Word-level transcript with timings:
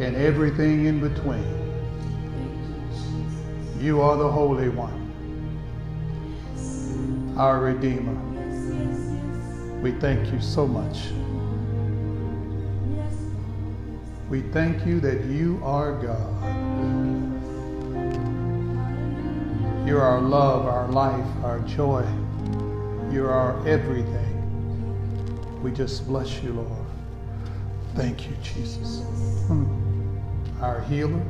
and 0.00 0.16
everything 0.16 0.86
in 0.86 0.98
between. 1.00 1.44
You 3.78 4.00
are 4.00 4.16
the 4.16 4.30
Holy 4.30 4.68
One, 4.70 4.96
our 7.36 7.60
Redeemer. 7.60 8.16
We 9.80 9.92
thank 9.92 10.32
you 10.32 10.40
so 10.40 10.66
much. 10.66 11.08
We 14.28 14.42
thank 14.52 14.86
you 14.86 15.00
that 15.00 15.24
you 15.24 15.60
are 15.64 15.92
God. 15.92 16.36
You're 19.86 20.02
our 20.02 20.20
love, 20.20 20.66
our 20.66 20.88
life, 20.88 21.26
our 21.42 21.60
joy. 21.60 22.06
You're 23.10 23.32
our 23.32 23.66
everything. 23.66 24.26
We 25.62 25.72
just 25.72 26.06
bless 26.06 26.42
you, 26.42 26.52
Lord. 26.52 26.86
Thank 27.94 28.28
you, 28.28 28.36
Jesus. 28.42 29.02
Hmm. 29.46 29.79
Our 30.60 30.80
healer, 30.82 31.22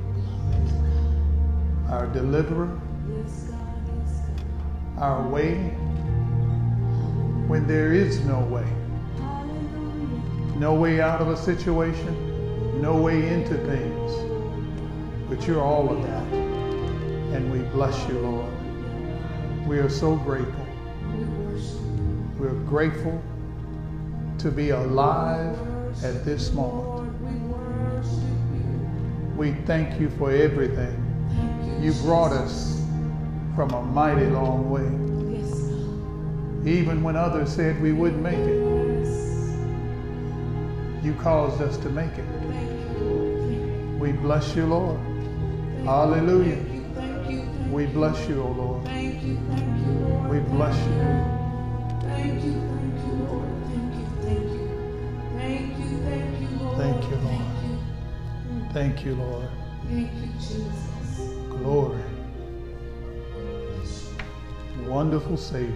our 1.89 2.07
deliverer, 2.09 2.81
our 4.99 5.27
way 5.29 5.55
when 7.47 7.67
there 7.67 7.93
is 7.93 8.21
no 8.25 8.41
way. 8.41 8.67
No 10.59 10.75
way 10.75 11.01
out 11.01 11.21
of 11.21 11.29
a 11.29 11.37
situation, 11.37 12.81
no 12.83 12.97
way 12.97 13.29
into 13.29 13.57
things. 13.67 14.13
But 15.29 15.47
you're 15.47 15.63
all 15.63 15.91
of 15.91 16.03
that 16.03 16.51
and 17.33 17.51
we 17.53 17.61
bless 17.71 17.97
you, 18.09 18.19
Lord. 18.19 18.53
We 19.67 19.79
are 19.79 19.89
so 19.89 20.17
grateful. 20.17 20.67
We're 22.39 22.59
grateful 22.65 23.23
to 24.39 24.51
be 24.51 24.71
alive 24.71 25.57
at 26.03 26.25
this 26.25 26.53
moment. 26.53 27.00
We 29.41 29.53
thank 29.65 29.99
you 29.99 30.11
for 30.19 30.31
everything 30.31 30.95
You 31.81 31.95
brought 32.03 32.31
us 32.31 32.79
from 33.57 33.71
a 33.71 33.81
mighty 33.81 34.27
long 34.27 34.69
way. 34.71 34.85
Yes, 35.35 35.51
Even 36.67 37.03
when 37.03 37.17
others 37.17 37.51
said 37.51 37.81
we 37.81 37.95
wouldn't 37.95 38.23
make 38.23 38.35
it, 38.37 38.61
Yes. 39.01 39.57
you 41.03 41.15
caused 41.15 41.63
us 41.63 41.79
to 41.79 41.89
make 41.89 42.13
it. 42.19 42.27
Thank 42.51 42.99
you, 42.99 43.05
Lord. 43.07 44.01
We 44.01 44.13
bless 44.13 44.55
you, 44.55 44.67
Lord. 44.67 44.99
Thank. 44.99 45.87
Hallelujah. 45.87 46.57
Thank 46.57 46.75
you. 46.75 46.85
Thank 46.95 47.31
you. 47.31 47.73
We 47.73 47.87
bless 47.87 48.29
you, 48.29 48.43
O 48.43 48.49
Lord. 48.51 48.85
Thank 48.85 49.23
you. 49.23 49.39
Thank 49.49 49.87
you, 49.87 49.93
Lord. 50.05 50.29
We 50.29 50.41
bless 50.55 50.77
you. 50.87 51.30
Thank 58.73 59.05
you, 59.05 59.17
Lord. 59.17 59.49
Thank 59.89 60.13
you, 60.15 60.29
Jesus. 60.39 61.21
Glory. 61.49 62.01
Wonderful 64.87 65.37
Savior. 65.37 65.75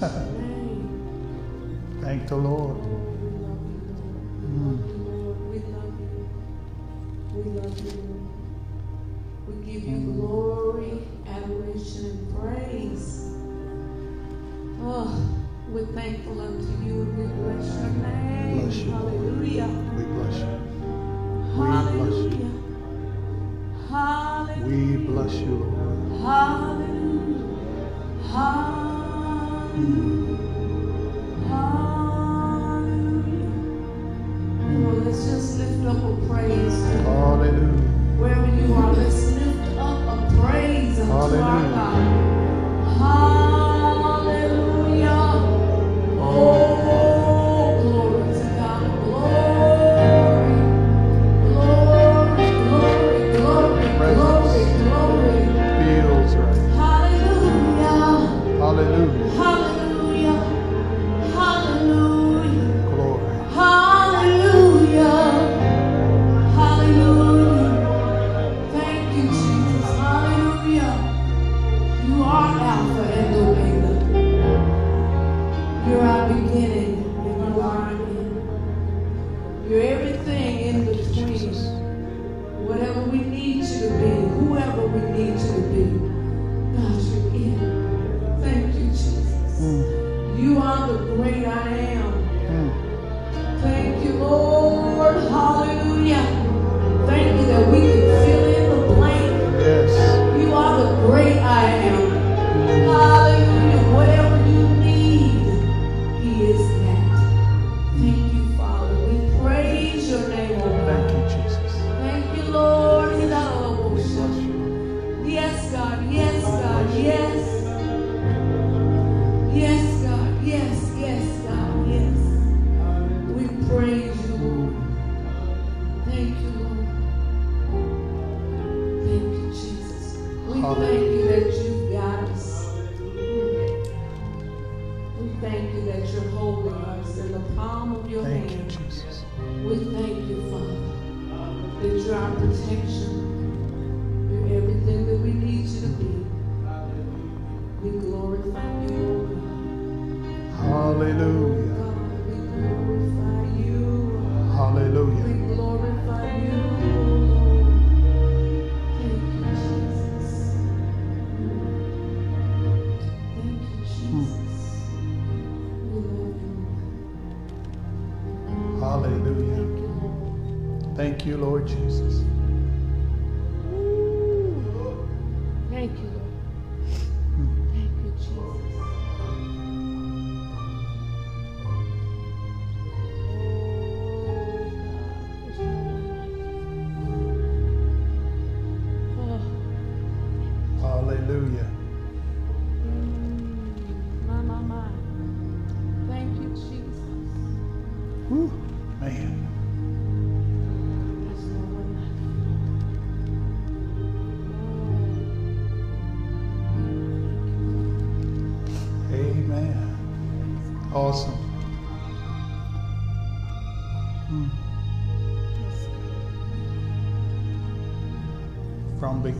Thank 2.00 2.28
the 2.28 2.36
Lord. 2.36 2.76
We 2.78 2.88
love 3.42 3.60
you, 4.88 4.96
Lord. 5.04 5.40
We 5.50 5.58
love 5.58 6.00
you. 6.00 6.28
We 7.34 7.42
love 7.60 7.80
you, 7.84 8.30
We 9.48 9.54
give 9.72 9.82
you 9.84 10.12
glory, 10.12 11.02
adoration, 11.28 12.06
and 12.06 12.38
praise. 12.38 13.34
Oh, 14.82 15.20
we're 15.70 15.86
thankful 15.86 16.40
unto 16.40 16.66
you 16.84 17.02
and 17.02 17.18
we 17.18 17.26
bless 17.42 17.66
your 17.80 17.90
name. 17.90 18.60
Bless 18.62 18.76
you, 18.76 18.90
Hallelujah. 18.92 19.89
Bless. 25.30 26.22
Hallelujah. 26.22 27.46
Hallelujah. 28.32 30.49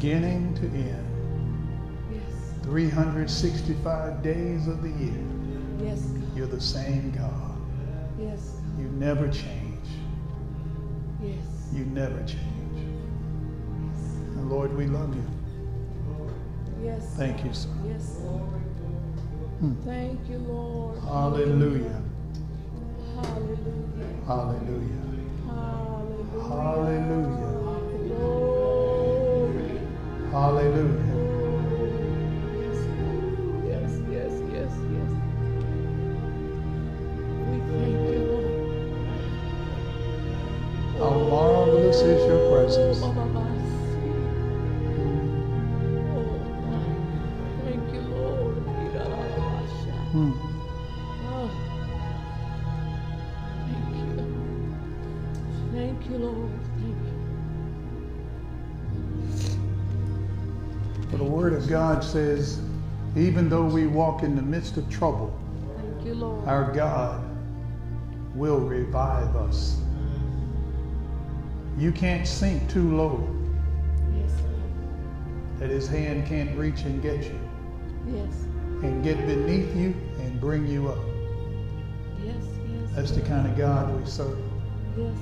Beginning 0.00 0.54
to 0.54 0.62
end, 0.62 1.07
Yes. 2.11 2.62
365 2.62 4.23
days 4.23 4.66
of 4.66 4.80
the 4.83 4.88
year, 4.88 5.25
Yes, 5.78 6.00
God. 6.00 6.37
you're 6.37 6.47
the 6.47 6.59
same 6.61 7.11
God. 7.11 7.59
Yes, 8.19 8.57
You 8.78 8.88
never 8.92 9.28
change. 9.28 9.88
Yes. 11.23 11.37
You 11.75 11.85
never 11.85 12.19
change. 12.25 12.78
And 14.37 14.49
Lord, 14.50 14.75
we 14.75 14.87
love 14.87 15.14
you. 15.14 15.25
Yes. 16.83 17.04
Thank 17.19 17.45
you, 17.45 17.52
sir. 17.52 17.69
Yes, 17.87 18.21
Lord. 18.25 18.62
Hmm. 19.61 19.75
Thank 19.85 20.19
you, 20.30 20.38
Lord. 20.38 20.99
Hallelujah. 21.00 22.00
Hallelujah. 23.16 24.09
Hallelujah. 24.26 25.02
Hallelujah. 25.47 26.49
Hallelujah. 26.49 27.50
Hallelujah. 30.31 31.17
Yes, 33.67 33.91
yes, 34.11 34.33
yes, 34.53 34.73
yes. 34.93 35.11
We 37.49 37.59
thank 37.79 37.99
you, 38.11 38.21
Lord. 38.31 38.69
How 40.99 41.11
marvelous 41.31 42.01
is 42.03 42.27
your 42.29 42.41
presence. 42.51 43.20
Says, 62.02 62.61
even 63.16 63.49
though 63.49 63.64
we 63.64 63.87
walk 63.87 64.23
in 64.23 64.35
the 64.37 64.42
midst 64.42 64.76
of 64.76 64.89
trouble, 64.89 65.36
Thank 65.76 66.06
you, 66.06 66.15
Lord. 66.15 66.47
our 66.49 66.73
God 66.73 67.23
will 68.34 68.60
revive 68.60 69.34
us. 69.36 69.78
You 71.78 71.93
can't 71.93 72.26
sink 72.26 72.69
too 72.71 72.97
low 72.97 73.28
yes. 74.15 74.32
that 75.58 75.71
his 75.71 75.89
hand 75.89 76.26
can't 76.26 76.56
reach 76.58 76.82
and 76.82 77.02
get 77.02 77.25
you. 77.25 77.39
Yes. 78.06 78.32
And 78.82 79.02
get 79.04 79.17
beneath 79.26 79.75
you 79.76 79.95
and 80.21 80.41
bring 80.41 80.67
you 80.67 80.89
up. 80.89 80.99
Yes, 82.25 82.34
yes. 82.36 82.91
That's 82.95 83.10
the 83.13 83.21
kind 83.23 83.47
of 83.47 83.56
God 83.56 83.99
we 83.99 84.06
serve. 84.08 84.39
Yes, 84.97 85.15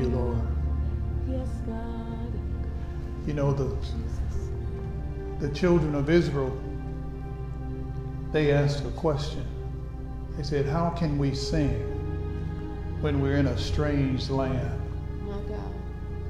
you, 0.00 0.08
Lord. 0.08 0.38
Yes, 1.28 1.48
God. 1.66 2.32
You 3.26 3.34
know 3.34 3.52
the 3.52 3.76
the 5.38 5.48
children 5.54 5.94
of 5.94 6.10
Israel 6.10 6.54
they 8.32 8.52
asked 8.52 8.84
a 8.84 8.90
question. 8.90 9.44
They 10.36 10.44
said, 10.44 10.66
How 10.66 10.90
can 10.90 11.18
we 11.18 11.34
sing 11.34 11.72
when 13.00 13.20
we're 13.20 13.36
in 13.36 13.48
a 13.48 13.58
strange 13.58 14.30
land? 14.30 14.80
My 15.22 15.32
God. 15.48 15.74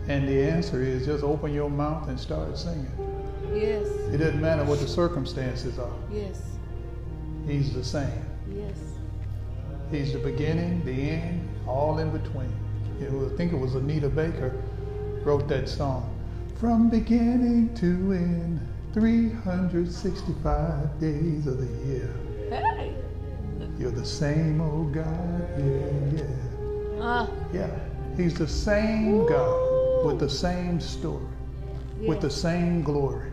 And 0.08 0.26
the 0.26 0.42
answer 0.42 0.82
is 0.82 1.04
just 1.04 1.22
open 1.22 1.52
your 1.52 1.68
mouth 1.68 2.08
and 2.08 2.18
start 2.18 2.56
singing. 2.56 2.90
Yes. 3.52 3.86
It 3.86 4.18
doesn't 4.18 4.40
matter 4.40 4.64
what 4.64 4.80
the 4.80 4.88
circumstances 4.88 5.78
are. 5.78 5.92
Yes. 6.10 6.42
He's 7.46 7.74
the 7.74 7.84
same. 7.84 8.24
Yes. 8.50 8.78
He's 9.90 10.14
the 10.14 10.20
beginning, 10.20 10.82
the 10.86 11.10
end, 11.10 11.48
all 11.66 11.98
in 11.98 12.10
between. 12.10 12.54
It 13.00 13.10
was, 13.10 13.32
I 13.32 13.36
think 13.36 13.52
it 13.52 13.58
was 13.58 13.74
Anita 13.74 14.08
Baker 14.08 14.52
wrote 15.24 15.48
that 15.48 15.68
song. 15.68 16.08
From 16.58 16.88
beginning 16.90 17.74
to 17.76 18.12
end, 18.12 18.60
365 18.92 21.00
days 21.00 21.46
of 21.46 21.58
the 21.58 21.88
year. 21.88 22.14
Hey. 22.50 22.94
You're 23.78 23.90
the 23.90 24.04
same, 24.04 24.60
old 24.60 24.92
God, 24.92 25.48
yeah, 25.58 26.14
yeah. 26.14 27.02
Uh, 27.02 27.26
yeah, 27.52 27.70
He's 28.16 28.34
the 28.34 28.48
same 28.48 29.26
God 29.26 30.04
with 30.04 30.18
the 30.18 30.28
same 30.28 30.80
story, 30.80 31.24
yes. 31.98 32.08
with 32.08 32.20
the 32.20 32.30
same 32.30 32.82
glory. 32.82 33.30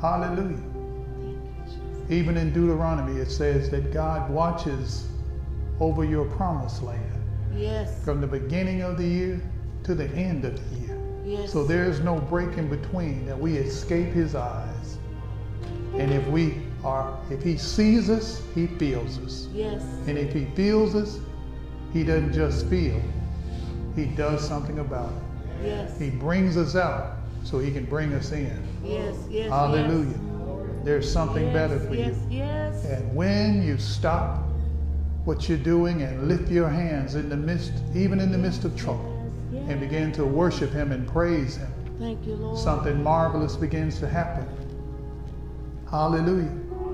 Hallelujah. 0.00 0.62
Even 2.08 2.36
in 2.36 2.52
Deuteronomy, 2.52 3.20
it 3.20 3.30
says 3.30 3.68
that 3.70 3.92
God 3.92 4.30
watches 4.30 5.08
over 5.80 6.04
your 6.04 6.26
promised 6.36 6.82
land. 6.82 7.15
Yes. 7.56 8.04
From 8.04 8.20
the 8.20 8.26
beginning 8.26 8.82
of 8.82 8.98
the 8.98 9.06
year 9.06 9.40
to 9.84 9.94
the 9.94 10.08
end 10.10 10.44
of 10.44 10.56
the 10.56 10.76
year. 10.76 10.98
Yes. 11.24 11.52
So 11.52 11.64
there's 11.64 12.00
no 12.00 12.18
break 12.18 12.56
in 12.56 12.68
between 12.68 13.26
that 13.26 13.38
we 13.38 13.56
escape 13.56 14.12
his 14.12 14.34
eyes. 14.34 14.98
And 15.94 16.12
if 16.12 16.26
we 16.28 16.62
are, 16.84 17.18
if 17.30 17.42
he 17.42 17.56
sees 17.56 18.10
us, 18.10 18.42
he 18.54 18.66
feels 18.66 19.18
us. 19.18 19.48
Yes. 19.52 19.82
And 20.06 20.18
if 20.18 20.32
he 20.32 20.44
feels 20.54 20.94
us, 20.94 21.18
he 21.92 22.04
doesn't 22.04 22.32
just 22.32 22.66
feel, 22.66 23.00
he 23.94 24.04
does 24.04 24.46
something 24.46 24.78
about 24.78 25.10
it. 25.10 25.66
Yes. 25.66 25.98
He 25.98 26.10
brings 26.10 26.56
us 26.56 26.76
out 26.76 27.16
so 27.42 27.58
he 27.58 27.72
can 27.72 27.86
bring 27.86 28.12
us 28.12 28.32
in. 28.32 28.62
Yes, 28.84 29.16
yes. 29.30 29.50
Hallelujah. 29.50 30.08
Yes. 30.08 30.84
There's 30.84 31.10
something 31.10 31.44
yes, 31.46 31.54
better 31.54 31.80
for 31.80 31.94
yes, 31.94 32.14
you. 32.30 32.38
Yes. 32.38 32.84
And 32.84 33.16
when 33.16 33.62
you 33.66 33.78
stop 33.78 34.45
what 35.26 35.48
you're 35.48 35.58
doing 35.58 36.02
and 36.02 36.28
lift 36.28 36.48
your 36.50 36.68
hands 36.68 37.16
in 37.16 37.28
the 37.28 37.36
midst, 37.36 37.72
even 37.94 38.20
in 38.20 38.30
the 38.30 38.38
midst 38.38 38.64
of 38.64 38.76
trouble, 38.76 39.28
yes, 39.52 39.64
and 39.68 39.80
begin 39.80 40.12
to 40.12 40.24
worship 40.24 40.70
him 40.70 40.92
and 40.92 41.06
praise 41.08 41.56
him, 41.56 41.68
Thank 41.98 42.24
you, 42.24 42.36
Lord. 42.36 42.56
something 42.56 43.02
marvelous 43.02 43.56
begins 43.56 43.98
to 43.98 44.08
happen. 44.08 44.46
Hallelujah. 45.90 46.52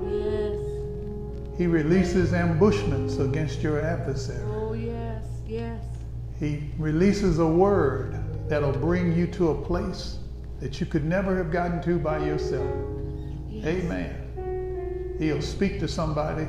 Yes. 0.08 1.58
He 1.58 1.66
releases 1.66 2.32
ambushments 2.32 3.18
against 3.18 3.60
your 3.60 3.82
adversary. 3.82 4.42
Oh, 4.50 4.72
yes, 4.72 5.24
yes. 5.46 5.82
He 6.40 6.70
releases 6.78 7.38
a 7.38 7.46
word 7.46 8.18
that'll 8.48 8.72
bring 8.72 9.12
you 9.16 9.26
to 9.28 9.50
a 9.50 9.62
place 9.62 10.18
that 10.60 10.80
you 10.80 10.86
could 10.86 11.04
never 11.04 11.36
have 11.36 11.52
gotten 11.52 11.82
to 11.82 11.98
by 11.98 12.24
yourself. 12.24 12.70
Yes. 13.50 13.66
Amen. 13.66 15.16
He'll 15.18 15.42
speak 15.42 15.78
to 15.80 15.88
somebody 15.88 16.48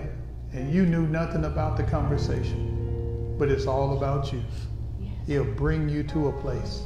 and 0.54 0.74
you 0.74 0.86
knew 0.86 1.08
nothing 1.08 1.46
about 1.46 1.78
the 1.78 1.84
conversation, 1.84 3.36
but 3.38 3.50
it's 3.50 3.66
all 3.66 3.98
about 3.98 4.32
you. 4.32 4.42
He'll 5.26 5.44
bring 5.44 5.90
you 5.90 6.04
to 6.04 6.28
a 6.28 6.32
place. 6.42 6.84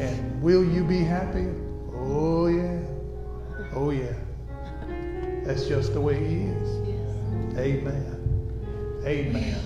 And 0.00 0.42
will 0.42 0.64
you 0.64 0.84
be 0.84 1.00
happy? 1.00 1.46
Oh, 1.92 2.46
yeah. 2.46 2.80
Oh, 3.74 3.90
yeah. 3.90 4.12
That's 5.44 5.66
just 5.66 5.94
the 5.94 6.00
way 6.00 6.18
He 6.18 6.44
is. 6.44 7.58
Amen. 7.58 9.02
Amen. 9.04 9.58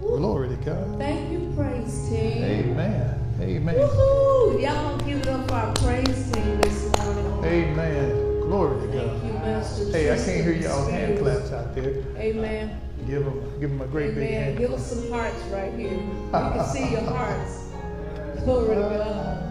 Glory 0.00 0.48
to 0.50 0.56
God. 0.56 0.98
Thank 0.98 1.32
you, 1.32 1.52
praise 1.56 2.08
team. 2.08 2.44
Amen. 2.44 3.36
Amen. 3.40 3.74
Woohoo! 3.74 4.62
Y'all 4.62 4.98
give 4.98 5.18
it 5.18 5.28
up 5.28 5.48
for 5.48 5.54
our 5.54 5.72
praise 5.74 6.30
team 6.32 6.60
this 6.60 6.90
morning. 6.98 7.44
Amen. 7.44 8.40
Glory 8.40 8.86
to 8.86 8.92
God. 8.92 9.26
You, 9.26 9.33
Master. 9.44 9.92
Hey, 9.92 10.12
I 10.12 10.16
can't 10.16 10.44
hear 10.44 10.52
y'all 10.52 10.86
hand 10.90 11.18
claps 11.18 11.52
out 11.52 11.74
there. 11.74 12.02
Amen. 12.16 12.80
Give 13.06 13.24
them, 13.24 13.60
give 13.60 13.70
them 13.70 13.80
a 13.82 13.86
great 13.86 14.10
Amen. 14.10 14.20
big 14.20 14.30
hand. 14.30 14.58
Give 14.58 14.72
us 14.72 14.86
some 14.90 15.10
hearts 15.10 15.40
right 15.44 15.72
here. 15.74 15.90
We 15.98 16.30
can 16.30 16.66
see 16.66 16.90
your 16.90 17.02
hearts. 17.02 17.64
Glory 18.44 18.74
to 18.76 18.80
God. 18.80 19.42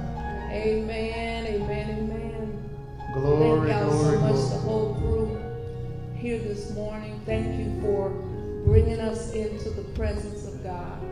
Amen. 0.52 1.46
Amen. 1.46 1.90
Amen. 1.90 2.70
Glory, 3.14 3.70
Thank 3.70 3.82
y'all 3.86 3.92
so 4.04 4.20
much, 4.20 4.32
glory. 4.32 4.50
the 4.50 4.58
whole 4.58 4.94
group 4.96 6.16
here 6.16 6.40
this 6.40 6.72
morning. 6.74 7.22
Thank 7.26 7.60
you 7.60 7.80
for 7.82 8.10
bringing 8.66 9.00
us 9.00 9.34
into 9.34 9.70
the 9.70 9.84
presence 9.94 10.48
of 10.48 10.64
God. 10.64 11.04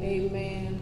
Amen. 0.00 0.80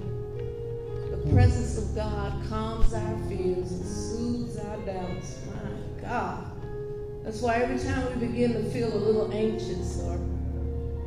The 1.10 1.32
presence 1.32 1.76
of 1.76 1.94
God 1.94 2.32
calms 2.48 2.94
our 2.94 3.18
fears 3.28 3.70
and 3.72 3.84
soothes 3.84 4.56
our 4.58 4.76
doubts. 4.86 5.36
My 5.46 6.00
God. 6.00 6.57
That's 7.28 7.42
why 7.42 7.56
every 7.56 7.78
time 7.78 8.06
we 8.18 8.26
begin 8.26 8.54
to 8.54 8.70
feel 8.70 8.90
a 8.90 8.96
little 8.96 9.30
anxious 9.34 10.00
or 10.00 10.14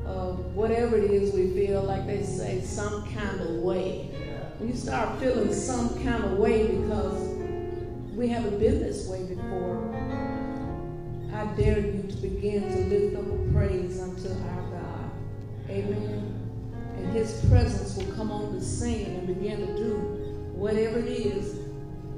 uh, 0.06 0.34
whatever 0.54 0.96
it 0.96 1.10
is 1.10 1.34
we 1.34 1.50
feel, 1.50 1.82
like 1.82 2.06
they 2.06 2.22
say, 2.22 2.62
some 2.62 3.12
kind 3.12 3.42
of 3.42 3.50
way. 3.64 4.12
When 4.60 4.70
you 4.70 4.76
start 4.76 5.20
feeling 5.20 5.52
some 5.52 5.90
kind 6.04 6.24
of 6.24 6.34
way 6.34 6.68
because 6.68 7.24
we 8.14 8.28
haven't 8.28 8.60
been 8.60 8.82
this 8.82 9.08
way 9.08 9.24
before, 9.24 9.82
I 11.34 11.46
dare 11.60 11.80
you 11.80 12.04
to 12.04 12.16
begin 12.18 12.70
to 12.72 12.96
lift 12.96 13.16
up 13.18 13.26
a 13.26 13.52
praise 13.52 14.00
unto 14.00 14.30
our 14.30 14.62
God. 14.70 15.12
Amen. 15.72 16.52
And 16.98 17.14
his 17.14 17.44
presence 17.50 17.98
will 17.98 18.14
come 18.14 18.30
on 18.30 18.54
the 18.54 18.64
scene 18.64 19.08
and 19.08 19.26
begin 19.26 19.66
to 19.66 19.76
do 19.76 19.96
whatever 20.54 21.00
it 21.00 21.08
is 21.08 21.56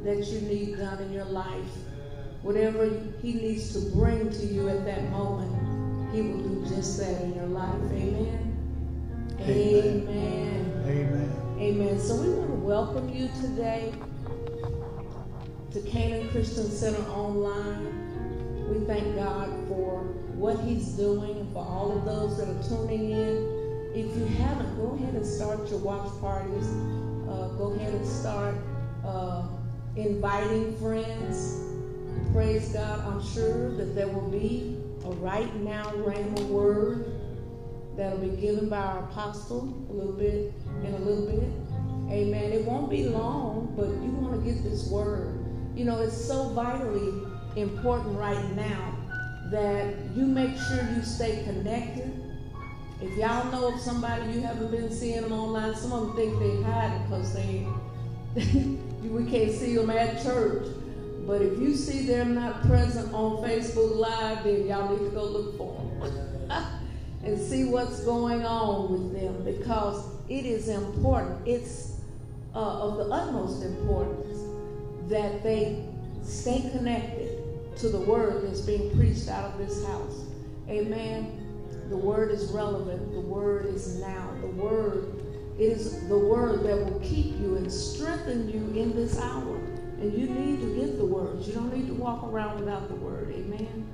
that 0.03 0.27
you 0.27 0.41
need 0.41 0.75
done 0.75 1.01
in 1.03 1.13
your 1.13 1.23
life. 1.23 1.82
Whatever 2.43 2.89
he 3.21 3.35
needs 3.35 3.71
to 3.71 3.79
bring 3.95 4.29
to 4.29 4.45
you 4.45 4.67
at 4.67 4.83
that 4.83 5.09
moment, 5.11 6.13
he 6.13 6.21
will 6.21 6.39
do 6.39 6.75
just 6.75 6.99
that 6.99 7.21
in 7.21 7.33
your 7.35 7.45
life. 7.45 7.73
Amen. 7.73 9.37
Amen. 9.39 10.07
Amen. 10.09 10.83
Amen. 10.85 11.57
Amen. 11.57 11.99
So 12.01 12.17
we 12.17 12.33
want 12.33 12.49
to 12.49 12.55
welcome 12.55 13.07
you 13.07 13.29
today 13.41 13.93
to 15.71 15.79
Canaan 15.83 16.27
Christian 16.31 16.69
Center 16.69 17.01
Online. 17.11 18.67
We 18.67 18.85
thank 18.87 19.15
God 19.15 19.47
for 19.69 20.01
what 20.35 20.59
He's 20.59 20.89
doing 20.89 21.37
and 21.37 21.53
for 21.53 21.65
all 21.65 21.97
of 21.97 22.03
those 22.03 22.37
that 22.39 22.49
are 22.49 22.63
tuning 22.67 23.11
in. 23.11 23.91
If 23.95 24.17
you 24.17 24.25
haven't, 24.25 24.75
go 24.75 24.95
ahead 24.95 25.13
and 25.13 25.25
start 25.25 25.69
your 25.69 25.79
watch 25.79 26.11
parties. 26.19 26.67
Uh, 27.25 27.47
go 27.57 27.71
ahead 27.73 27.93
and 27.93 28.05
start 28.05 28.55
uh, 29.05 29.47
inviting 29.95 30.75
friends. 30.75 31.72
Praise 32.31 32.69
God. 32.69 32.99
I'm 33.05 33.23
sure 33.33 33.75
that 33.75 33.95
there 33.95 34.07
will 34.07 34.29
be 34.29 34.77
a 35.05 35.09
right 35.15 35.53
now 35.57 35.91
rhema 35.91 36.41
word 36.47 37.19
that'll 37.97 38.19
be 38.19 38.35
given 38.37 38.69
by 38.69 38.77
our 38.77 38.99
apostle 38.99 39.85
a 39.89 39.93
little 39.93 40.13
bit 40.13 40.53
in 40.83 40.93
a 40.93 40.99
little 40.99 41.25
bit. 41.25 41.49
Amen. 42.11 42.51
It 42.51 42.65
won't 42.65 42.89
be 42.89 43.05
long, 43.05 43.73
but 43.75 43.89
you 43.89 44.11
want 44.11 44.43
to 44.43 44.51
get 44.51 44.63
this 44.63 44.87
word. 44.87 45.43
You 45.75 45.85
know, 45.85 46.01
it's 46.01 46.25
so 46.25 46.49
vitally 46.49 47.13
important 47.55 48.17
right 48.17 48.55
now 48.55 48.95
that 49.51 49.95
you 50.15 50.25
make 50.25 50.57
sure 50.57 50.87
you 50.95 51.03
stay 51.03 51.43
connected. 51.43 52.19
If 53.01 53.17
y'all 53.17 53.51
know 53.51 53.73
of 53.73 53.79
somebody 53.79 54.31
you 54.31 54.41
haven't 54.41 54.71
been 54.71 54.91
seeing 54.91 55.21
them 55.21 55.33
online, 55.33 55.75
some 55.75 55.91
of 55.91 56.07
them 56.07 56.15
think 56.15 56.39
they 56.39 56.61
hide 56.63 57.03
because 57.09 57.33
they 57.33 57.67
we 59.03 59.25
can't 59.29 59.51
see 59.51 59.75
them 59.75 59.89
at 59.89 60.23
church. 60.23 60.67
But 61.25 61.41
if 61.41 61.59
you 61.59 61.75
see 61.75 62.05
them 62.05 62.35
not 62.35 62.65
present 62.67 63.13
on 63.13 63.37
Facebook 63.37 63.95
Live, 63.95 64.43
then 64.43 64.67
y'all 64.67 64.91
need 64.91 65.09
to 65.09 65.15
go 65.15 65.23
look 65.23 65.57
for 65.57 66.09
them 66.09 66.51
and 67.23 67.39
see 67.39 67.65
what's 67.65 68.01
going 68.01 68.45
on 68.45 68.91
with 68.91 69.13
them 69.13 69.43
because 69.43 70.05
it 70.27 70.45
is 70.45 70.67
important. 70.67 71.47
It's 71.47 71.93
uh, 72.55 72.59
of 72.59 72.97
the 72.97 73.05
utmost 73.05 73.63
importance 73.63 74.39
that 75.09 75.43
they 75.43 75.85
stay 76.23 76.69
connected 76.71 77.39
to 77.77 77.89
the 77.89 77.99
word 77.99 78.43
that's 78.45 78.61
being 78.61 78.95
preached 78.97 79.27
out 79.27 79.51
of 79.51 79.57
this 79.57 79.85
house. 79.85 80.25
Amen. 80.69 81.39
The 81.89 81.97
word 81.97 82.31
is 82.31 82.51
relevant. 82.51 83.13
The 83.13 83.21
word 83.21 83.65
is 83.65 83.99
now. 83.99 84.29
The 84.41 84.47
word 84.47 85.23
is 85.59 86.07
the 86.07 86.17
word 86.17 86.63
that 86.63 86.77
will 86.77 86.99
keep 86.99 87.39
you 87.39 87.55
and 87.57 87.71
strengthen 87.71 88.49
you 88.49 88.81
in 88.81 88.95
this 88.95 89.19
hour. 89.19 89.59
And 90.03 90.19
you 90.19 90.27
need 90.27 90.59
to 90.59 90.75
get 90.75 90.97
the 90.97 91.05
word. 91.05 91.41
You 91.43 91.53
don't 91.53 91.73
need 91.73 91.87
to 91.87 91.93
walk 91.93 92.25
around 92.25 92.59
without 92.59 92.89
the 92.89 92.95
word. 92.95 93.33
Amen. 93.33 93.87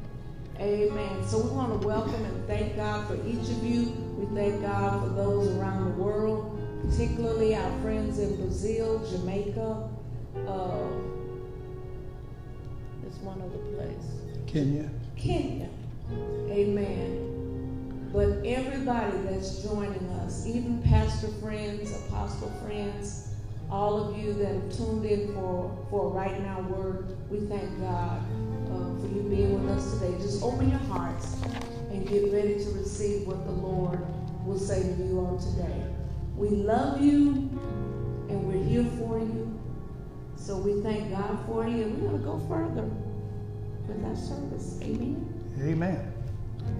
Amen. 0.59 1.23
So 1.27 1.37
we 1.37 1.51
want 1.51 1.79
to 1.79 1.87
welcome 1.87 2.25
and 2.25 2.47
thank 2.47 2.75
God 2.75 3.07
for 3.07 3.13
each 3.27 3.47
of 3.47 3.63
you. 3.63 3.91
We 4.17 4.25
thank 4.35 4.59
God 4.59 5.03
for 5.03 5.09
those 5.09 5.55
around 5.55 5.85
the 5.85 6.01
world, 6.01 6.59
particularly 6.89 7.55
our 7.55 7.81
friends 7.81 8.17
in 8.17 8.37
Brazil, 8.37 9.05
Jamaica. 9.07 9.87
Uh, 10.47 10.79
there's 13.03 13.19
one 13.21 13.39
other 13.43 13.59
place. 13.75 14.47
Kenya. 14.47 14.89
Kenya. 15.15 15.69
Amen. 16.49 18.09
But 18.11 18.43
everybody 18.43 19.15
that's 19.25 19.61
joining 19.61 20.09
us, 20.23 20.47
even 20.47 20.81
pastor 20.81 21.27
friends, 21.39 21.95
apostle 22.07 22.49
friends, 22.65 23.28
all 23.71 24.10
of 24.10 24.17
you 24.17 24.34
that 24.34 24.47
have 24.47 24.75
tuned 24.75 25.05
in 25.05 25.34
for, 25.34 25.75
for 25.89 26.10
Right 26.10 26.41
Now 26.41 26.62
Word, 26.62 27.15
we 27.29 27.39
thank 27.41 27.79
God 27.79 28.21
uh, 28.67 28.99
for 28.99 29.08
you 29.08 29.23
being 29.29 29.63
with 29.63 29.77
us 29.77 29.93
today. 29.93 30.17
Just 30.17 30.41
open 30.43 30.69
your 30.69 30.79
hearts 30.79 31.36
and 31.91 32.08
get 32.08 32.32
ready 32.34 32.55
to 32.63 32.71
receive 32.71 33.27
what 33.27 33.45
the 33.45 33.51
Lord 33.51 33.99
will 34.45 34.60
say 34.60 34.82
to 34.82 35.03
you 35.03 35.19
on 35.19 35.38
today. 35.39 35.86
We 36.36 36.49
love 36.49 37.01
you 37.01 37.49
and 38.29 38.47
we're 38.47 38.63
here 38.63 38.86
for 38.97 39.19
you. 39.19 39.60
So 40.36 40.58
we 40.58 40.82
thank 40.82 41.12
God 41.12 41.38
for 41.45 41.67
you 41.67 41.84
and 41.84 42.01
we're 42.01 42.10
going 42.10 42.21
to 42.21 42.25
go 42.25 42.39
further 42.47 42.89
with 43.88 44.03
our 44.03 44.15
service. 44.15 44.79
Amen. 44.82 45.34
Amen. 45.62 46.13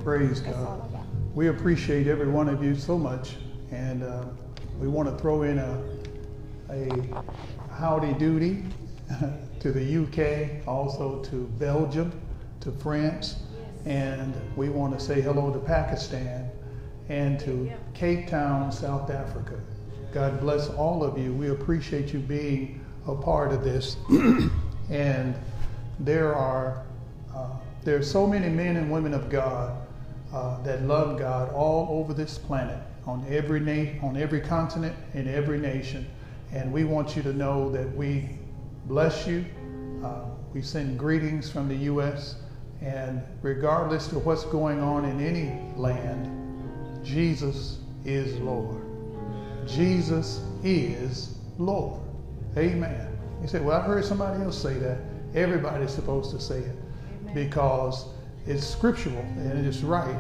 Praise 0.04 0.40
God. 0.40 0.90
We 1.36 1.48
appreciate 1.50 2.08
every 2.08 2.28
one 2.28 2.50
of 2.50 2.64
you 2.64 2.74
so 2.76 2.98
much. 2.98 3.36
And 3.72 4.02
uh, 4.02 4.26
we 4.80 4.88
want 4.88 5.10
to 5.10 5.16
throw 5.22 5.44
in 5.44 5.60
a 5.60 5.99
a 6.70 7.04
howdy 7.74 8.14
doody 8.14 8.64
to 9.60 9.72
the 9.72 10.04
UK, 10.04 10.68
also 10.68 11.22
to 11.24 11.46
Belgium, 11.60 12.12
to 12.62 12.72
France, 12.72 13.44
and 13.86 14.34
we 14.56 14.70
want 14.70 14.98
to 14.98 15.04
say 15.04 15.22
hello 15.22 15.52
to 15.52 15.60
Pakistan 15.60 16.50
and 17.08 17.40
to 17.40 17.72
Cape 17.94 18.28
Town, 18.28 18.72
South 18.72 19.10
Africa. 19.10 19.60
God 20.14 20.40
bless 20.40 20.70
all 20.70 21.04
of 21.04 21.18
you. 21.18 21.34
We 21.34 21.50
appreciate 21.50 22.14
you 22.14 22.20
being 22.20 22.86
a 23.08 23.16
part 23.16 23.52
of 23.52 23.64
this. 23.64 23.98
and 24.90 25.36
there 26.00 26.36
are 26.36 26.86
uh, 27.34 27.50
there 27.84 27.98
are 27.98 28.04
so 28.04 28.28
many 28.28 28.50
men 28.50 28.76
and 28.76 28.92
women 28.92 29.14
of 29.14 29.30
God 29.30 29.76
uh, 30.34 30.62
that 30.64 30.84
love 30.84 31.18
God 31.18 31.52
all 31.54 31.88
over 32.00 32.14
this 32.14 32.38
planet, 32.38 32.78
on 33.06 33.26
every 33.30 33.60
na- 33.60 34.06
on 34.06 34.18
every 34.18 34.42
continent, 34.42 34.96
in 35.14 35.28
every 35.28 35.60
nation. 35.60 36.06
And 36.52 36.72
we 36.72 36.84
want 36.84 37.16
you 37.16 37.22
to 37.24 37.34
know 37.34 37.72
that 37.72 37.96
we 37.96 38.30
bless 38.86 39.28
you. 39.28 39.46
Uh, 40.04 40.26
we 40.54 40.62
send 40.62 40.98
greetings 40.98 41.50
from 41.50 41.68
the 41.68 41.76
U.S. 41.76 42.38
And 42.82 43.22
regardless 43.42 44.12
of 44.12 44.26
what's 44.26 44.46
going 44.46 44.80
on 44.80 45.06
in 45.06 45.20
any 45.20 45.60
land, 45.78 47.06
Jesus 47.06 47.80
is 48.06 48.36
Lord. 48.40 48.82
Jesus 49.68 50.42
is 50.64 51.38
Lord. 51.58 52.02
Amen. 52.58 53.08
You 53.42 53.48
say, 53.48 53.60
well, 53.60 53.80
I've 53.80 53.86
heard 53.86 54.04
somebody 54.06 54.42
else 54.44 54.60
say 54.60 54.74
that. 54.76 54.98
Everybody's 55.36 55.94
supposed 55.94 56.32
to 56.32 56.40
say 56.42 56.60
it 56.60 56.76
Amen. 57.22 57.34
because 57.34 58.06
it's 58.48 58.66
scriptural 58.66 59.20
and 59.20 59.66
it's 59.66 59.82
right. 59.82 60.20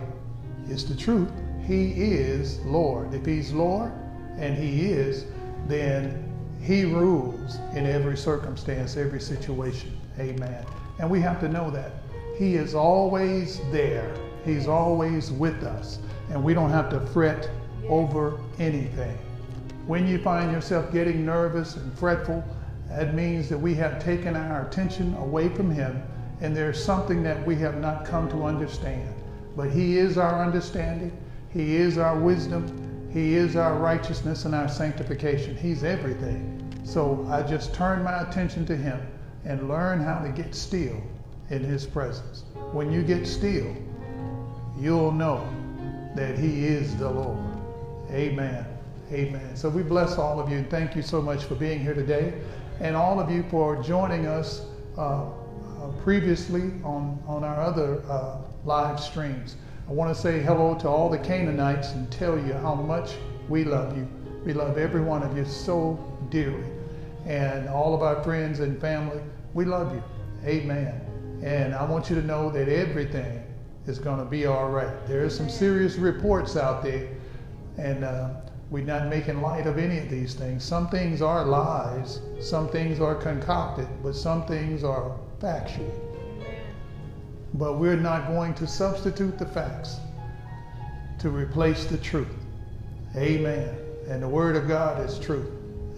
It's 0.67 0.83
the 0.83 0.95
truth. 0.95 1.31
He 1.65 1.91
is 1.91 2.59
Lord. 2.59 3.13
If 3.13 3.25
He's 3.25 3.51
Lord 3.51 3.91
and 4.37 4.55
He 4.55 4.85
is, 4.85 5.25
then 5.67 6.25
He 6.61 6.85
rules 6.85 7.57
in 7.73 7.85
every 7.85 8.17
circumstance, 8.17 8.97
every 8.97 9.21
situation. 9.21 9.97
Amen. 10.19 10.65
And 10.99 11.09
we 11.09 11.21
have 11.21 11.39
to 11.41 11.49
know 11.49 11.71
that. 11.71 11.93
He 12.37 12.55
is 12.55 12.73
always 12.75 13.59
there, 13.71 14.13
He's 14.45 14.67
always 14.67 15.31
with 15.31 15.63
us, 15.63 15.99
and 16.29 16.43
we 16.43 16.53
don't 16.53 16.69
have 16.69 16.89
to 16.91 16.99
fret 17.07 17.49
over 17.87 18.39
anything. 18.59 19.17
When 19.87 20.07
you 20.07 20.19
find 20.19 20.51
yourself 20.51 20.93
getting 20.93 21.25
nervous 21.25 21.75
and 21.75 21.91
fretful, 21.97 22.43
that 22.89 23.13
means 23.13 23.49
that 23.49 23.57
we 23.57 23.75
have 23.75 24.03
taken 24.03 24.35
our 24.35 24.67
attention 24.67 25.15
away 25.15 25.49
from 25.49 25.71
Him, 25.71 26.01
and 26.41 26.55
there's 26.55 26.83
something 26.83 27.23
that 27.23 27.45
we 27.45 27.55
have 27.57 27.79
not 27.79 28.05
come 28.05 28.29
to 28.29 28.43
understand. 28.43 29.13
But 29.55 29.71
He 29.71 29.97
is 29.97 30.17
our 30.17 30.43
understanding, 30.43 31.11
He 31.51 31.75
is 31.75 31.97
our 31.97 32.17
wisdom, 32.17 32.78
he 33.11 33.35
is 33.35 33.55
our 33.55 33.75
righteousness 33.75 34.45
and 34.45 34.53
our 34.53 34.69
sanctification. 34.69 35.55
He's 35.57 35.83
everything. 35.83 36.59
So 36.83 37.27
I 37.29 37.41
just 37.41 37.73
turn 37.73 38.03
my 38.03 38.21
attention 38.21 38.65
to 38.67 38.75
Him 38.75 38.99
and 39.45 39.67
learn 39.67 39.99
how 39.99 40.19
to 40.19 40.29
get 40.29 40.53
still 40.53 41.01
in 41.49 41.63
His 41.63 41.85
presence. 41.85 42.43
When 42.71 42.91
you 42.91 43.01
get 43.01 43.25
still, 43.25 43.75
you'll 44.77 45.11
know 45.11 45.47
that 46.15 46.37
He 46.37 46.65
is 46.65 46.95
the 46.97 47.09
Lord. 47.09 47.39
Amen. 48.11 48.65
Amen. 49.11 49.55
So 49.55 49.69
we 49.69 49.81
bless 49.81 50.19
all 50.19 50.39
of 50.39 50.49
you 50.49 50.57
and 50.57 50.69
thank 50.69 50.95
you 50.95 51.01
so 51.01 51.19
much 51.19 51.43
for 51.43 51.55
being 51.55 51.79
here 51.79 51.95
today 51.95 52.33
and 52.79 52.95
all 52.95 53.19
of 53.19 53.31
you 53.31 53.43
for 53.49 53.81
joining 53.81 54.27
us 54.27 54.65
uh, 54.97 55.23
uh, 55.23 55.29
previously 56.03 56.71
on, 56.83 57.21
on 57.27 57.43
our 57.43 57.59
other 57.59 58.03
uh, 58.07 58.37
live 58.65 58.99
streams. 58.99 59.55
I 59.89 59.91
want 59.91 60.15
to 60.15 60.21
say 60.21 60.39
hello 60.39 60.75
to 60.81 60.87
all 60.87 61.09
the 61.09 61.17
Canaanites 61.17 61.93
and 61.93 62.11
tell 62.11 62.37
you 62.37 62.53
how 62.53 62.75
much 62.75 63.15
we 63.47 63.63
love 63.63 63.97
you. 63.97 64.07
We 64.45 64.53
love 64.53 64.77
every 64.77 65.01
one 65.01 65.23
of 65.23 65.35
you 65.35 65.43
so 65.45 65.97
dearly. 66.29 66.63
And 67.25 67.67
all 67.67 67.95
of 67.95 68.03
our 68.03 68.23
friends 68.23 68.59
and 68.59 68.79
family, 68.79 69.19
we 69.55 69.65
love 69.65 69.91
you. 69.91 70.03
Amen. 70.45 71.01
And 71.43 71.73
I 71.73 71.89
want 71.89 72.07
you 72.07 72.15
to 72.17 72.21
know 72.21 72.51
that 72.51 72.69
everything 72.69 73.41
is 73.87 73.97
going 73.97 74.19
to 74.19 74.25
be 74.25 74.45
all 74.45 74.69
right. 74.69 75.07
There 75.07 75.25
are 75.25 75.29
some 75.29 75.49
serious 75.49 75.95
reports 75.95 76.55
out 76.55 76.83
there, 76.83 77.09
and 77.79 78.03
uh, 78.03 78.29
we're 78.69 78.83
not 78.83 79.07
making 79.07 79.41
light 79.41 79.65
of 79.65 79.79
any 79.79 79.97
of 79.97 80.07
these 80.07 80.35
things. 80.35 80.63
Some 80.63 80.89
things 80.89 81.23
are 81.23 81.43
lies, 81.43 82.21
some 82.39 82.69
things 82.69 82.99
are 82.99 83.15
concocted, 83.15 83.87
but 84.03 84.15
some 84.15 84.45
things 84.45 84.83
are 84.83 85.17
factual. 85.39 86.08
But 87.53 87.79
we're 87.79 87.95
not 87.95 88.27
going 88.27 88.53
to 88.55 88.67
substitute 88.67 89.37
the 89.37 89.45
facts 89.45 89.97
to 91.19 91.29
replace 91.29 91.85
the 91.85 91.97
truth. 91.97 92.27
Amen. 93.15 93.75
And 94.07 94.21
the 94.21 94.27
Word 94.27 94.55
of 94.55 94.67
God 94.67 95.03
is 95.07 95.19
truth. 95.19 95.51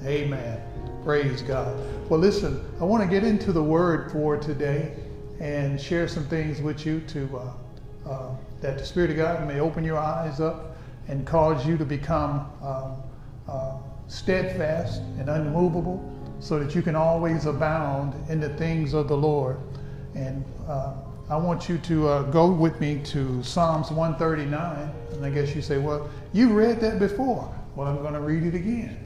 Amen. 0.06 0.62
Praise 1.04 1.42
God. 1.42 1.78
Well, 2.10 2.20
listen, 2.20 2.64
I 2.80 2.84
want 2.84 3.04
to 3.04 3.10
get 3.10 3.24
into 3.24 3.52
the 3.52 3.64
Word 3.64 4.12
for 4.12 4.38
today 4.38 4.96
and 5.40 5.80
share 5.80 6.08
some 6.08 6.26
things 6.26 6.62
with 6.62 6.86
you 6.86 7.02
to 7.02 7.38
uh, 7.38 8.10
uh, 8.10 8.36
that 8.62 8.78
the 8.78 8.86
Spirit 8.86 9.12
of 9.12 9.18
God 9.18 9.48
may 9.48 9.60
open 9.60 9.84
your 9.84 9.98
eyes 9.98 10.40
up 10.40 10.78
and 11.08 11.26
cause 11.26 11.66
you 11.66 11.78
to 11.78 11.86
become 11.86 12.50
um, 12.62 12.96
uh, 13.48 13.78
steadfast 14.08 15.02
and 15.20 15.30
unmovable 15.30 16.08
so 16.40 16.60
that 16.60 16.74
you 16.76 16.82
can 16.82 16.96
always 16.96 17.46
abound 17.46 18.14
in 18.30 18.40
the 18.40 18.50
things 18.50 18.94
of 18.94 19.08
the 19.08 19.18
Lord. 19.18 19.58
And 20.16 20.44
uh, 20.68 20.94
I 21.32 21.38
want 21.38 21.70
you 21.70 21.78
to 21.78 22.10
uh, 22.10 22.24
go 22.24 22.52
with 22.52 22.82
me 22.82 23.00
to 23.06 23.42
Psalms 23.42 23.90
139. 23.90 24.92
And 25.14 25.26
I 25.26 25.30
guess 25.30 25.56
you 25.56 25.62
say, 25.62 25.78
well, 25.78 26.10
you've 26.34 26.52
read 26.52 26.82
that 26.82 27.00
before. 27.00 27.50
Well, 27.74 27.88
I'm 27.88 28.02
going 28.02 28.16
to 28.16 28.20
read 28.20 28.44
it 28.44 28.54
again. 28.54 29.00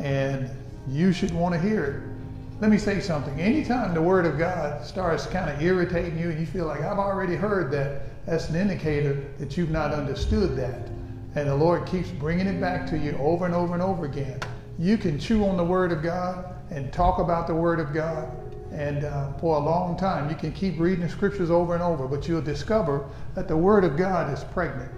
And 0.00 0.50
you 0.88 1.12
should 1.12 1.32
want 1.32 1.54
to 1.54 1.60
hear 1.60 1.84
it. 1.84 2.60
Let 2.60 2.72
me 2.72 2.76
say 2.76 2.98
something. 2.98 3.40
Anytime 3.40 3.94
the 3.94 4.02
Word 4.02 4.26
of 4.26 4.36
God 4.36 4.84
starts 4.84 5.26
kind 5.26 5.48
of 5.48 5.62
irritating 5.62 6.18
you 6.18 6.30
and 6.30 6.40
you 6.40 6.46
feel 6.46 6.66
like, 6.66 6.80
I've 6.80 6.98
already 6.98 7.36
heard 7.36 7.70
that, 7.70 8.26
that's 8.26 8.48
an 8.48 8.56
indicator 8.56 9.24
that 9.38 9.56
you've 9.56 9.70
not 9.70 9.94
understood 9.94 10.56
that. 10.56 10.88
And 11.36 11.48
the 11.48 11.54
Lord 11.54 11.86
keeps 11.86 12.08
bringing 12.08 12.48
it 12.48 12.60
back 12.60 12.84
to 12.90 12.98
you 12.98 13.16
over 13.18 13.46
and 13.46 13.54
over 13.54 13.74
and 13.74 13.82
over 13.82 14.06
again. 14.06 14.40
You 14.76 14.98
can 14.98 15.20
chew 15.20 15.44
on 15.44 15.56
the 15.56 15.64
Word 15.64 15.92
of 15.92 16.02
God 16.02 16.52
and 16.70 16.92
talk 16.92 17.20
about 17.20 17.46
the 17.46 17.54
Word 17.54 17.78
of 17.78 17.94
God 17.94 18.28
and 18.74 19.04
uh, 19.04 19.32
for 19.34 19.56
a 19.56 19.60
long 19.60 19.96
time. 19.96 20.28
You 20.28 20.36
can 20.36 20.52
keep 20.52 20.78
reading 20.78 21.04
the 21.04 21.08
scriptures 21.08 21.50
over 21.50 21.74
and 21.74 21.82
over, 21.82 22.08
but 22.08 22.26
you'll 22.26 22.42
discover 22.42 23.08
that 23.34 23.46
the 23.48 23.56
Word 23.56 23.84
of 23.84 23.96
God 23.96 24.32
is 24.32 24.42
pregnant. 24.44 24.90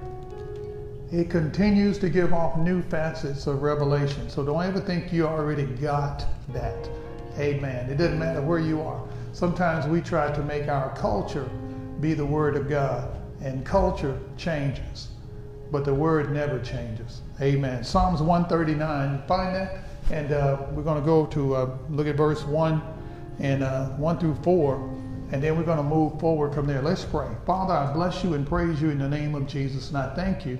it 1.12 1.30
continues 1.30 1.98
to 1.98 2.08
give 2.08 2.32
off 2.32 2.58
new 2.58 2.82
facets 2.82 3.46
of 3.46 3.62
revelation. 3.62 4.28
So 4.28 4.44
don't 4.44 4.62
ever 4.62 4.80
think 4.80 5.12
you 5.12 5.26
already 5.26 5.66
got 5.66 6.24
that. 6.48 6.88
Amen. 7.38 7.90
It 7.90 7.98
doesn't 7.98 8.18
matter 8.18 8.40
where 8.40 8.58
you 8.58 8.80
are. 8.80 9.06
Sometimes 9.32 9.86
we 9.86 10.00
try 10.00 10.32
to 10.32 10.42
make 10.42 10.68
our 10.68 10.96
culture 10.96 11.48
be 12.00 12.14
the 12.14 12.24
Word 12.24 12.56
of 12.56 12.68
God, 12.68 13.14
and 13.42 13.64
culture 13.64 14.18
changes, 14.38 15.08
but 15.70 15.84
the 15.84 15.94
Word 15.94 16.32
never 16.32 16.58
changes. 16.60 17.20
Amen. 17.40 17.84
Psalms 17.84 18.22
139, 18.22 19.22
find 19.28 19.54
that? 19.54 19.84
And 20.10 20.32
uh, 20.32 20.62
we're 20.70 20.82
going 20.82 21.00
to 21.00 21.06
go 21.06 21.26
to 21.26 21.54
uh, 21.54 21.78
look 21.90 22.06
at 22.06 22.16
verse 22.16 22.44
1 22.44 22.95
and 23.38 23.62
uh, 23.62 23.88
1 23.90 24.18
through 24.18 24.36
4. 24.42 24.76
And 25.32 25.42
then 25.42 25.56
we're 25.56 25.64
going 25.64 25.78
to 25.78 25.82
move 25.82 26.20
forward 26.20 26.54
from 26.54 26.66
there. 26.66 26.80
Let's 26.82 27.04
pray. 27.04 27.28
Father, 27.44 27.74
I 27.74 27.92
bless 27.92 28.22
you 28.22 28.34
and 28.34 28.46
praise 28.46 28.80
you 28.80 28.90
in 28.90 28.98
the 28.98 29.08
name 29.08 29.34
of 29.34 29.46
Jesus. 29.46 29.88
And 29.88 29.98
I 29.98 30.14
thank 30.14 30.46
you 30.46 30.58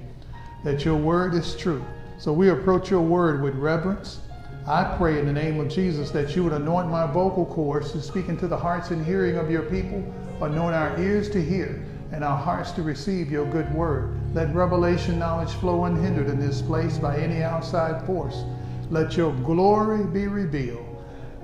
that 0.64 0.84
your 0.84 0.96
word 0.96 1.34
is 1.34 1.54
true. 1.54 1.84
So 2.18 2.32
we 2.32 2.48
approach 2.48 2.90
your 2.90 3.02
word 3.02 3.42
with 3.42 3.54
reverence. 3.54 4.20
I 4.66 4.96
pray 4.96 5.20
in 5.20 5.26
the 5.26 5.32
name 5.32 5.60
of 5.60 5.68
Jesus 5.68 6.10
that 6.10 6.34
you 6.34 6.42
would 6.42 6.52
anoint 6.52 6.88
my 6.88 7.06
vocal 7.06 7.46
cords 7.46 7.92
to 7.92 8.02
speak 8.02 8.28
into 8.28 8.48
the 8.48 8.56
hearts 8.56 8.90
and 8.90 9.06
hearing 9.06 9.36
of 9.36 9.48
your 9.48 9.62
people, 9.62 10.02
anoint 10.40 10.74
our 10.74 10.98
ears 10.98 11.30
to 11.30 11.42
hear 11.42 11.84
and 12.12 12.24
our 12.24 12.36
hearts 12.36 12.72
to 12.72 12.82
receive 12.82 13.30
your 13.30 13.46
good 13.46 13.72
word. 13.72 14.18
Let 14.34 14.54
revelation 14.54 15.18
knowledge 15.18 15.52
flow 15.54 15.84
unhindered 15.84 16.28
in 16.28 16.40
this 16.40 16.62
place 16.62 16.98
by 16.98 17.16
any 17.16 17.42
outside 17.42 18.04
force. 18.06 18.42
Let 18.90 19.16
your 19.16 19.32
glory 19.32 20.04
be 20.04 20.26
revealed. 20.26 20.95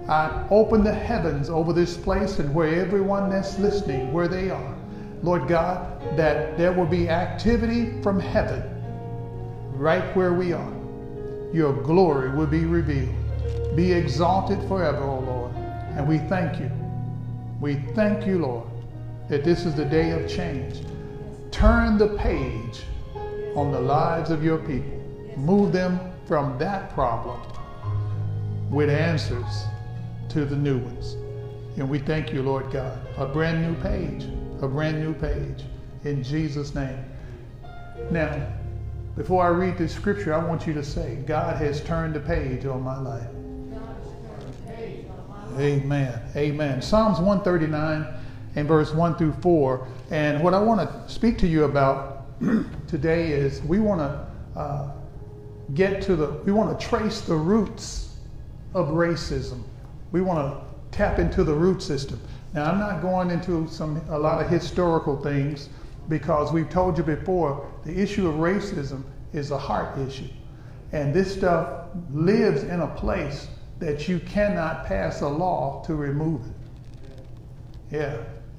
I 0.08 0.46
open 0.50 0.82
the 0.82 0.92
heavens 0.92 1.48
over 1.48 1.72
this 1.72 1.96
place 1.96 2.38
and 2.38 2.52
where 2.54 2.80
everyone 2.80 3.30
that's 3.30 3.58
listening, 3.58 4.12
where 4.12 4.28
they 4.28 4.50
are. 4.50 4.76
Lord 5.22 5.46
God, 5.46 6.16
that 6.16 6.58
there 6.58 6.72
will 6.72 6.86
be 6.86 7.08
activity 7.08 8.02
from 8.02 8.18
heaven 8.18 8.62
right 9.74 10.14
where 10.16 10.32
we 10.32 10.52
are. 10.52 10.72
Your 11.52 11.72
glory 11.72 12.30
will 12.30 12.46
be 12.46 12.64
revealed. 12.64 13.14
Be 13.76 13.92
exalted 13.92 14.58
forever, 14.68 15.02
O 15.02 15.20
Lord. 15.20 15.52
And 15.96 16.08
we 16.08 16.18
thank 16.18 16.58
you. 16.58 16.70
We 17.60 17.76
thank 17.94 18.26
you, 18.26 18.38
Lord, 18.38 18.66
that 19.28 19.44
this 19.44 19.64
is 19.64 19.74
the 19.74 19.84
day 19.84 20.10
of 20.10 20.28
change. 20.28 20.80
Turn 21.52 21.96
the 21.96 22.16
page 22.18 22.82
on 23.54 23.70
the 23.70 23.80
lives 23.80 24.30
of 24.30 24.42
your 24.42 24.58
people. 24.58 25.00
Move 25.36 25.72
them 25.72 26.00
from 26.26 26.58
that 26.58 26.92
problem 26.92 27.40
with 28.70 28.90
answers 28.90 29.64
to 30.32 30.44
the 30.46 30.56
new 30.56 30.78
ones. 30.78 31.16
And 31.76 31.88
we 31.88 31.98
thank 31.98 32.32
you, 32.32 32.42
Lord 32.42 32.70
God. 32.70 32.98
A 33.18 33.26
brand 33.26 33.62
new 33.62 33.74
page, 33.82 34.24
a 34.62 34.68
brand 34.68 35.00
new 35.00 35.12
page 35.14 35.64
in 36.04 36.22
Jesus' 36.22 36.74
name. 36.74 37.04
Now, 38.10 38.50
before 39.14 39.44
I 39.44 39.48
read 39.48 39.76
this 39.76 39.94
scripture, 39.94 40.32
I 40.32 40.42
want 40.42 40.66
you 40.66 40.72
to 40.72 40.82
say, 40.82 41.16
God 41.26 41.56
has 41.56 41.82
turned 41.82 42.14
the 42.14 42.20
page 42.20 42.64
on 42.64 42.82
my 42.82 42.98
life. 42.98 43.28
Amen. 45.58 46.18
Amen. 46.34 46.80
Psalms 46.80 47.18
139 47.18 48.06
and 48.56 48.66
verse 48.66 48.94
1 48.94 49.16
through 49.16 49.34
4. 49.42 49.86
And 50.10 50.42
what 50.42 50.54
I 50.54 50.62
want 50.62 50.80
to 50.80 51.12
speak 51.12 51.36
to 51.38 51.46
you 51.46 51.64
about 51.64 52.24
today 52.88 53.32
is 53.32 53.60
we 53.62 53.80
want 53.80 54.00
to 54.00 54.58
uh, 54.58 54.92
get 55.74 56.00
to 56.02 56.16
the, 56.16 56.28
we 56.44 56.52
want 56.52 56.78
to 56.78 56.86
trace 56.86 57.20
the 57.20 57.34
roots 57.34 58.16
of 58.74 58.88
racism. 58.88 59.62
We 60.12 60.20
want 60.20 60.54
to 60.54 60.96
tap 60.96 61.18
into 61.18 61.42
the 61.42 61.54
root 61.54 61.82
system. 61.82 62.20
Now, 62.52 62.70
I'm 62.70 62.78
not 62.78 63.00
going 63.00 63.30
into 63.30 63.66
some 63.68 64.02
a 64.10 64.18
lot 64.18 64.44
of 64.44 64.50
historical 64.50 65.20
things 65.20 65.70
because 66.08 66.52
we've 66.52 66.68
told 66.68 66.98
you 66.98 67.04
before 67.04 67.66
the 67.84 67.98
issue 67.98 68.28
of 68.28 68.34
racism 68.34 69.02
is 69.32 69.50
a 69.50 69.58
heart 69.58 69.98
issue. 69.98 70.28
And 70.92 71.14
this 71.14 71.34
stuff 71.34 71.88
lives 72.10 72.62
in 72.64 72.80
a 72.80 72.88
place 72.88 73.48
that 73.78 74.06
you 74.06 74.20
cannot 74.20 74.84
pass 74.84 75.22
a 75.22 75.28
law 75.28 75.82
to 75.86 75.94
remove 75.94 76.42
it. 76.42 77.96
Yeah, 77.96 78.18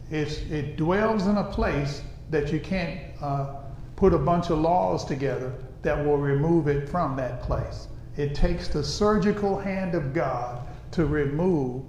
it's, 0.09 0.37
it 0.49 0.75
dwells 0.75 1.27
in 1.27 1.37
a 1.37 1.43
place 1.43 2.01
that 2.31 2.51
you 2.51 2.59
can't 2.59 2.99
uh, 3.21 3.55
put 3.95 4.13
a 4.13 4.17
bunch 4.17 4.49
of 4.49 4.57
laws 4.57 5.05
together 5.05 5.53
that 5.83 6.03
will 6.03 6.17
remove 6.17 6.67
it 6.67 6.89
from 6.89 7.15
that 7.17 7.43
place. 7.43 7.87
It 8.17 8.33
takes 8.33 8.67
the 8.67 8.83
surgical 8.83 9.59
hand 9.59 9.93
of 9.93 10.13
God 10.13 10.62
to 10.93 11.05
remove 11.05 11.83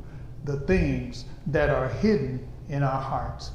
the 0.44 0.60
things 0.60 1.24
that 1.46 1.70
are 1.70 1.88
hidden 1.88 2.46
in 2.68 2.82
our 2.82 3.00
hearts. 3.00 3.52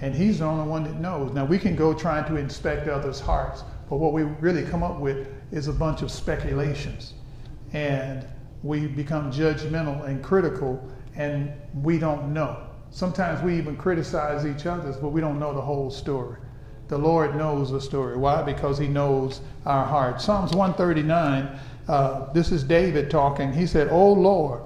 And 0.00 0.14
He's 0.14 0.40
the 0.40 0.44
only 0.44 0.68
one 0.68 0.84
that 0.84 0.98
knows. 0.98 1.32
Now, 1.32 1.44
we 1.44 1.58
can 1.58 1.76
go 1.76 1.94
trying 1.94 2.24
to 2.26 2.36
inspect 2.36 2.88
others' 2.88 3.20
hearts, 3.20 3.62
but 3.88 3.96
what 3.96 4.12
we 4.12 4.22
really 4.22 4.64
come 4.64 4.82
up 4.82 4.98
with 4.98 5.28
is 5.52 5.68
a 5.68 5.72
bunch 5.72 6.02
of 6.02 6.10
speculations. 6.10 7.14
And 7.72 8.26
we 8.62 8.86
become 8.86 9.30
judgmental 9.30 10.06
and 10.06 10.22
critical, 10.22 10.82
and 11.16 11.52
we 11.82 11.98
don't 11.98 12.32
know. 12.32 12.66
Sometimes 12.90 13.42
we 13.42 13.56
even 13.56 13.76
criticize 13.76 14.44
each 14.44 14.66
other, 14.66 14.92
but 15.00 15.08
we 15.08 15.20
don't 15.20 15.38
know 15.38 15.54
the 15.54 15.60
whole 15.60 15.90
story. 15.90 16.36
The 16.88 16.98
Lord 16.98 17.36
knows 17.36 17.70
the 17.70 17.80
story. 17.80 18.16
Why? 18.16 18.42
Because 18.42 18.78
He 18.78 18.86
knows 18.86 19.40
our 19.64 19.86
heart. 19.86 20.20
Psalms 20.20 20.52
139, 20.52 21.58
uh, 21.88 22.32
this 22.32 22.52
is 22.52 22.62
David 22.64 23.10
talking. 23.10 23.52
He 23.52 23.66
said, 23.66 23.88
Oh 23.90 24.12
Lord, 24.12 24.62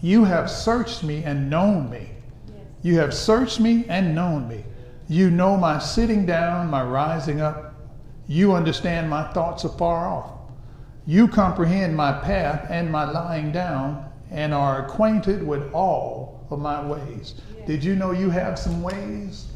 you 0.00 0.24
have 0.24 0.50
searched 0.50 1.02
me 1.02 1.24
and 1.24 1.50
known 1.50 1.90
me. 1.90 2.10
You 2.82 2.98
have 2.98 3.12
searched 3.12 3.60
me 3.60 3.84
and 3.88 4.14
known 4.14 4.48
me. 4.48 4.64
You 5.08 5.30
know 5.30 5.56
my 5.56 5.78
sitting 5.78 6.26
down, 6.26 6.68
my 6.68 6.82
rising 6.82 7.40
up. 7.40 7.74
You 8.26 8.52
understand 8.52 9.08
my 9.08 9.32
thoughts 9.32 9.64
afar 9.64 10.06
off. 10.06 10.32
You 11.06 11.26
comprehend 11.26 11.96
my 11.96 12.12
path 12.12 12.66
and 12.70 12.92
my 12.92 13.10
lying 13.10 13.50
down, 13.50 14.04
and 14.30 14.52
are 14.52 14.84
acquainted 14.84 15.46
with 15.46 15.72
all 15.72 16.46
of 16.50 16.58
my 16.58 16.86
ways. 16.86 17.34
Yeah. 17.56 17.64
Did 17.64 17.82
you 17.82 17.96
know 17.96 18.12
you 18.12 18.28
have 18.28 18.58
some 18.58 18.82
ways? 18.82 19.46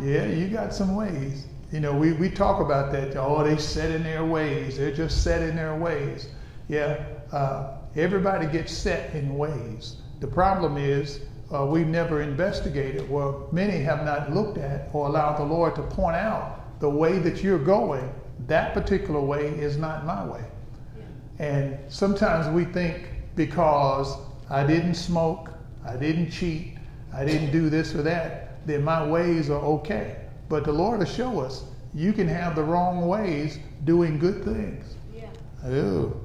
Yeah. 0.00 0.24
yeah, 0.24 0.26
you 0.26 0.48
got 0.48 0.72
some 0.72 0.96
ways. 0.96 1.46
You 1.72 1.80
know, 1.80 1.92
we, 1.92 2.12
we 2.12 2.30
talk 2.30 2.60
about 2.60 2.92
that. 2.92 3.16
Oh, 3.16 3.44
they 3.44 3.58
set 3.58 3.90
in 3.90 4.02
their 4.02 4.24
ways. 4.24 4.78
They're 4.78 4.94
just 4.94 5.22
set 5.22 5.42
in 5.42 5.56
their 5.56 5.76
ways. 5.76 6.28
Yeah, 6.68 7.04
uh, 7.32 7.76
everybody 7.96 8.46
gets 8.46 8.72
set 8.72 9.14
in 9.14 9.36
ways. 9.36 9.96
The 10.20 10.26
problem 10.26 10.76
is 10.76 11.20
uh, 11.52 11.64
we've 11.64 11.86
never 11.86 12.22
investigated. 12.22 13.08
Well, 13.08 13.48
many 13.52 13.78
have 13.78 14.04
not 14.04 14.32
looked 14.32 14.58
at 14.58 14.88
or 14.92 15.06
allowed 15.06 15.36
the 15.36 15.44
Lord 15.44 15.74
to 15.76 15.82
point 15.82 16.16
out 16.16 16.80
the 16.80 16.90
way 16.90 17.18
that 17.18 17.42
you're 17.42 17.58
going. 17.58 18.12
That 18.46 18.74
particular 18.74 19.20
way 19.20 19.46
is 19.46 19.76
not 19.76 20.04
my 20.04 20.24
way. 20.24 20.44
And 21.38 21.78
sometimes 21.88 22.48
we 22.54 22.64
think 22.64 23.08
because 23.34 24.16
I 24.48 24.66
didn't 24.66 24.94
smoke, 24.94 25.52
I 25.86 25.96
didn't 25.96 26.30
cheat, 26.30 26.76
I 27.12 27.24
didn't 27.24 27.50
do 27.50 27.68
this 27.68 27.94
or 27.94 28.02
that, 28.02 28.66
that 28.66 28.82
my 28.82 29.06
ways 29.06 29.50
are 29.50 29.60
okay. 29.60 30.16
But 30.48 30.64
the 30.64 30.72
Lord 30.72 30.98
will 30.98 31.06
show 31.06 31.40
us 31.40 31.64
you 31.94 32.12
can 32.12 32.28
have 32.28 32.54
the 32.54 32.62
wrong 32.62 33.06
ways 33.06 33.58
doing 33.84 34.18
good 34.18 34.44
things. 34.44 34.96
Yeah. 35.14 35.28
Ooh. 35.70 36.20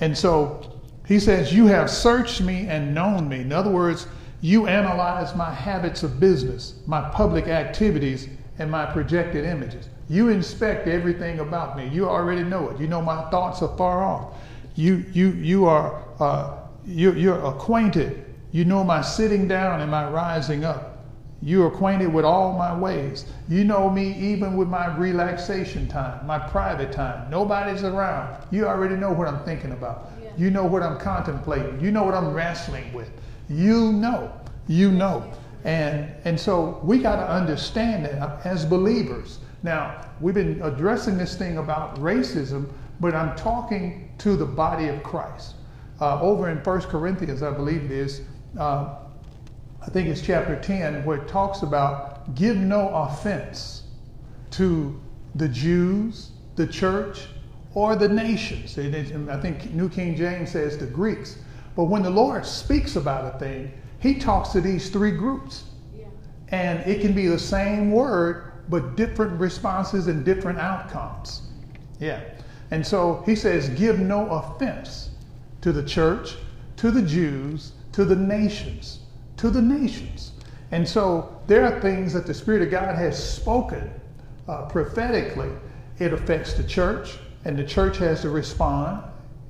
And 0.00 0.16
so 0.16 0.71
he 1.06 1.18
says, 1.18 1.52
You 1.52 1.66
have 1.66 1.90
searched 1.90 2.40
me 2.40 2.66
and 2.68 2.94
known 2.94 3.28
me. 3.28 3.40
In 3.40 3.52
other 3.52 3.70
words, 3.70 4.06
you 4.40 4.66
analyze 4.66 5.34
my 5.36 5.52
habits 5.52 6.02
of 6.02 6.18
business, 6.18 6.74
my 6.86 7.08
public 7.10 7.46
activities, 7.46 8.28
and 8.58 8.70
my 8.70 8.86
projected 8.86 9.44
images. 9.44 9.88
You 10.08 10.28
inspect 10.28 10.88
everything 10.88 11.40
about 11.40 11.76
me. 11.76 11.88
You 11.88 12.08
already 12.08 12.42
know 12.42 12.68
it. 12.68 12.80
You 12.80 12.86
know 12.86 13.00
my 13.00 13.30
thoughts 13.30 13.62
are 13.62 13.76
far 13.76 14.04
off. 14.04 14.34
You, 14.74 15.04
you, 15.12 15.30
you 15.30 15.66
are 15.66 16.02
uh, 16.20 16.58
you, 16.84 17.12
you're 17.12 17.44
acquainted. 17.44 18.24
You 18.50 18.64
know 18.64 18.84
my 18.84 19.00
sitting 19.00 19.48
down 19.48 19.80
and 19.80 19.90
my 19.90 20.08
rising 20.10 20.64
up. 20.64 21.04
You're 21.40 21.68
acquainted 21.68 22.12
with 22.12 22.24
all 22.24 22.56
my 22.56 22.76
ways. 22.76 23.24
You 23.48 23.64
know 23.64 23.90
me 23.90 24.14
even 24.16 24.56
with 24.56 24.68
my 24.68 24.96
relaxation 24.96 25.88
time, 25.88 26.24
my 26.26 26.38
private 26.38 26.92
time. 26.92 27.28
Nobody's 27.30 27.82
around. 27.82 28.44
You 28.52 28.66
already 28.66 28.94
know 28.94 29.12
what 29.12 29.26
I'm 29.26 29.44
thinking 29.44 29.72
about. 29.72 30.11
You 30.36 30.50
know 30.50 30.64
what 30.64 30.82
I'm 30.82 30.98
contemplating. 30.98 31.80
You 31.80 31.90
know 31.90 32.04
what 32.04 32.14
I'm 32.14 32.32
wrestling 32.32 32.92
with. 32.92 33.10
You 33.48 33.92
know. 33.92 34.32
You 34.66 34.90
know. 34.90 35.30
And, 35.64 36.10
and 36.24 36.38
so 36.38 36.80
we 36.82 36.98
got 36.98 37.16
to 37.16 37.28
understand 37.28 38.04
that 38.04 38.44
as 38.44 38.64
believers. 38.64 39.38
Now, 39.62 40.08
we've 40.20 40.34
been 40.34 40.60
addressing 40.62 41.16
this 41.16 41.36
thing 41.36 41.58
about 41.58 41.96
racism, 42.00 42.70
but 43.00 43.14
I'm 43.14 43.36
talking 43.36 44.10
to 44.18 44.36
the 44.36 44.44
body 44.44 44.88
of 44.88 45.02
Christ. 45.02 45.54
Uh, 46.00 46.20
over 46.20 46.48
in 46.50 46.58
1 46.58 46.80
Corinthians, 46.82 47.42
I 47.42 47.52
believe 47.52 47.84
it 47.84 47.92
is, 47.92 48.22
uh, 48.58 48.96
I 49.80 49.90
think 49.90 50.08
it's 50.08 50.20
chapter 50.20 50.60
10, 50.60 51.04
where 51.04 51.18
it 51.18 51.28
talks 51.28 51.62
about 51.62 52.34
give 52.34 52.56
no 52.56 52.88
offense 52.88 53.84
to 54.52 55.00
the 55.36 55.48
Jews, 55.48 56.30
the 56.56 56.66
church, 56.66 57.28
or 57.74 57.96
the 57.96 58.08
nations. 58.08 58.78
I 58.78 59.40
think 59.40 59.72
New 59.72 59.88
King 59.88 60.16
James 60.16 60.50
says 60.50 60.76
the 60.76 60.86
Greeks. 60.86 61.38
But 61.74 61.84
when 61.84 62.02
the 62.02 62.10
Lord 62.10 62.44
speaks 62.44 62.96
about 62.96 63.34
a 63.34 63.38
thing, 63.38 63.72
he 63.98 64.16
talks 64.16 64.50
to 64.50 64.60
these 64.60 64.90
three 64.90 65.12
groups. 65.12 65.64
Yeah. 65.96 66.06
And 66.48 66.80
it 66.80 67.00
can 67.00 67.12
be 67.14 67.28
the 67.28 67.38
same 67.38 67.90
word 67.90 68.52
but 68.68 68.96
different 68.96 69.40
responses 69.40 70.06
and 70.06 70.24
different 70.24 70.58
outcomes. 70.58 71.42
Yeah. 71.98 72.20
And 72.70 72.86
so 72.86 73.22
he 73.26 73.34
says, 73.34 73.68
give 73.70 73.98
no 73.98 74.28
offense 74.28 75.10
to 75.60 75.72
the 75.72 75.84
church, 75.84 76.36
to 76.76 76.90
the 76.90 77.02
Jews, 77.02 77.72
to 77.92 78.04
the 78.04 78.16
nations, 78.16 79.00
to 79.36 79.50
the 79.50 79.62
nations. 79.62 80.32
And 80.70 80.88
so 80.88 81.40
there 81.46 81.64
are 81.64 81.80
things 81.80 82.12
that 82.14 82.26
the 82.26 82.34
Spirit 82.34 82.62
of 82.62 82.70
God 82.70 82.96
has 82.96 83.22
spoken 83.22 83.90
uh, 84.48 84.66
prophetically. 84.66 85.50
It 85.98 86.12
affects 86.12 86.54
the 86.54 86.64
church, 86.64 87.18
and 87.44 87.58
the 87.58 87.64
church 87.64 87.98
has 87.98 88.22
to 88.22 88.30
respond 88.30 89.02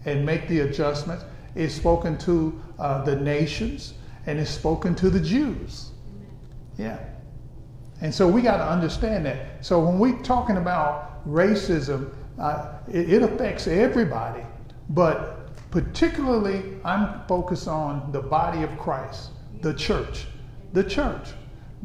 and 0.05 0.24
make 0.24 0.48
the 0.48 0.61
adjustments. 0.61 1.24
It's 1.55 1.74
spoken 1.74 2.16
to 2.18 2.61
uh, 2.78 3.05
the 3.05 3.16
nations, 3.16 3.94
and 4.26 4.38
it's 4.38 4.50
spoken 4.50 4.94
to 4.96 5.11
the 5.11 5.20
Jews. 5.20 5.90
Yeah. 6.78 6.98
And 8.00 8.12
so 8.12 8.26
we 8.26 8.42
got 8.42 8.57
to 8.57 8.66
understand 8.66 9.26
that. 9.26 9.64
So 9.64 9.78
when 9.78 9.98
we're 9.98 10.22
talking 10.22 10.57
about 10.57 11.24
racism, 11.28 12.12
uh, 12.38 12.78
it, 12.88 13.12
it 13.12 13.22
affects 13.22 13.68
everybody, 13.68 14.42
but 14.88 15.70
particularly 15.70 16.78
I'm 16.85 17.20
focused 17.28 17.68
on 17.68 18.11
the 18.11 18.20
body 18.20 18.62
of 18.62 18.76
Christ, 18.78 19.31
the 19.61 19.74
church, 19.74 20.26
the 20.72 20.83
church, 20.83 21.28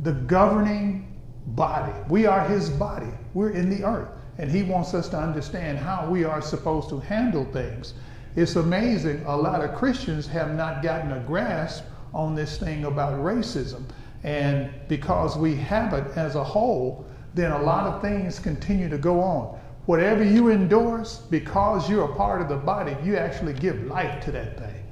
the 0.04 0.14
governing 0.14 1.20
body. 1.48 1.94
We 2.10 2.26
are 2.26 2.48
his 2.48 2.70
body. 2.70 3.12
We're 3.34 3.52
in 3.52 3.70
the 3.70 3.86
earth. 3.86 4.10
And 4.38 4.52
he 4.52 4.64
wants 4.64 4.94
us 4.94 5.10
to 5.10 5.18
understand 5.18 5.78
how 5.80 6.10
we 6.10 6.24
are 6.24 6.42
supposed 6.42 6.90
to 6.90 7.00
handle 7.00 7.46
things. 7.46 7.94
It's 8.36 8.56
amazing, 8.56 9.24
a 9.26 9.36
lot 9.36 9.64
of 9.64 9.76
Christians 9.76 10.28
have 10.28 10.54
not 10.56 10.84
gotten 10.84 11.12
a 11.12 11.20
grasp 11.22 11.84
on 12.14 12.36
this 12.36 12.58
thing 12.58 12.86
about 12.86 13.20
racism. 13.20 13.84
And 14.24 14.72
because 14.88 15.38
we 15.38 15.56
have 15.56 15.94
it 15.94 16.06
as 16.16 16.36
a 16.36 16.44
whole, 16.44 17.06
then 17.34 17.52
a 17.52 17.62
lot 17.62 17.86
of 17.88 18.02
things 18.02 18.40
continue 18.40 18.90
to 18.90 18.98
go 18.98 19.20
on. 19.20 19.60
Whatever 19.86 20.24
you 20.24 20.52
endorse, 20.52 21.20
because 21.30 21.90
you're 21.90 22.12
a 22.12 22.16
part 22.16 22.42
of 22.42 22.50
the 22.50 22.58
body, 22.58 22.96
you 23.04 23.16
actually 23.16 23.54
give 23.54 23.82
life 23.86 24.24
to 24.26 24.32
that 24.32 24.58
thing. 24.58 24.84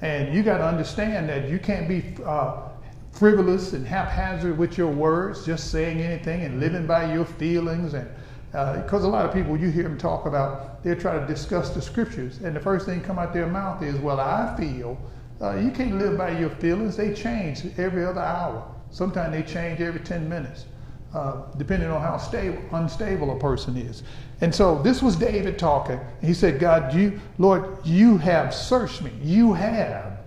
And 0.00 0.34
you 0.34 0.42
got 0.42 0.58
to 0.58 0.66
understand 0.66 1.28
that 1.28 1.48
you 1.48 1.58
can't 1.58 1.88
be 1.88 2.16
uh, 2.24 2.68
frivolous 3.12 3.72
and 3.74 3.86
haphazard 3.86 4.58
with 4.58 4.76
your 4.76 4.90
words, 4.90 5.46
just 5.46 5.70
saying 5.70 6.00
anything 6.00 6.42
and 6.42 6.58
living 6.58 6.86
by 6.86 7.14
your 7.14 7.24
feelings. 7.24 7.94
And 7.94 8.10
because 8.52 9.04
uh, 9.04 9.08
a 9.08 9.10
lot 9.10 9.24
of 9.24 9.32
people, 9.32 9.56
you 9.56 9.70
hear 9.70 9.84
them 9.84 9.96
talk 9.96 10.26
about, 10.26 10.84
they 10.84 10.94
try 10.94 11.18
to 11.18 11.26
discuss 11.26 11.70
the 11.70 11.80
scriptures, 11.80 12.38
and 12.38 12.54
the 12.54 12.60
first 12.60 12.84
thing 12.84 13.00
come 13.00 13.18
out 13.18 13.32
their 13.32 13.46
mouth 13.46 13.82
is, 13.82 13.96
"Well, 13.96 14.20
I 14.20 14.54
feel." 14.58 14.98
Uh, 15.40 15.56
you 15.56 15.70
can't 15.72 15.98
live 15.98 16.16
by 16.16 16.38
your 16.38 16.50
feelings. 16.50 16.96
They 16.96 17.12
change 17.12 17.66
every 17.76 18.04
other 18.04 18.20
hour. 18.20 18.64
Sometimes 18.90 19.32
they 19.32 19.42
change 19.42 19.80
every 19.80 19.98
10 19.98 20.28
minutes, 20.28 20.66
uh, 21.14 21.42
depending 21.56 21.90
on 21.90 22.00
how 22.00 22.16
stable, 22.16 22.62
unstable 22.72 23.36
a 23.36 23.40
person 23.40 23.76
is. 23.76 24.04
And 24.40 24.54
so 24.54 24.80
this 24.82 25.02
was 25.02 25.16
David 25.16 25.58
talking. 25.58 25.98
He 26.20 26.32
said, 26.32 26.60
God, 26.60 26.94
you, 26.94 27.20
Lord, 27.38 27.76
you 27.84 28.18
have 28.18 28.54
searched 28.54 29.02
me. 29.02 29.10
You 29.20 29.52
have 29.54 30.18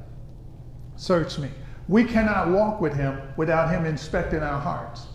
searched 0.98 1.40
me. 1.40 1.50
We 1.88 2.04
cannot 2.04 2.50
walk 2.50 2.82
with 2.82 2.94
him 2.94 3.22
without 3.38 3.70
him 3.70 3.86
inspecting 3.86 4.40
our 4.40 4.60
hearts. 4.60 5.08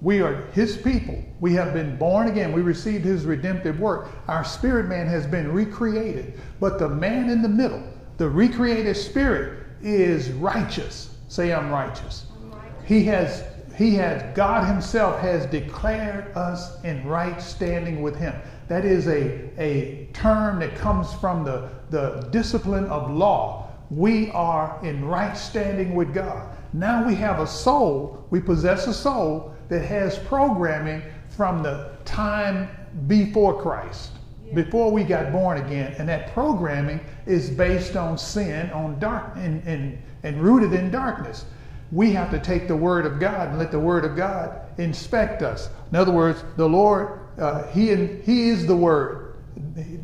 We 0.00 0.20
are 0.20 0.46
his 0.52 0.76
people. 0.76 1.22
We 1.40 1.54
have 1.54 1.72
been 1.72 1.96
born 1.96 2.28
again. 2.28 2.52
We 2.52 2.62
received 2.62 3.04
his 3.04 3.24
redemptive 3.24 3.80
work. 3.80 4.10
Our 4.28 4.44
spirit 4.44 4.86
man 4.86 5.06
has 5.08 5.26
been 5.26 5.52
recreated. 5.52 6.38
But 6.60 6.78
the 6.78 6.88
man 6.88 7.30
in 7.30 7.42
the 7.42 7.48
middle, 7.48 7.82
the 8.16 8.28
recreated 8.28 8.96
spirit 8.96 9.64
is 9.82 10.30
righteous. 10.30 11.16
Say, 11.28 11.52
I'm 11.52 11.70
righteous. 11.70 12.26
I'm 12.32 12.52
righteous. 12.52 12.72
He 12.84 13.04
has, 13.04 13.44
he 13.76 13.94
has, 13.96 14.36
God 14.36 14.68
Himself 14.68 15.20
has 15.20 15.46
declared 15.46 16.36
us 16.36 16.82
in 16.84 17.04
right 17.06 17.40
standing 17.42 18.00
with 18.00 18.16
Him. 18.16 18.34
That 18.68 18.84
is 18.84 19.08
a, 19.08 19.50
a 19.60 20.08
term 20.12 20.60
that 20.60 20.76
comes 20.76 21.12
from 21.14 21.44
the, 21.44 21.70
the 21.90 22.28
discipline 22.30 22.84
of 22.86 23.10
law. 23.10 23.68
We 23.90 24.30
are 24.30 24.78
in 24.84 25.04
right 25.04 25.36
standing 25.36 25.94
with 25.94 26.14
God. 26.14 26.56
Now 26.72 27.06
we 27.06 27.14
have 27.16 27.40
a 27.40 27.46
soul, 27.46 28.26
we 28.30 28.40
possess 28.40 28.86
a 28.86 28.94
soul 28.94 29.54
that 29.68 29.84
has 29.84 30.18
programming 30.18 31.02
from 31.28 31.62
the 31.62 31.90
time 32.04 32.68
before 33.06 33.60
Christ 33.60 34.12
before 34.54 34.90
we 34.90 35.04
got 35.04 35.32
born 35.32 35.58
again. 35.58 35.94
And 35.98 36.08
that 36.08 36.32
programming 36.32 37.00
is 37.26 37.50
based 37.50 37.96
on 37.96 38.18
sin, 38.18 38.70
on 38.70 38.98
dark, 38.98 39.36
and, 39.36 39.62
and, 39.66 39.98
and 40.22 40.40
rooted 40.40 40.72
in 40.72 40.90
darkness. 40.90 41.44
We 41.90 42.12
have 42.12 42.30
to 42.30 42.38
take 42.38 42.68
the 42.68 42.76
Word 42.76 43.06
of 43.06 43.18
God 43.18 43.48
and 43.48 43.58
let 43.58 43.70
the 43.70 43.80
Word 43.80 44.04
of 44.04 44.16
God 44.16 44.60
inspect 44.78 45.42
us. 45.42 45.70
In 45.90 45.96
other 45.96 46.12
words, 46.12 46.44
the 46.56 46.68
Lord, 46.68 47.20
uh, 47.38 47.66
he, 47.68 47.94
he 48.22 48.50
is 48.50 48.66
the 48.66 48.76
Word. 48.76 49.36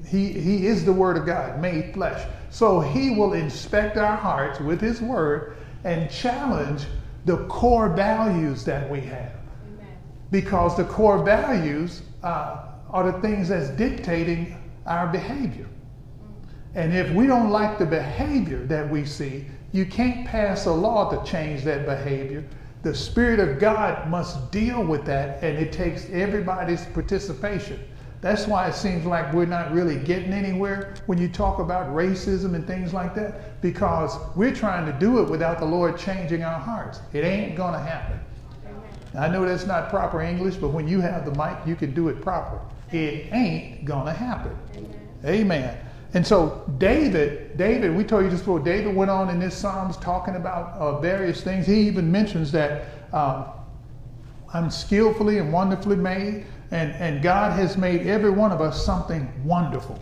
He, 0.06 0.32
he 0.32 0.66
is 0.66 0.84
the 0.84 0.92
Word 0.92 1.16
of 1.16 1.26
God 1.26 1.60
made 1.60 1.94
flesh. 1.94 2.26
So 2.50 2.80
He 2.80 3.10
will 3.10 3.34
inspect 3.34 3.96
our 3.96 4.16
hearts 4.16 4.60
with 4.60 4.80
His 4.80 5.00
Word 5.00 5.56
and 5.84 6.10
challenge 6.10 6.86
the 7.24 7.38
core 7.46 7.88
values 7.88 8.64
that 8.64 8.88
we 8.90 9.00
have. 9.00 9.32
Because 10.34 10.76
the 10.76 10.82
core 10.82 11.22
values 11.22 12.02
uh, 12.24 12.66
are 12.90 13.12
the 13.12 13.20
things 13.20 13.50
that's 13.50 13.68
dictating 13.68 14.56
our 14.84 15.06
behavior. 15.06 15.68
And 16.74 16.92
if 16.92 17.08
we 17.12 17.28
don't 17.28 17.50
like 17.50 17.78
the 17.78 17.86
behavior 17.86 18.66
that 18.66 18.90
we 18.90 19.04
see, 19.04 19.46
you 19.70 19.86
can't 19.86 20.26
pass 20.26 20.66
a 20.66 20.72
law 20.72 21.08
to 21.08 21.24
change 21.30 21.62
that 21.62 21.86
behavior. 21.86 22.44
The 22.82 22.92
Spirit 22.92 23.38
of 23.38 23.60
God 23.60 24.10
must 24.10 24.50
deal 24.50 24.84
with 24.84 25.04
that, 25.04 25.40
and 25.40 25.56
it 25.56 25.72
takes 25.72 26.10
everybody's 26.10 26.84
participation. 26.86 27.78
That's 28.20 28.48
why 28.48 28.66
it 28.66 28.74
seems 28.74 29.06
like 29.06 29.32
we're 29.32 29.46
not 29.46 29.70
really 29.70 29.98
getting 30.00 30.32
anywhere 30.32 30.96
when 31.06 31.16
you 31.16 31.28
talk 31.28 31.60
about 31.60 31.94
racism 31.94 32.56
and 32.56 32.66
things 32.66 32.92
like 32.92 33.14
that, 33.14 33.60
because 33.62 34.18
we're 34.34 34.52
trying 34.52 34.84
to 34.92 34.98
do 34.98 35.22
it 35.22 35.30
without 35.30 35.60
the 35.60 35.64
Lord 35.64 35.96
changing 35.96 36.42
our 36.42 36.58
hearts. 36.58 36.98
It 37.12 37.24
ain't 37.24 37.54
going 37.54 37.74
to 37.74 37.78
happen. 37.78 38.18
I 39.16 39.28
know 39.28 39.44
that's 39.44 39.66
not 39.66 39.90
proper 39.90 40.22
English, 40.22 40.56
but 40.56 40.68
when 40.68 40.88
you 40.88 41.00
have 41.00 41.24
the 41.24 41.30
mic, 41.32 41.56
you 41.66 41.76
can 41.76 41.94
do 41.94 42.08
it 42.08 42.20
proper 42.20 42.60
it 42.94 43.32
ain't 43.32 43.84
gonna 43.84 44.12
happen. 44.12 44.56
Amen. 45.24 45.76
And 46.14 46.24
so 46.24 46.64
David, 46.78 47.56
David, 47.56 47.94
we 47.96 48.04
told 48.04 48.24
you 48.24 48.30
just 48.30 48.42
before, 48.42 48.60
David 48.60 48.94
went 48.94 49.10
on 49.10 49.30
in 49.30 49.40
this 49.40 49.56
Psalms 49.56 49.96
talking 49.96 50.36
about 50.36 50.78
uh, 50.78 51.00
various 51.00 51.40
things. 51.42 51.66
He 51.66 51.80
even 51.80 52.10
mentions 52.10 52.52
that 52.52 52.84
um, 53.12 53.46
I'm 54.52 54.70
skillfully 54.70 55.38
and 55.38 55.52
wonderfully 55.52 55.96
made, 55.96 56.46
and, 56.70 56.92
and 56.92 57.22
God 57.22 57.58
has 57.58 57.76
made 57.76 58.06
every 58.06 58.30
one 58.30 58.52
of 58.52 58.60
us 58.60 58.84
something 58.84 59.28
wonderful. 59.44 60.00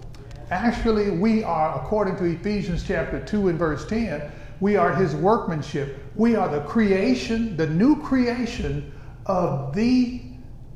Actually, 0.51 1.11
we 1.11 1.43
are, 1.43 1.81
according 1.81 2.17
to 2.17 2.25
Ephesians 2.25 2.85
chapter 2.87 3.25
2 3.25 3.49
and 3.49 3.59
verse 3.59 3.87
10, 3.87 4.31
we 4.61 4.77
are 4.77 4.95
his 4.95 5.15
workmanship. 5.15 5.99
We 6.15 6.37
are 6.37 6.49
the 6.49 6.61
creation, 6.61 7.57
the 7.57 7.67
new 7.67 8.01
creation 8.03 8.93
of 9.27 9.75
the 9.75 10.23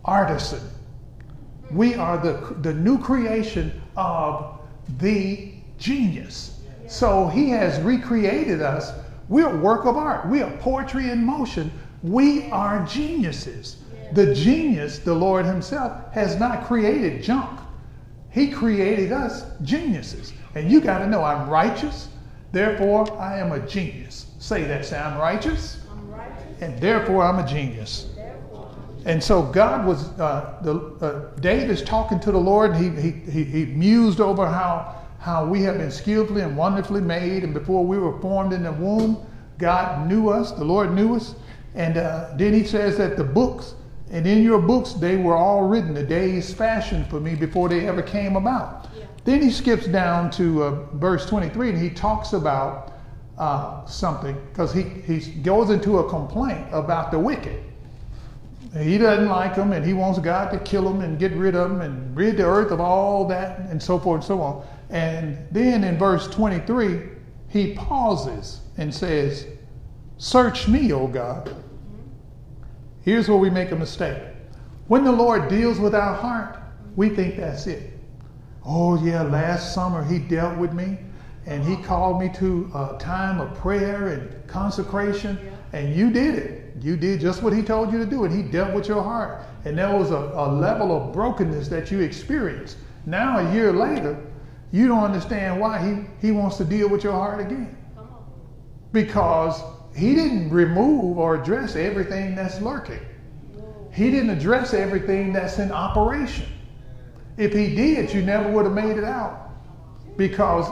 artisan. 0.05 0.61
We 1.71 1.95
are 1.95 2.19
the, 2.19 2.57
the 2.63 2.73
new 2.73 2.99
creation 2.99 3.81
of 3.97 4.61
the 4.99 5.53
genius. 5.79 6.61
So 6.87 7.29
he 7.29 7.51
has 7.51 7.81
recreated 7.81 8.63
us. 8.63 8.93
We're 9.29 9.49
a 9.49 9.57
work 9.61 9.87
of 9.87 9.97
art. 9.97 10.29
We 10.29 10.43
are 10.43 10.57
poetry 10.59 11.11
in 11.11 11.25
motion. 11.25 11.73
We 12.03 12.49
are 12.51 12.87
geniuses. 12.87 13.79
The 14.13 14.33
genius, 14.35 15.01
the 15.01 15.15
Lord 15.15 15.45
Himself, 15.45 16.13
has 16.13 16.39
not 16.39 16.67
created 16.67 17.23
junk. 17.25 17.59
He 18.31 18.49
created 18.49 19.11
us 19.11 19.45
geniuses. 19.63 20.33
And 20.55 20.71
you 20.71 20.81
got 20.81 20.99
to 20.99 21.07
know 21.07 21.25
I'm 21.25 21.51
righteous, 21.51 22.09
therefore 22.53 23.11
I 23.21 23.39
am 23.39 23.51
a 23.53 23.59
genius. 23.67 24.27
Say 24.39 24.63
that, 24.65 24.85
say 24.85 24.99
I'm 24.99 25.19
righteous, 25.19 25.81
I'm 25.91 26.11
righteous. 26.11 26.63
and 26.63 26.81
therefore 26.81 27.25
I'm 27.25 27.39
a 27.45 27.49
genius. 27.49 28.07
And 29.07 29.23
so 29.23 29.41
God 29.41 29.87
was, 29.87 30.09
uh, 30.19 30.59
the, 30.63 30.75
uh, 31.01 31.41
David 31.41 31.71
is 31.71 31.81
talking 31.81 32.19
to 32.19 32.33
the 32.33 32.41
Lord. 32.41 32.75
He, 32.75 32.91
he, 32.91 33.11
he, 33.13 33.45
he 33.45 33.65
mused 33.67 34.21
over 34.21 34.45
how, 34.45 34.97
how 35.21 35.47
we 35.47 35.63
have 35.63 35.79
been 35.79 35.93
skillfully 35.93 36.43
and 36.43 36.57
wonderfully 36.57 37.01
made. 37.01 37.45
And 37.45 37.55
before 37.55 37.87
we 37.87 37.99
were 37.99 38.21
formed 38.21 38.53
in 38.53 38.65
the 38.65 38.73
womb, 38.73 39.25
God 39.59 40.09
knew 40.09 40.29
us, 40.29 40.51
the 40.51 40.65
Lord 40.65 40.93
knew 40.93 41.15
us. 41.15 41.37
And 41.77 41.99
uh, 41.99 42.31
then 42.37 42.53
he 42.53 42.65
says 42.65 42.99
that 42.99 43.17
the 43.17 43.23
books, 43.23 43.77
and 44.11 44.27
in 44.27 44.43
your 44.43 44.61
books, 44.61 44.95
they 44.95 45.17
were 45.17 45.37
all 45.37 45.69
written, 45.69 45.95
the 45.95 46.03
days 46.03 46.53
fashioned 46.53 47.09
for 47.09 47.21
me 47.21 47.37
before 47.37 47.69
they 47.69 47.87
ever 47.87 48.03
came 48.03 48.35
about. 48.35 48.89
Yeah. 48.99 49.05
Then 49.23 49.41
he 49.41 49.53
skips 49.53 49.87
down 49.87 50.33
to 50.33 50.65
uh, 50.65 50.71
verse 50.95 51.27
23 51.27 51.71
and 51.71 51.79
he 51.79 51.91
talks 51.91 52.33
about 52.33 52.93
uh, 53.39 53.85
something 53.87 54.37
because 54.49 54.73
he, 54.73 54.83
he 54.83 55.21
goes 55.43 55.71
into 55.71 55.99
a 55.99 56.09
complaint 56.09 56.67
about 56.73 57.13
the 57.13 57.19
wicked. 57.21 57.63
He 58.83 58.99
doesn't 58.99 59.29
like 59.29 59.55
them 59.55 59.73
and 59.73 59.85
he 59.85 59.93
wants 59.93 60.19
God 60.19 60.51
to 60.51 60.59
kill 60.59 60.85
them 60.85 61.01
and 61.01 61.19
get 61.19 61.33
rid 61.33 61.55
of 61.55 61.71
them 61.71 61.81
and 61.81 62.17
rid 62.17 62.37
the 62.37 62.45
earth 62.45 62.71
of 62.71 62.81
all 62.81 63.27
that 63.29 63.61
and 63.71 63.83
so 63.83 63.99
forth 63.99 64.21
and 64.21 64.25
so 64.25 64.41
on. 64.41 64.67
And 64.91 65.39
then 65.51 65.85
in 65.85 65.99
verse 65.99 66.29
23, 66.29 67.01
he 67.49 67.75
pauses 67.75 68.61
and 68.77 68.95
says, 68.95 69.47
Search 70.19 70.69
me, 70.69 70.93
O 70.93 71.07
God. 71.07 71.55
Here's 73.03 73.29
where 73.29 73.39
we 73.39 73.51
make 73.51 73.71
a 73.71 73.77
mistake. 73.77 74.23
When 74.89 75.05
the 75.05 75.13
Lord 75.13 75.49
deals 75.49 75.79
with 75.79 75.95
our 75.95 76.15
heart, 76.15 76.59
we 76.97 77.09
think 77.09 77.37
that's 77.37 77.67
it. 77.67 77.93
Oh, 78.65 79.03
yeah, 79.05 79.23
last 79.23 79.75
summer 79.75 80.03
he 80.05 80.19
dealt 80.19 80.59
with 80.59 80.73
me 80.73 80.99
and 81.47 81.63
he 81.63 81.77
called 81.77 82.21
me 82.21 82.29
to 82.35 82.71
a 82.75 82.97
time 82.99 83.41
of 83.41 83.55
prayer 83.55 84.09
and 84.09 84.47
consecration, 84.49 85.39
and 85.73 85.95
you 85.95 86.11
did 86.11 86.35
it. 86.35 86.66
You 86.81 86.97
did 86.97 87.21
just 87.21 87.43
what 87.43 87.53
he 87.53 87.63
told 87.63 87.93
you 87.93 87.99
to 87.99 88.07
do, 88.07 88.25
and 88.25 88.35
he 88.35 88.43
dealt 88.43 88.75
with 88.75 88.89
your 88.89 89.03
heart. 89.03 89.43
And 89.65 89.79
there 89.79 89.97
was 89.97 90.11
a, 90.11 90.17
a 90.17 90.53
level 90.53 90.97
of 90.97 91.13
brokenness 91.13 91.69
that 91.69 91.91
you 91.91 92.01
experienced. 92.01 92.77
Now, 93.07 93.39
a 93.39 93.55
year 93.55 93.73
later, 93.73 94.19
you 94.73 94.89
don't 94.89 95.03
understand 95.03 95.61
why 95.61 95.79
he, 95.79 96.27
he 96.27 96.33
wants 96.33 96.57
to 96.59 96.65
deal 96.65 96.89
with 96.89 97.05
your 97.05 97.13
heart 97.13 97.41
again. 97.41 97.77
Because 98.93 99.63
he 99.95 100.15
didn't 100.15 100.51
remove 100.51 101.19
or 101.19 101.41
address 101.41 101.77
everything 101.77 102.35
that's 102.35 102.61
lurking. 102.61 103.01
He 103.93 104.11
didn't 104.11 104.31
address 104.31 104.75
everything 104.75 105.33
that's 105.33 105.59
in 105.59 105.73
operation. 105.73 106.47
If 107.39 107.53
he 107.53 107.75
did, 107.75 108.13
you 108.13 108.23
never 108.23 108.51
would 108.51 108.65
have 108.67 108.75
made 108.75 108.99
it 108.99 109.05
out 109.05 109.51
because 110.17 110.67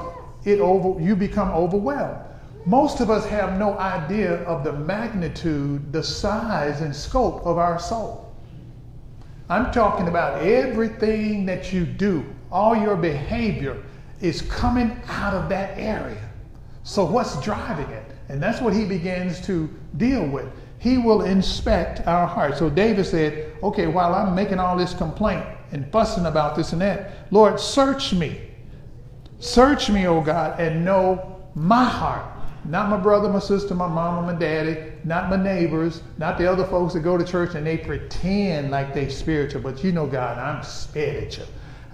it 0.44 0.60
over, 0.60 1.00
you 1.00 1.16
become 1.16 1.48
overwhelmed. 1.50 2.23
Most 2.66 3.00
of 3.00 3.10
us 3.10 3.26
have 3.26 3.58
no 3.58 3.78
idea 3.78 4.42
of 4.44 4.64
the 4.64 4.72
magnitude, 4.72 5.92
the 5.92 6.02
size, 6.02 6.80
and 6.80 6.94
scope 6.94 7.44
of 7.44 7.58
our 7.58 7.78
soul. 7.78 8.34
I'm 9.50 9.70
talking 9.72 10.08
about 10.08 10.42
everything 10.42 11.44
that 11.46 11.72
you 11.72 11.84
do, 11.84 12.24
all 12.50 12.74
your 12.74 12.96
behavior 12.96 13.82
is 14.20 14.40
coming 14.42 14.98
out 15.08 15.34
of 15.34 15.48
that 15.50 15.76
area. 15.78 16.30
So, 16.82 17.04
what's 17.04 17.40
driving 17.42 17.88
it? 17.90 18.04
And 18.28 18.42
that's 18.42 18.60
what 18.62 18.72
he 18.72 18.86
begins 18.86 19.40
to 19.42 19.68
deal 19.98 20.26
with. 20.26 20.46
He 20.78 20.96
will 20.96 21.22
inspect 21.22 22.06
our 22.06 22.26
heart. 22.26 22.56
So, 22.56 22.70
David 22.70 23.04
said, 23.04 23.56
Okay, 23.62 23.86
while 23.86 24.14
I'm 24.14 24.34
making 24.34 24.58
all 24.58 24.76
this 24.76 24.94
complaint 24.94 25.44
and 25.72 25.90
fussing 25.92 26.26
about 26.26 26.56
this 26.56 26.72
and 26.72 26.80
that, 26.80 27.30
Lord, 27.30 27.60
search 27.60 28.14
me 28.14 28.40
Search 29.44 29.90
me, 29.90 30.06
O 30.06 30.22
God, 30.22 30.58
and 30.58 30.86
know 30.86 31.42
my 31.54 31.84
heart. 31.84 32.24
Not 32.66 32.88
my 32.88 32.96
brother, 32.96 33.28
my 33.28 33.40
sister, 33.40 33.74
my 33.74 33.86
mama, 33.86 34.32
my 34.32 34.38
daddy, 34.38 34.92
not 35.04 35.28
my 35.28 35.36
neighbors, 35.36 36.02
not 36.16 36.38
the 36.38 36.50
other 36.50 36.64
folks 36.64 36.94
that 36.94 37.00
go 37.00 37.18
to 37.18 37.24
church 37.24 37.54
and 37.54 37.66
they 37.66 37.76
pretend 37.76 38.70
like 38.70 38.94
they 38.94 39.08
spiritual, 39.08 39.60
but 39.60 39.84
you 39.84 39.92
know, 39.92 40.06
God, 40.06 40.38
I'm 40.38 40.62
spiritual. 40.62 41.46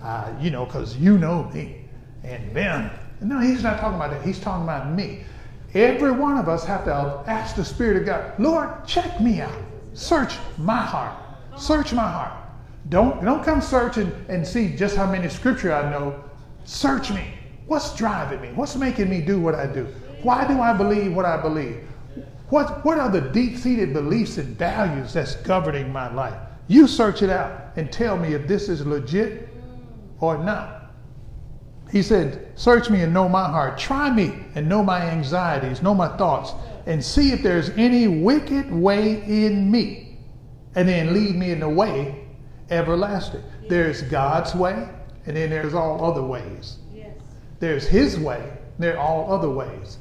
Uh, 0.03 0.33
you 0.41 0.51
know, 0.51 0.65
because 0.65 0.97
you 0.97 1.19
know 1.19 1.45
me. 1.53 1.85
And 2.23 2.55
then, 2.55 2.91
no, 3.21 3.41
he's 3.41 3.63
not 3.63 3.81
talking 3.81 3.97
about 3.97 4.11
that. 4.11 4.23
He's 4.23 4.39
talking 4.39 4.65
about 4.65 4.91
me. 4.93 5.25
Every 5.75 6.11
one 6.11 6.39
of 6.39 6.49
us 6.49 6.65
have 6.65 6.85
to 6.85 7.23
ask 7.27 7.57
the 7.57 7.65
Spirit 7.65 7.97
of 7.99 8.07
God, 8.07 8.39
Lord, 8.39 8.87
check 8.87 9.21
me 9.21 9.41
out. 9.41 9.57
Search 9.95 10.37
my 10.57 10.81
heart. 10.81 11.17
Search 11.57 11.93
my 11.93 12.09
heart. 12.09 12.33
Don't, 12.89 13.23
don't 13.25 13.45
come 13.45 13.61
searching 13.61 14.13
and 14.29 14.47
see 14.47 14.75
just 14.75 14.97
how 14.97 15.11
many 15.11 15.29
scripture 15.29 15.73
I 15.73 15.91
know. 15.91 16.25
Search 16.65 17.11
me. 17.11 17.35
What's 17.67 17.95
driving 17.95 18.41
me? 18.41 18.49
What's 18.55 18.75
making 18.77 19.11
me 19.11 19.21
do 19.21 19.41
what 19.41 19.55
I 19.55 19.67
do? 19.67 19.87
Why 20.23 20.47
do 20.47 20.61
I 20.61 20.73
believe 20.73 21.15
what 21.15 21.25
I 21.25 21.41
believe? 21.41 21.87
What, 22.49 22.85
what 22.85 22.99
are 22.99 23.11
the 23.11 23.21
deep 23.21 23.57
seated 23.57 23.93
beliefs 23.93 24.39
and 24.39 24.57
values 24.59 25.13
that's 25.13 25.37
governing 25.37 25.93
my 25.93 26.13
life? 26.13 26.39
You 26.67 26.87
search 26.87 27.23
it 27.23 27.31
out 27.31 27.73
and 27.77 27.91
tell 27.93 28.17
me 28.17 28.35
if 28.35 28.47
this 28.47 28.69
is 28.69 28.85
legit 28.85 29.49
or 30.19 30.39
not. 30.39 30.93
He 31.91 32.03
said, 32.03 32.53
Search 32.55 32.91
me 32.91 33.03
and 33.03 33.13
know 33.13 33.29
my 33.29 33.49
heart. 33.49 33.79
Try 33.79 34.11
me 34.11 34.33
and 34.55 34.69
know 34.69 34.83
my 34.83 35.01
anxieties, 35.03 35.83
know 35.83 35.95
my 35.95 36.17
thoughts, 36.17 36.53
and 36.87 37.05
see 37.05 37.33
if 37.33 37.43
there's 37.43 37.71
any 37.71 38.07
wicked 38.07 38.73
way 38.73 39.23
in 39.23 39.71
me. 39.71 40.19
And 40.75 40.89
then 40.89 41.13
lead 41.13 41.35
me 41.35 41.51
in 41.51 41.61
the 41.61 41.69
way 41.69 42.27
everlasting. 42.71 43.43
There's 43.69 44.03
God's 44.03 44.55
way, 44.55 44.89
and 45.27 45.37
then 45.37 45.51
there's 45.51 45.75
all 45.75 46.05
other 46.05 46.23
ways. 46.23 46.79
There's 47.59 47.87
His 47.87 48.19
way, 48.19 48.53
there 48.79 48.99
are 48.99 49.05
all 49.05 49.33
other 49.33 49.51
ways. 49.51 49.99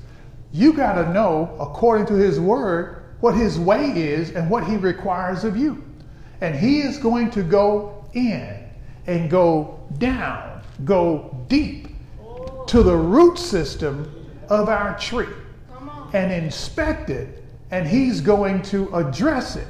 You 0.51 0.73
got 0.73 0.93
to 0.93 1.13
know, 1.13 1.55
according 1.59 2.07
to 2.07 2.15
His 2.15 2.39
Word, 2.39 3.03
what 3.19 3.35
His 3.35 3.59
way 3.59 3.91
is 3.91 4.31
and 4.31 4.49
what 4.49 4.63
He 4.63 4.77
requires 4.77 5.43
of 5.43 5.55
you. 5.55 5.83
And 6.41 6.55
He 6.55 6.81
is 6.81 6.97
going 6.97 7.29
to 7.31 7.43
go 7.43 8.05
in 8.13 8.65
and 9.07 9.29
go 9.29 9.79
down, 9.97 10.61
go 10.85 11.45
deep 11.47 11.89
to 12.67 12.83
the 12.83 12.95
root 12.95 13.37
system 13.37 14.31
of 14.49 14.69
our 14.69 14.97
tree 14.97 15.27
and 16.13 16.31
inspect 16.31 17.09
it, 17.09 17.43
and 17.71 17.87
He's 17.87 18.21
going 18.21 18.61
to 18.63 18.93
address 18.95 19.55
it. 19.55 19.67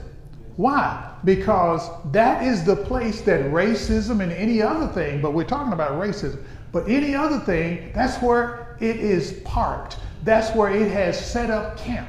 Why? 0.55 1.13
Because 1.25 1.89
that 2.11 2.43
is 2.45 2.63
the 2.63 2.75
place 2.75 3.21
that 3.21 3.45
racism 3.45 4.21
and 4.21 4.32
any 4.32 4.61
other 4.61 4.88
thing, 4.88 5.21
but 5.21 5.34
we're 5.34 5.43
talking 5.43 5.73
about 5.73 5.91
racism, 5.91 6.41
but 6.71 6.88
any 6.88 7.15
other 7.15 7.39
thing, 7.39 7.91
that's 7.93 8.21
where 8.21 8.77
it 8.80 8.97
is 8.97 9.34
parked. 9.43 9.97
That's 10.30 10.55
where 10.55 10.71
it 10.71 10.91
has 10.91 11.19
set 11.19 11.49
up 11.49 11.75
camp. 11.75 12.07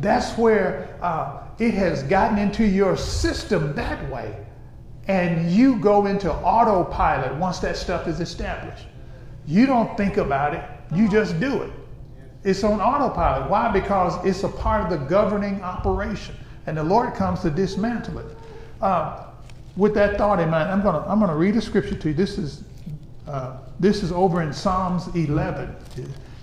That's 0.00 0.38
where 0.38 0.96
uh, 1.02 1.42
it 1.58 1.74
has 1.74 2.02
gotten 2.02 2.38
into 2.38 2.64
your 2.64 2.96
system 2.96 3.74
that 3.74 4.10
way. 4.10 4.34
And 5.06 5.50
you 5.50 5.78
go 5.78 6.06
into 6.06 6.32
autopilot 6.32 7.34
once 7.34 7.58
that 7.58 7.76
stuff 7.76 8.08
is 8.08 8.20
established. 8.20 8.86
You 9.46 9.66
don't 9.66 9.98
think 9.98 10.16
about 10.16 10.54
it, 10.54 10.64
you 10.96 11.10
just 11.10 11.38
do 11.40 11.60
it. 11.60 11.70
It's 12.42 12.64
on 12.64 12.80
autopilot. 12.80 13.50
Why? 13.50 13.70
Because 13.70 14.14
it's 14.24 14.44
a 14.44 14.48
part 14.48 14.84
of 14.84 14.88
the 14.88 15.04
governing 15.04 15.60
operation. 15.60 16.36
And 16.64 16.74
the 16.74 16.84
Lord 16.84 17.12
comes 17.12 17.40
to 17.40 17.50
dismantle 17.50 18.20
it. 18.20 18.36
Uh, 18.80 19.26
with 19.76 19.92
that 19.92 20.16
thought 20.16 20.40
in 20.40 20.48
mind, 20.48 20.70
I'm 20.70 20.80
going 20.80 20.94
to 20.94 21.06
I'm 21.06 21.20
gonna 21.20 21.36
read 21.36 21.54
a 21.56 21.60
scripture 21.60 21.96
to 21.96 22.08
you. 22.08 22.14
This 22.14 22.38
is 22.38 22.64
uh, 23.26 23.58
this 23.78 24.02
is 24.02 24.10
over 24.10 24.40
in 24.40 24.54
Psalms 24.54 25.08
11. 25.08 25.76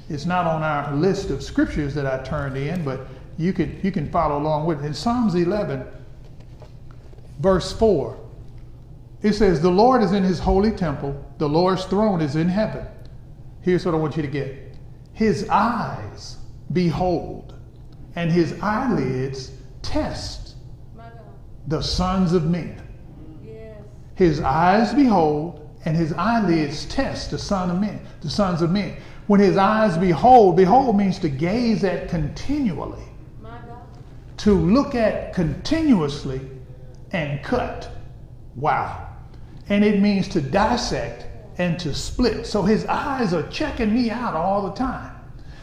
It's 0.10 0.26
not 0.26 0.45
on 0.45 0.62
our 0.62 0.93
list 0.95 1.30
of 1.30 1.41
scriptures 1.41 1.95
that 1.95 2.06
I 2.06 2.24
turned 2.24 2.58
in, 2.58 2.84
but 2.84 3.08
you 3.38 3.53
can, 3.53 3.80
you 3.84 3.91
can 3.91 4.10
follow 4.12 4.38
along 4.38 4.66
with 4.66 4.84
it. 4.84 4.88
In 4.88 4.93
Psalms 4.93 5.36
11, 5.36 5.86
verse 7.39 7.74
4, 7.74 8.18
it 9.24 9.34
says, 9.34 9.62
The 9.62 9.70
Lord 9.70 10.03
is 10.03 10.12
in 10.12 10.24
his 10.24 10.39
holy 10.39 10.72
temple, 10.72 11.26
the 11.38 11.49
Lord's 11.49 11.86
throne 11.86 12.22
is 12.22 12.36
in 12.36 12.47
heaven. 12.47 12.86
Here's 13.62 13.86
what 13.86 13.95
I 13.95 13.97
want 13.97 14.16
you 14.16 14.22
to 14.22 14.28
get 14.28 14.78
His 15.14 15.49
eyes 15.49 16.38
behold, 16.72 17.56
and 18.16 18.32
his 18.32 18.60
eyelids 18.62 19.51
test 19.82 20.56
the 21.68 21.82
sons 21.82 22.34
of 22.34 22.45
men. 22.45 22.82
Yes. 23.43 23.78
His 24.16 24.41
eyes 24.41 24.93
behold, 24.93 25.68
and 25.86 25.95
his 25.95 26.14
eyelids 26.14 26.86
test 26.86 27.32
the 27.32 27.38
son 27.38 27.72
of 27.72 27.80
men, 27.80 27.99
the 28.22 28.30
sons 28.30 28.62
of 28.62 28.72
men. 28.72 28.97
When 29.28 29.39
his 29.39 29.57
eyes 29.57 29.97
behold, 29.97 30.55
behold 30.57 30.95
means 30.97 31.19
to 31.19 31.30
gaze 31.30 31.84
at 31.84 32.09
continually, 32.09 33.03
to 34.38 34.53
look 34.53 34.95
at 34.95 35.34
continuously 35.34 36.41
and 37.11 37.43
cut. 37.43 37.91
Wow. 38.55 39.09
And 39.69 39.84
it 39.84 39.99
means 39.99 40.28
to 40.30 40.41
dissect 40.41 41.26
and 41.57 41.80
to 41.80 41.93
split. 41.93 42.45
So 42.45 42.61
his 42.61 42.86
eyes 42.86 43.34
are 43.34 43.47
checking 43.49 43.93
me 43.93 44.09
out 44.11 44.36
all 44.36 44.61
the 44.61 44.73
time. 44.73 45.11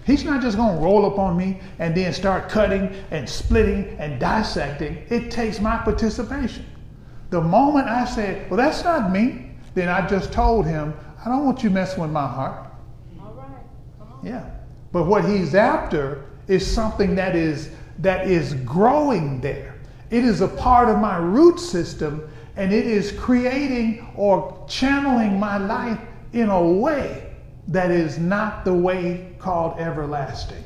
He's 0.04 0.24
not 0.24 0.42
just 0.42 0.56
going 0.56 0.76
to 0.76 0.82
roll 0.82 1.06
up 1.06 1.18
on 1.18 1.36
me 1.36 1.60
and 1.78 1.94
then 1.96 2.12
start 2.12 2.48
cutting 2.48 2.92
and 3.12 3.28
splitting 3.28 3.96
and 3.98 4.18
dissecting. 4.18 5.04
It 5.10 5.30
takes 5.30 5.60
my 5.60 5.76
participation. 5.78 6.66
The 7.30 7.40
moment 7.40 7.88
I 7.88 8.04
say, 8.04 8.44
well, 8.50 8.56
that's 8.56 8.82
not 8.82 9.12
me, 9.12 9.52
then 9.74 9.88
I 9.88 10.06
just 10.06 10.32
told 10.32 10.66
him, 10.66 10.92
I 11.24 11.28
don't 11.28 11.46
want 11.46 11.62
you 11.62 11.70
messing 11.70 12.02
with 12.02 12.10
my 12.10 12.26
heart. 12.26 12.68
All 13.20 13.32
right. 13.34 13.46
Come 13.98 14.08
on. 14.08 14.11
Yeah. 14.22 14.48
But 14.92 15.04
what 15.04 15.24
he's 15.24 15.54
after 15.54 16.24
is 16.48 16.68
something 16.68 17.14
that 17.16 17.34
is 17.34 17.70
that 17.98 18.26
is 18.26 18.54
growing 18.54 19.40
there. 19.40 19.74
It 20.10 20.24
is 20.24 20.40
a 20.40 20.48
part 20.48 20.88
of 20.88 20.98
my 20.98 21.16
root 21.16 21.58
system 21.58 22.28
and 22.56 22.72
it 22.72 22.86
is 22.86 23.12
creating 23.12 24.06
or 24.14 24.64
channeling 24.68 25.38
my 25.38 25.56
life 25.56 25.98
in 26.32 26.50
a 26.50 26.62
way 26.62 27.32
that 27.68 27.90
is 27.90 28.18
not 28.18 28.64
the 28.64 28.74
way 28.74 29.34
called 29.38 29.78
everlasting. 29.78 30.62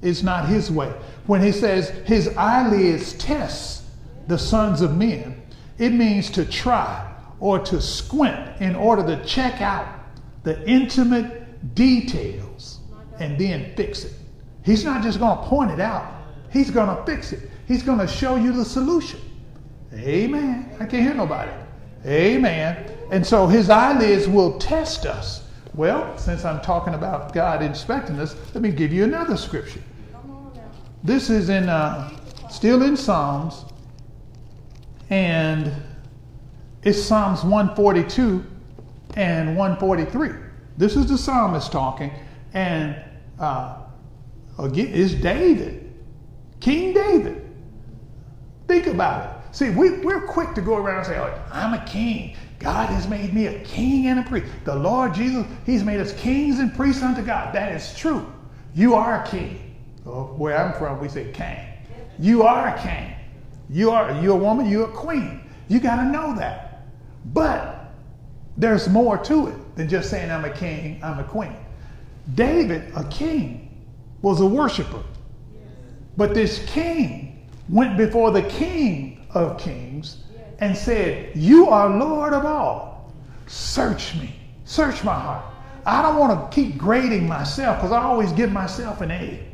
It's 0.00 0.22
not 0.22 0.48
his 0.48 0.70
way. 0.70 0.92
When 1.26 1.40
he 1.40 1.52
says 1.52 1.90
his 2.06 2.28
eyelids 2.36 3.12
test 3.14 3.84
the 4.26 4.38
sons 4.38 4.80
of 4.80 4.96
men, 4.96 5.40
it 5.78 5.90
means 5.90 6.28
to 6.30 6.44
try 6.44 7.08
or 7.38 7.60
to 7.60 7.80
squint 7.80 8.60
in 8.60 8.74
order 8.74 9.16
to 9.16 9.24
check 9.24 9.60
out 9.60 9.86
the 10.42 10.68
intimate 10.68 11.41
details 11.74 12.80
and 13.18 13.38
then 13.38 13.74
fix 13.76 14.04
it. 14.04 14.12
He's 14.64 14.84
not 14.84 15.02
just 15.02 15.18
going 15.18 15.38
to 15.38 15.44
point 15.44 15.70
it 15.70 15.80
out, 15.80 16.22
He's 16.50 16.70
going 16.70 16.94
to 16.94 17.02
fix 17.04 17.32
it. 17.32 17.50
He's 17.66 17.82
going 17.82 17.98
to 17.98 18.06
show 18.06 18.36
you 18.36 18.52
the 18.52 18.64
solution. 18.64 19.20
Amen. 19.94 20.70
I 20.78 20.84
can't 20.84 21.02
hear 21.02 21.14
nobody. 21.14 21.50
Amen. 22.04 22.90
And 23.10 23.26
so 23.26 23.46
his 23.46 23.70
eyelids 23.70 24.28
will 24.28 24.58
test 24.58 25.06
us. 25.06 25.48
Well, 25.74 26.16
since 26.18 26.44
I'm 26.44 26.60
talking 26.60 26.94
about 26.94 27.32
God 27.32 27.62
inspecting 27.62 28.18
us, 28.18 28.36
let 28.52 28.62
me 28.62 28.70
give 28.70 28.92
you 28.92 29.04
another 29.04 29.36
scripture. 29.36 29.80
This 31.02 31.30
is 31.30 31.48
in 31.48 31.68
uh, 31.68 32.10
still 32.50 32.82
in 32.82 32.96
Psalms 32.96 33.64
and 35.10 35.72
it's 36.82 37.02
Psalms 37.02 37.42
142 37.42 38.44
and 39.16 39.56
143. 39.56 40.41
This 40.76 40.96
is 40.96 41.06
the 41.06 41.18
psalmist 41.18 41.70
talking, 41.70 42.12
and 42.54 42.96
uh, 43.38 43.76
again, 44.58 44.90
it's 44.92 45.14
David, 45.14 45.92
King 46.60 46.94
David. 46.94 47.42
Think 48.68 48.86
about 48.86 49.26
it. 49.26 49.54
See, 49.54 49.70
we, 49.70 49.98
we're 49.98 50.26
quick 50.26 50.54
to 50.54 50.62
go 50.62 50.76
around 50.76 50.98
and 50.98 51.06
say, 51.06 51.18
oh, 51.18 51.42
I'm 51.52 51.74
a 51.74 51.84
king. 51.84 52.36
God 52.58 52.88
has 52.88 53.06
made 53.08 53.34
me 53.34 53.48
a 53.48 53.60
king 53.64 54.06
and 54.06 54.20
a 54.20 54.22
priest. 54.22 54.50
The 54.64 54.74
Lord 54.74 55.14
Jesus, 55.14 55.44
He's 55.66 55.82
made 55.82 56.00
us 56.00 56.12
kings 56.14 56.58
and 56.58 56.74
priests 56.74 57.02
unto 57.02 57.22
God. 57.22 57.54
That 57.54 57.72
is 57.72 57.94
true. 57.94 58.32
You 58.74 58.94
are 58.94 59.22
a 59.22 59.26
king. 59.26 59.76
where 60.04 60.56
I'm 60.56 60.72
from, 60.78 61.00
we 61.00 61.08
say 61.08 61.30
king. 61.32 61.58
You 62.18 62.44
are 62.44 62.74
a 62.74 62.80
king. 62.80 63.14
You 63.68 63.90
are 63.90 64.12
you're 64.22 64.36
a 64.36 64.38
woman, 64.38 64.68
you're 64.68 64.88
a 64.88 64.92
queen. 64.92 65.40
You 65.68 65.80
got 65.80 65.96
to 65.96 66.04
know 66.04 66.34
that. 66.36 66.86
But 67.32 67.81
there's 68.56 68.88
more 68.88 69.18
to 69.18 69.48
it 69.48 69.76
than 69.76 69.88
just 69.88 70.10
saying 70.10 70.30
I'm 70.30 70.44
a 70.44 70.50
king, 70.50 71.00
I'm 71.02 71.18
a 71.18 71.24
queen. 71.24 71.56
David, 72.34 72.92
a 72.94 73.04
king, 73.04 73.84
was 74.20 74.40
a 74.40 74.46
worshiper. 74.46 75.02
But 76.16 76.34
this 76.34 76.64
king 76.66 77.48
went 77.68 77.96
before 77.96 78.30
the 78.30 78.42
king 78.42 79.26
of 79.30 79.58
kings 79.58 80.24
and 80.58 80.76
said, 80.76 81.34
You 81.34 81.68
are 81.68 81.88
Lord 81.88 82.34
of 82.34 82.44
all. 82.44 83.12
Search 83.46 84.14
me, 84.16 84.34
search 84.64 85.02
my 85.02 85.18
heart. 85.18 85.44
I 85.84 86.02
don't 86.02 86.18
want 86.18 86.50
to 86.50 86.54
keep 86.54 86.78
grading 86.78 87.26
myself 87.26 87.78
because 87.78 87.92
I 87.92 88.02
always 88.02 88.30
give 88.32 88.52
myself 88.52 89.00
an 89.00 89.10
A. 89.10 89.44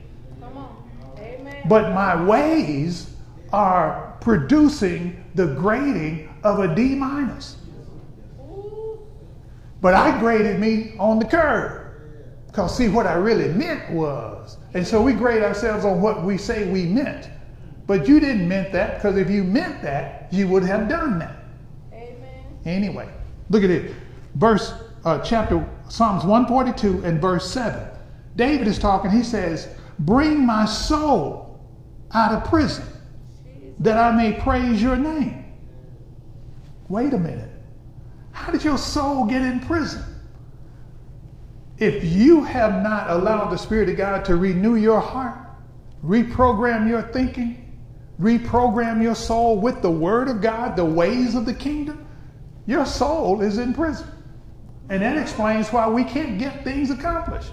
But 1.67 1.95
my 1.95 2.23
ways 2.23 3.15
are 3.53 4.17
producing 4.21 5.25
the 5.35 5.47
grading 5.47 6.29
of 6.43 6.59
a 6.59 6.75
D 6.75 6.95
minus. 6.95 7.58
But 9.81 9.95
I 9.95 10.18
graded 10.18 10.59
me 10.59 10.95
on 10.99 11.18
the 11.18 11.24
curve. 11.24 11.87
Because 12.47 12.76
see, 12.76 12.89
what 12.89 13.07
I 13.07 13.14
really 13.14 13.49
meant 13.49 13.91
was, 13.91 14.57
and 14.74 14.87
so 14.87 15.01
we 15.03 15.12
grade 15.12 15.43
ourselves 15.43 15.85
on 15.85 16.01
what 16.01 16.24
we 16.24 16.37
say 16.39 16.68
we 16.70 16.87
meant. 16.87 17.29
But 17.87 18.09
you 18.09 18.20
didn't 18.20 18.49
meant 18.49 18.72
that, 18.72 18.97
because 18.97 19.16
if 19.16 19.31
you 19.31 19.45
meant 19.45 19.83
that, 19.83 20.29
you 20.33 20.49
would 20.49 20.62
have 20.64 20.89
done 20.89 21.18
that. 21.20 21.45
Amen. 21.93 22.45
Anyway, 22.64 23.09
look 23.51 23.62
at 23.62 23.70
it. 23.70 23.95
Verse, 24.35 24.74
uh, 25.05 25.20
chapter, 25.20 25.66
Psalms 25.89 26.24
142 26.24 27.05
and 27.05 27.20
verse 27.20 27.51
7. 27.51 27.89
David 28.37 28.66
is 28.66 28.79
talking, 28.79 29.11
he 29.11 29.22
says, 29.22 29.68
Bring 30.01 30.45
my 30.45 30.64
soul 30.64 31.61
out 32.12 32.33
of 32.33 32.49
prison 32.49 32.87
that 33.81 33.97
I 33.97 34.11
may 34.16 34.33
praise 34.33 34.83
your 34.83 34.97
name. 34.97 35.45
Wait 36.89 37.12
a 37.12 37.18
minute. 37.18 37.48
How 38.39 38.53
did 38.53 38.62
your 38.62 38.78
soul 38.78 39.24
get 39.24 39.43
in 39.43 39.59
prison? 39.59 40.03
If 41.76 42.05
you 42.05 42.45
have 42.45 42.84
not 42.84 43.11
allowed 43.11 43.51
the 43.51 43.59
Spirit 43.59 43.89
of 43.89 43.97
God 43.97 44.24
to 44.26 44.36
renew 44.36 44.76
your 44.76 45.01
heart, 45.01 45.36
reprogram 46.05 46.89
your 46.89 47.03
thinking, 47.03 47.76
reprogram 48.20 49.03
your 49.03 49.16
soul 49.16 49.61
with 49.61 49.82
the 49.82 49.91
Word 49.91 50.28
of 50.28 50.41
God, 50.41 50.76
the 50.76 50.84
ways 50.84 51.34
of 51.34 51.47
the 51.47 51.53
kingdom, 51.53 52.07
your 52.64 52.86
soul 52.86 53.43
is 53.43 53.59
in 53.59 53.74
prison. 53.74 54.07
And 54.89 55.03
that 55.03 55.18
explains 55.18 55.70
why 55.70 55.89
we 55.89 56.05
can't 56.05 56.39
get 56.39 56.62
things 56.62 56.91
accomplished. 56.91 57.51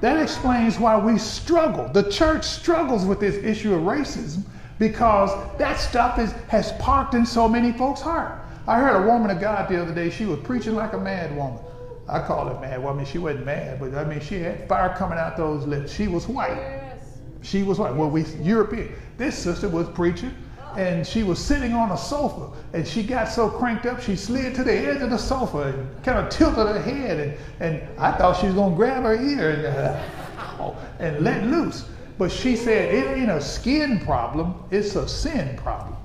That 0.00 0.20
explains 0.20 0.80
why 0.80 0.98
we 0.98 1.16
struggle. 1.16 1.88
The 1.92 2.10
church 2.10 2.44
struggles 2.44 3.06
with 3.06 3.20
this 3.20 3.36
issue 3.36 3.72
of 3.72 3.82
racism 3.82 4.42
because 4.80 5.30
that 5.58 5.78
stuff 5.78 6.18
is, 6.18 6.32
has 6.48 6.72
parked 6.72 7.14
in 7.14 7.24
so 7.24 7.48
many 7.48 7.72
folks' 7.72 8.00
heart. 8.00 8.42
I 8.68 8.78
heard 8.80 9.02
a 9.02 9.06
woman 9.06 9.30
of 9.30 9.40
God 9.40 9.66
the 9.70 9.80
other 9.80 9.94
day, 9.94 10.10
she 10.10 10.26
was 10.26 10.38
preaching 10.40 10.74
like 10.74 10.92
a 10.92 10.98
mad 10.98 11.34
woman. 11.34 11.58
I 12.06 12.20
call 12.20 12.50
it 12.50 12.60
mad 12.60 12.82
woman. 12.82 13.06
She 13.06 13.16
wasn't 13.16 13.46
mad, 13.46 13.80
but 13.80 13.94
I 13.94 14.04
mean, 14.04 14.20
she 14.20 14.40
had 14.40 14.68
fire 14.68 14.94
coming 14.94 15.16
out 15.18 15.38
those 15.38 15.66
lips. 15.66 15.90
She 15.90 16.06
was 16.06 16.28
white. 16.28 16.54
Yes. 16.54 17.18
She 17.40 17.62
was 17.62 17.78
white. 17.78 17.94
Well, 17.94 18.10
we 18.10 18.24
European. 18.42 18.92
This 19.16 19.38
sister 19.38 19.70
was 19.70 19.88
preaching, 19.88 20.34
and 20.76 21.06
she 21.06 21.22
was 21.22 21.38
sitting 21.38 21.72
on 21.72 21.92
a 21.92 21.96
sofa, 21.96 22.50
and 22.74 22.86
she 22.86 23.02
got 23.02 23.30
so 23.30 23.48
cranked 23.48 23.86
up, 23.86 24.02
she 24.02 24.14
slid 24.14 24.54
to 24.56 24.64
the 24.64 24.74
edge 24.74 25.00
of 25.00 25.08
the 25.08 25.18
sofa 25.18 25.62
and 25.62 26.04
kind 26.04 26.18
of 26.18 26.28
tilted 26.28 26.66
her 26.66 26.78
head, 26.78 27.38
and, 27.60 27.80
and 27.80 27.98
I 27.98 28.12
thought 28.12 28.38
she 28.38 28.48
was 28.48 28.54
gonna 28.54 28.76
grab 28.76 29.02
her 29.02 29.14
ear 29.14 29.50
and, 29.50 29.64
uh, 29.64 30.74
and 30.98 31.24
let 31.24 31.42
loose. 31.46 31.86
But 32.18 32.30
she 32.30 32.54
said, 32.54 32.94
it 32.94 33.16
ain't 33.16 33.30
a 33.30 33.40
skin 33.40 33.98
problem, 34.00 34.56
it's 34.70 34.94
a 34.94 35.08
sin 35.08 35.56
problem. 35.56 35.96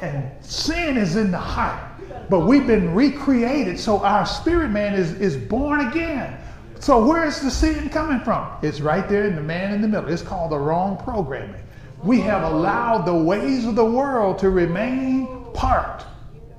And 0.00 0.30
sin 0.42 0.96
is 0.96 1.16
in 1.16 1.30
the 1.30 1.36
heart. 1.36 1.87
But 2.28 2.40
we've 2.40 2.66
been 2.66 2.94
recreated, 2.94 3.78
so 3.78 4.00
our 4.00 4.26
spirit 4.26 4.70
man 4.70 4.94
is, 4.94 5.12
is 5.20 5.36
born 5.36 5.88
again. 5.88 6.38
So 6.80 7.04
where 7.04 7.26
is 7.26 7.40
the 7.40 7.50
sin 7.50 7.88
coming 7.88 8.20
from? 8.20 8.48
It's 8.62 8.80
right 8.80 9.08
there 9.08 9.26
in 9.26 9.34
the 9.34 9.42
man 9.42 9.72
in 9.72 9.82
the 9.82 9.88
middle. 9.88 10.08
It's 10.10 10.22
called 10.22 10.52
the 10.52 10.58
wrong 10.58 10.96
programming. 10.98 11.62
We 12.02 12.20
have 12.20 12.44
allowed 12.44 13.04
the 13.04 13.14
ways 13.14 13.64
of 13.64 13.74
the 13.74 13.84
world 13.84 14.38
to 14.38 14.50
remain 14.50 15.44
parked 15.54 16.04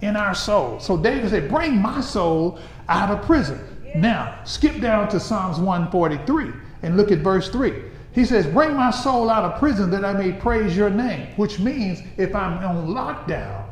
in 0.02 0.16
our 0.16 0.36
soul. 0.36 0.80
So 0.80 0.98
David 0.98 1.30
said, 1.30 1.50
Bring 1.50 1.78
my 1.78 2.02
soul 2.02 2.60
out 2.90 3.12
of 3.12 3.26
prison. 3.26 3.60
Now, 3.96 4.40
skip 4.44 4.82
down 4.82 5.08
to 5.10 5.20
Psalms 5.20 5.58
143 5.58 6.52
and 6.84 6.98
look 6.98 7.12
at 7.12 7.20
verse 7.20 7.50
3. 7.50 7.74
He 8.12 8.26
says, 8.26 8.46
Bring 8.48 8.76
my 8.76 8.92
soul 8.92 9.30
out 9.30 9.44
of 9.44 9.60
prison 9.60 9.90
that 9.92 10.04
I 10.04 10.14
may 10.14 10.34
praise 10.34 10.76
your 10.76 10.90
name, 10.90 11.28
which 11.38 11.60
means 11.60 12.02
if 12.18 12.36
I'm 12.36 12.58
on 12.58 12.88
lockdown, 12.88 13.69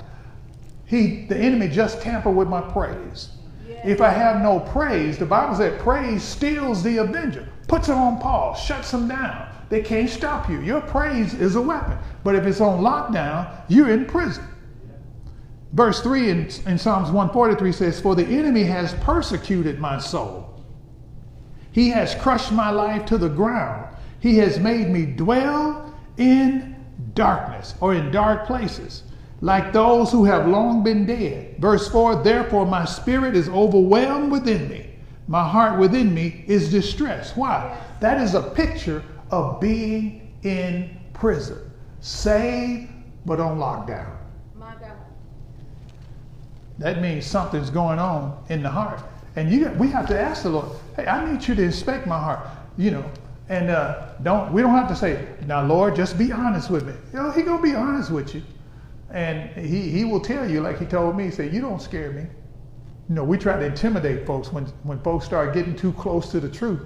he, 0.88 1.26
the 1.26 1.38
enemy 1.38 1.68
just 1.68 2.02
tamper 2.02 2.32
with 2.32 2.48
my 2.48 2.62
praise. 2.62 3.30
If 3.84 4.02
I 4.02 4.10
have 4.10 4.42
no 4.42 4.60
praise, 4.60 5.18
the 5.18 5.26
Bible 5.26 5.56
said 5.56 5.80
praise 5.80 6.24
steals 6.24 6.82
the 6.82 6.98
avenger, 6.98 7.48
puts 7.68 7.90
it 7.90 7.94
on 7.94 8.20
pause, 8.20 8.60
shuts 8.60 8.92
them 8.92 9.08
down. 9.08 9.50
They 9.70 9.82
can't 9.82 10.10
stop 10.10 10.50
you. 10.50 10.62
Your 10.62 10.82
praise 10.82 11.34
is 11.34 11.56
a 11.56 11.62
weapon. 11.62 11.98
But 12.24 12.36
if 12.36 12.46
it's 12.46 12.62
on 12.62 12.82
lockdown, 12.82 13.64
you're 13.68 13.92
in 13.92 14.06
prison. 14.06 14.46
Verse 15.74 16.02
3 16.02 16.30
in, 16.30 16.38
in 16.66 16.78
Psalms 16.78 17.12
143 17.12 17.72
says, 17.74 18.00
For 18.00 18.16
the 18.16 18.26
enemy 18.26 18.64
has 18.64 18.94
persecuted 18.96 19.80
my 19.80 20.00
soul. 20.00 20.64
He 21.74 21.90
has 21.90 22.16
crushed 22.16 22.54
my 22.54 22.70
life 22.70 23.06
to 23.08 23.18
the 23.18 23.30
ground. 23.30 23.94
He 24.20 24.38
has 24.38 24.60
made 24.60 24.90
me 24.90 25.06
dwell 25.06 25.94
in 26.18 26.76
darkness 27.14 27.76
or 27.82 27.94
in 27.94 28.10
dark 28.10 28.48
places, 28.48 29.04
like 29.42 29.72
those 29.72 30.12
who 30.12 30.26
have 30.26 30.48
long 30.48 30.84
been 30.84 31.06
dead. 31.06 31.56
Verse 31.60 31.88
4 31.90 32.24
Therefore, 32.24 32.66
my 32.66 32.86
spirit 32.86 33.36
is 33.36 33.50
overwhelmed 33.50 34.32
within 34.32 34.68
me. 34.68 34.90
My 35.28 35.48
heart 35.48 35.80
within 35.80 36.14
me 36.14 36.44
is 36.48 36.72
distressed. 36.72 37.36
Why? 37.38 37.78
That 38.00 38.22
is 38.22 38.34
a 38.34 38.42
picture 38.42 39.04
of 39.30 39.60
being 39.60 40.34
in 40.44 40.98
prison, 41.14 41.60
saved 42.00 42.90
but 43.26 43.40
on 43.40 43.58
lockdown. 43.58 44.16
That 46.80 47.02
means 47.02 47.26
something's 47.26 47.70
going 47.70 48.00
on 48.00 48.44
in 48.50 48.64
the 48.64 48.70
heart. 48.70 49.02
And 49.36 49.52
you, 49.52 49.70
we 49.72 49.90
have 49.90 50.08
to 50.08 50.20
ask 50.20 50.44
the 50.44 50.50
Lord, 50.50 50.70
hey, 50.96 51.06
I 51.06 51.30
need 51.30 51.48
you 51.48 51.56
to 51.56 51.64
inspect 51.64 52.08
my 52.08 52.18
heart. 52.18 52.48
You 52.78 52.92
know, 52.92 53.12
and 53.50 53.70
uh, 53.70 54.10
don't 54.24 54.52
we 54.54 54.62
don't 54.62 54.74
have 54.74 54.88
to 54.90 54.96
say, 54.96 55.28
now 55.46 55.66
Lord, 55.66 55.96
just 55.96 56.18
be 56.18 56.32
honest 56.32 56.70
with 56.70 56.86
me. 56.86 56.94
You 57.14 57.24
know, 57.24 57.32
he 57.32 57.42
gonna 57.42 57.62
be 57.62 57.74
honest 57.76 58.12
with 58.12 58.36
you. 58.36 58.44
And 59.12 59.50
he, 59.52 59.90
he 59.90 60.04
will 60.04 60.20
tell 60.20 60.50
you, 60.50 60.62
like 60.62 60.80
he 60.80 60.86
told 60.86 61.16
me, 61.16 61.26
he 61.26 61.32
said, 61.32 61.54
You 61.54 61.62
don't 61.62 61.82
scare 61.82 62.12
me. 62.12 62.24
You 63.10 63.16
know, 63.16 63.24
we 63.24 63.38
try 63.38 63.58
to 63.58 63.66
intimidate 63.66 64.26
folks 64.26 64.52
when, 64.52 64.66
when 64.84 65.00
folks 65.00 65.26
start 65.26 65.54
getting 65.54 65.76
too 65.76 65.94
close 65.94 66.30
to 66.32 66.42
the 66.42 66.50
truth 66.50 66.82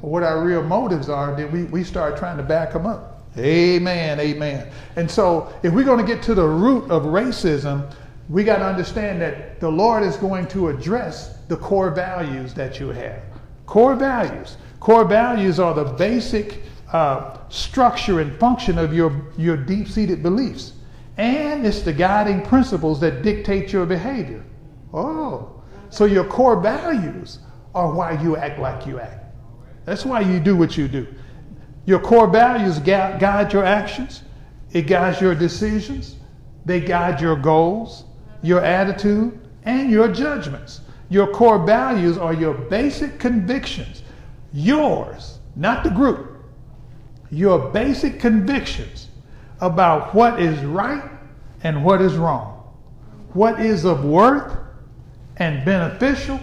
or 0.00 0.10
what 0.10 0.22
our 0.22 0.44
real 0.44 0.62
motives 0.62 1.08
are, 1.08 1.34
then 1.34 1.50
we, 1.50 1.64
we 1.64 1.82
start 1.82 2.16
trying 2.16 2.36
to 2.36 2.42
back 2.42 2.72
them 2.72 2.86
up. 2.86 3.24
Amen, 3.36 4.20
amen. 4.20 4.70
And 4.94 5.10
so 5.10 5.52
if 5.62 5.72
we're 5.72 5.84
going 5.84 6.04
to 6.04 6.12
get 6.12 6.22
to 6.24 6.34
the 6.34 6.46
root 6.46 6.88
of 6.90 7.02
racism, 7.02 7.92
we 8.28 8.44
got 8.44 8.58
to 8.58 8.64
understand 8.64 9.20
that 9.20 9.60
the 9.60 9.68
Lord 9.68 10.02
is 10.02 10.16
going 10.16 10.46
to 10.48 10.68
address 10.68 11.36
the 11.48 11.56
core 11.56 11.90
values 11.90 12.54
that 12.54 12.80
you 12.80 12.88
have. 12.88 13.22
Core 13.66 13.94
values. 13.94 14.56
Core 14.80 15.04
values 15.04 15.58
are 15.58 15.74
the 15.74 15.84
basic 15.84 16.62
uh, 16.92 17.38
structure 17.48 18.20
and 18.20 18.38
function 18.38 18.78
of 18.78 18.94
your, 18.94 19.32
your 19.36 19.56
deep 19.56 19.88
seated 19.88 20.22
beliefs. 20.22 20.72
And 21.16 21.66
it's 21.66 21.82
the 21.82 21.92
guiding 21.92 22.42
principles 22.42 23.00
that 23.00 23.22
dictate 23.22 23.72
your 23.72 23.86
behavior. 23.86 24.44
Oh, 24.92 25.62
so 25.90 26.04
your 26.04 26.24
core 26.24 26.60
values 26.60 27.38
are 27.74 27.92
why 27.92 28.20
you 28.22 28.36
act 28.36 28.58
like 28.58 28.86
you 28.86 29.00
act. 29.00 29.24
That's 29.84 30.04
why 30.04 30.20
you 30.20 30.40
do 30.40 30.56
what 30.56 30.76
you 30.76 30.88
do. 30.88 31.06
Your 31.84 32.00
core 32.00 32.26
values 32.26 32.78
guide 32.80 33.52
your 33.52 33.64
actions, 33.64 34.22
it 34.72 34.82
guides 34.82 35.20
your 35.20 35.34
decisions, 35.34 36.16
they 36.64 36.80
guide 36.80 37.20
your 37.20 37.36
goals, 37.36 38.04
your 38.42 38.64
attitude, 38.64 39.38
and 39.62 39.90
your 39.90 40.08
judgments. 40.08 40.80
Your 41.08 41.28
core 41.28 41.64
values 41.64 42.18
are 42.18 42.34
your 42.34 42.54
basic 42.54 43.20
convictions 43.20 44.02
yours, 44.56 45.38
not 45.54 45.84
the 45.84 45.90
group, 45.90 46.42
your 47.30 47.70
basic 47.70 48.18
convictions 48.18 49.05
about 49.60 50.14
what 50.14 50.40
is 50.40 50.58
right 50.64 51.02
and 51.62 51.84
what 51.84 52.00
is 52.00 52.16
wrong. 52.16 52.52
what 53.32 53.60
is 53.60 53.84
of 53.84 54.04
worth 54.04 54.56
and 55.36 55.64
beneficial 55.64 56.40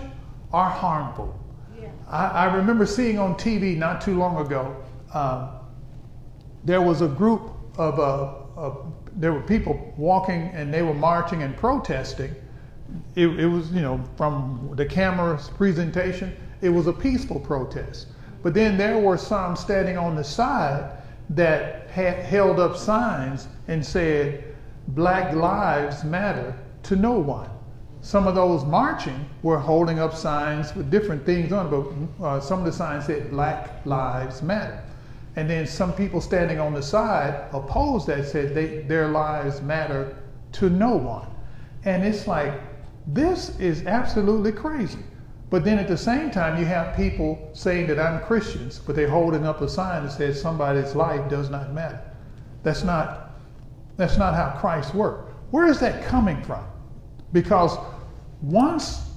or 0.51 0.65
harmful. 0.65 1.39
Yeah. 1.81 1.89
I, 2.07 2.27
I 2.27 2.55
remember 2.55 2.85
seeing 2.85 3.17
on 3.17 3.35
TV 3.35 3.75
not 3.75 3.99
too 3.99 4.15
long 4.15 4.45
ago, 4.45 4.75
um, 5.13 5.49
there 6.63 6.81
was 6.81 7.01
a 7.01 7.07
group 7.07 7.49
of, 7.77 7.99
uh, 7.99 8.33
of, 8.55 8.93
there 9.15 9.33
were 9.33 9.41
people 9.41 9.93
walking 9.97 10.51
and 10.53 10.71
they 10.73 10.83
were 10.83 10.93
marching 10.93 11.41
and 11.41 11.57
protesting. 11.57 12.35
It, 13.15 13.27
it 13.39 13.47
was, 13.47 13.71
you 13.71 13.81
know, 13.81 14.03
from 14.15 14.73
the 14.75 14.85
camera's 14.85 15.49
presentation, 15.49 16.35
it 16.61 16.69
was 16.69 16.85
a 16.85 16.93
peaceful 16.93 17.39
protest. 17.39 18.07
But 18.43 18.53
then 18.53 18.77
there 18.77 18.99
were 18.99 19.17
some 19.17 19.55
standing 19.55 19.97
on 19.97 20.15
the 20.15 20.23
side 20.23 20.91
that 21.29 21.89
held 21.89 22.59
up 22.59 22.77
signs 22.77 23.47
and 23.67 23.85
said, 23.85 24.43
Black 24.89 25.33
Lives 25.33 26.03
Matter 26.03 26.57
to 26.83 26.95
no 26.95 27.13
one. 27.13 27.49
Some 28.01 28.27
of 28.27 28.35
those 28.35 28.65
marching 28.65 29.25
were 29.43 29.57
holding 29.57 29.99
up 29.99 30.13
signs 30.13 30.75
with 30.75 30.91
different 30.91 31.25
things 31.25 31.53
on 31.53 31.69
but 31.69 32.25
uh, 32.25 32.39
some 32.41 32.59
of 32.59 32.65
the 32.65 32.71
signs 32.71 33.05
said 33.05 33.31
Black 33.31 33.85
Lives 33.85 34.41
Matter. 34.41 34.83
And 35.35 35.49
then 35.49 35.65
some 35.65 35.93
people 35.93 36.21
standing 36.21 36.59
on 36.59 36.73
the 36.73 36.81
side 36.81 37.47
opposed 37.53 38.07
that, 38.07 38.27
said 38.27 38.53
they, 38.53 38.81
their 38.83 39.07
lives 39.07 39.61
matter 39.61 40.15
to 40.53 40.69
no 40.69 40.95
one. 40.95 41.27
And 41.85 42.05
it's 42.05 42.27
like, 42.27 42.53
this 43.07 43.57
is 43.59 43.85
absolutely 43.85 44.51
crazy. 44.51 44.99
But 45.53 45.63
then 45.63 45.77
at 45.77 45.87
the 45.87 45.95
same 45.95 46.31
time, 46.31 46.57
you 46.57 46.65
have 46.65 46.95
people 46.95 47.51
saying 47.53 47.85
that 47.85 47.99
I'm 47.99 48.23
Christians, 48.23 48.79
but 48.79 48.95
they're 48.95 49.07
holding 49.07 49.45
up 49.45 49.61
a 49.61 49.69
sign 49.69 50.03
that 50.03 50.11
says 50.11 50.41
somebody's 50.41 50.95
life 50.95 51.29
does 51.29 51.51
not 51.51 51.73
matter. 51.73 52.01
That's 52.63 52.83
not, 52.83 53.37
that's 53.95 54.17
not 54.17 54.33
how 54.33 54.57
Christ 54.59 54.95
worked. 54.95 55.31
Where 55.51 55.67
is 55.67 55.79
that 55.79 56.05
coming 56.05 56.41
from? 56.41 56.65
Because 57.33 57.77
once, 58.41 59.11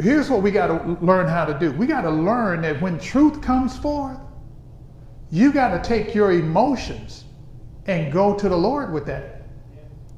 here's 0.00 0.28
what 0.28 0.42
we 0.42 0.50
got 0.50 0.66
to 0.66 1.04
learn 1.04 1.28
how 1.28 1.44
to 1.44 1.56
do. 1.56 1.70
We 1.70 1.86
got 1.86 2.02
to 2.02 2.10
learn 2.10 2.62
that 2.62 2.82
when 2.82 2.98
truth 2.98 3.40
comes 3.40 3.78
forth, 3.78 4.18
you 5.30 5.52
got 5.52 5.80
to 5.80 5.88
take 5.88 6.16
your 6.16 6.32
emotions 6.32 7.26
and 7.86 8.12
go 8.12 8.36
to 8.36 8.48
the 8.48 8.58
Lord 8.58 8.92
with 8.92 9.06
that. 9.06 9.42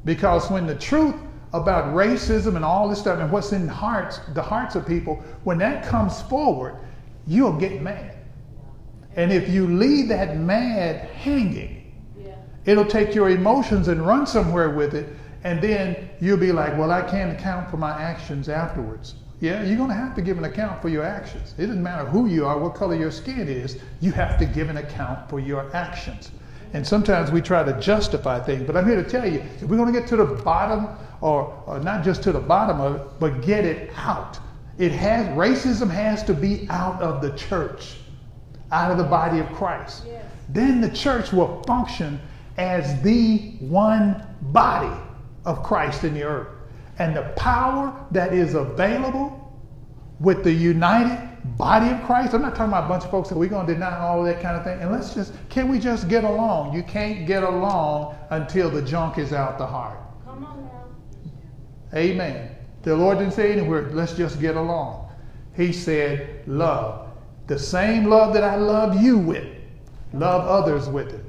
Because 0.07 0.51
when 0.51 0.67
the 0.67 0.77
truth 0.77 1.17
about 1.53 1.95
racism 1.95 2.57
and 2.57 2.65
all 2.65 2.89
this 2.89 3.01
stuff 3.01 3.19
and 3.21 3.31
what's 3.31 3.53
in 3.53 3.67
the 3.67 3.73
hearts, 3.73 4.21
the 4.35 4.43
hearts 4.43 4.75
of 4.75 4.87
people, 4.87 5.23
when 5.45 5.59
that 5.59 5.85
comes 5.85 6.23
forward, 6.23 6.77
you'll 7.27 7.59
get 7.59 7.83
mad. 7.83 8.17
And 9.17 9.31
if 9.31 9.49
you 9.49 9.67
leave 9.67 10.09
that 10.09 10.39
mad 10.39 11.09
hanging, 11.11 11.93
Yeah. 12.17 12.33
it'll 12.65 12.87
take 12.87 13.15
your 13.15 13.29
emotions 13.29 13.89
and 13.89 14.07
run 14.07 14.27
somewhere 14.27 14.71
with 14.71 14.95
it, 14.95 15.09
and 15.45 15.61
then 15.61 16.09
you'll 16.21 16.39
be 16.39 16.53
like, 16.53 16.79
Well, 16.79 16.91
I 16.91 17.03
can't 17.03 17.33
account 17.33 17.71
for 17.71 17.77
my 17.77 17.91
actions 17.91 18.49
afterwards. 18.49 19.17
Yeah, 19.41 19.63
you're 19.65 19.77
going 19.77 19.89
to 19.89 19.95
have 19.95 20.15
to 20.15 20.23
give 20.23 20.39
an 20.39 20.45
account 20.45 20.81
for 20.81 20.89
your 20.89 21.03
actions. 21.05 21.55
It 21.59 21.67
doesn't 21.67 21.83
matter 21.83 22.05
who 22.05 22.27
you 22.27 22.47
are, 22.47 22.59
what 22.59 22.75
color 22.75 22.95
your 22.95 23.11
skin 23.11 23.49
is, 23.49 23.77
you 24.01 24.13
have 24.13 24.39
to 24.39 24.47
give 24.47 24.71
an 24.71 24.77
account 24.77 25.29
for 25.29 25.41
your 25.41 25.69
actions. 25.75 26.31
And 26.73 26.87
sometimes 26.87 27.31
we 27.31 27.43
try 27.43 27.63
to 27.63 27.79
justify 27.81 28.41
things, 28.41 28.67
but 28.67 28.77
I'm 28.77 28.87
here 28.87 29.03
to 29.03 29.09
tell 29.09 29.31
you 29.31 29.41
if 29.41 29.65
we're 29.65 29.77
going 29.77 29.93
to 29.93 29.99
get 29.99 30.09
to 30.09 30.17
the 30.17 30.25
bottom, 30.25 30.89
or, 31.21 31.63
or 31.67 31.79
not 31.81 32.03
just 32.03 32.23
to 32.25 32.33
the 32.33 32.41
bottom 32.41 32.81
of 32.81 32.97
it, 32.97 33.07
but 33.21 33.43
get 33.43 33.65
it 33.65 33.91
out. 33.97 34.39
It 34.79 34.93
has 34.93 35.27
racism 35.29 35.91
has 35.91 36.25
to 36.25 36.35
be 36.35 36.67
out 36.71 37.01
of 37.03 37.21
the 37.21 37.37
church, 37.37 37.97
out 38.73 38.91
of 38.91 38.97
the 38.97 39.05
body 39.05 39.39
of 39.39 39.47
Christ. 39.53 40.05
Yes. 40.07 40.25
Then 40.49 40.81
the 40.81 40.91
church 40.91 41.33
will 41.33 41.63
function 41.65 42.21
as 42.57 43.01
the 43.03 43.39
one 43.61 44.27
body 44.41 44.97
of 45.45 45.63
Christ 45.63 46.05
in 46.05 46.15
the 46.15 46.23
earth. 46.23 46.49
And 46.99 47.15
the 47.15 47.33
power 47.37 47.95
that 48.13 48.33
is 48.33 48.55
available 48.55 49.39
with 50.21 50.45
the 50.45 50.53
united 50.53 51.32
body 51.45 51.91
of 51.91 52.03
Christ. 52.05 52.35
I'm 52.35 52.43
not 52.43 52.55
talking 52.55 52.73
about 52.73 52.85
a 52.85 52.89
bunch 52.89 53.05
of 53.05 53.11
folks 53.11 53.29
that 53.29 53.39
we're 53.39 53.49
going 53.49 53.67
to 53.67 53.75
deny 53.75 53.99
all 53.99 54.23
that 54.25 54.41
kind 54.41 54.57
of 54.57 54.65
thing. 54.65 54.81
And 54.81 54.93
let's 54.93 55.15
just, 55.15 55.33
can 55.49 55.69
we 55.69 55.79
just 55.79 56.09
get 56.09 56.25
along? 56.25 56.75
You 56.75 56.83
can't 56.83 57.27
get 57.27 57.43
along 57.43 58.17
until 58.31 58.71
the 58.71 58.83
junk 58.83 59.19
is 59.19 59.33
out 59.33 59.59
the 59.59 59.67
heart. 59.67 59.99
Come 60.25 60.45
on 60.45 60.65
now. 60.65 61.99
Amen. 61.99 62.55
The 62.83 62.97
Lord 62.97 63.19
didn't 63.19 63.35
say 63.35 63.53
anywhere, 63.53 63.91
let's 63.93 64.15
just 64.15 64.41
get 64.41 64.57
along. 64.57 65.09
He 65.57 65.73
said, 65.73 66.47
love. 66.49 67.09
The 67.47 67.59
same 67.59 68.07
love 68.07 68.33
that 68.35 68.45
I 68.45 68.57
love 68.57 69.03
you 69.03 69.19
with, 69.19 69.47
love 70.13 70.47
others 70.47 70.89
with 70.89 71.13
it. 71.13 71.25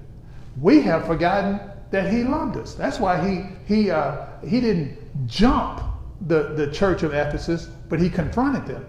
We 0.61 0.81
have 0.81 1.05
forgotten 1.05 1.59
that 1.91 2.11
He 2.11 2.23
loved 2.23 2.57
us. 2.57 2.75
That's 2.75 2.99
why 2.99 3.27
He 3.27 3.45
He 3.65 3.91
uh, 3.91 4.25
He 4.47 4.61
didn't 4.61 5.27
jump 5.27 5.81
the, 6.27 6.53
the 6.53 6.71
church 6.71 7.03
of 7.03 7.13
Ephesus, 7.13 7.69
but 7.89 7.99
He 7.99 8.09
confronted 8.09 8.65
them. 8.65 8.85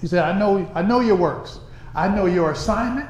He 0.00 0.06
said, 0.06 0.24
I 0.24 0.38
know, 0.38 0.70
I 0.74 0.82
know 0.82 1.00
your 1.00 1.16
works. 1.16 1.60
I 1.94 2.08
know 2.08 2.26
your 2.26 2.52
assignment. 2.52 3.08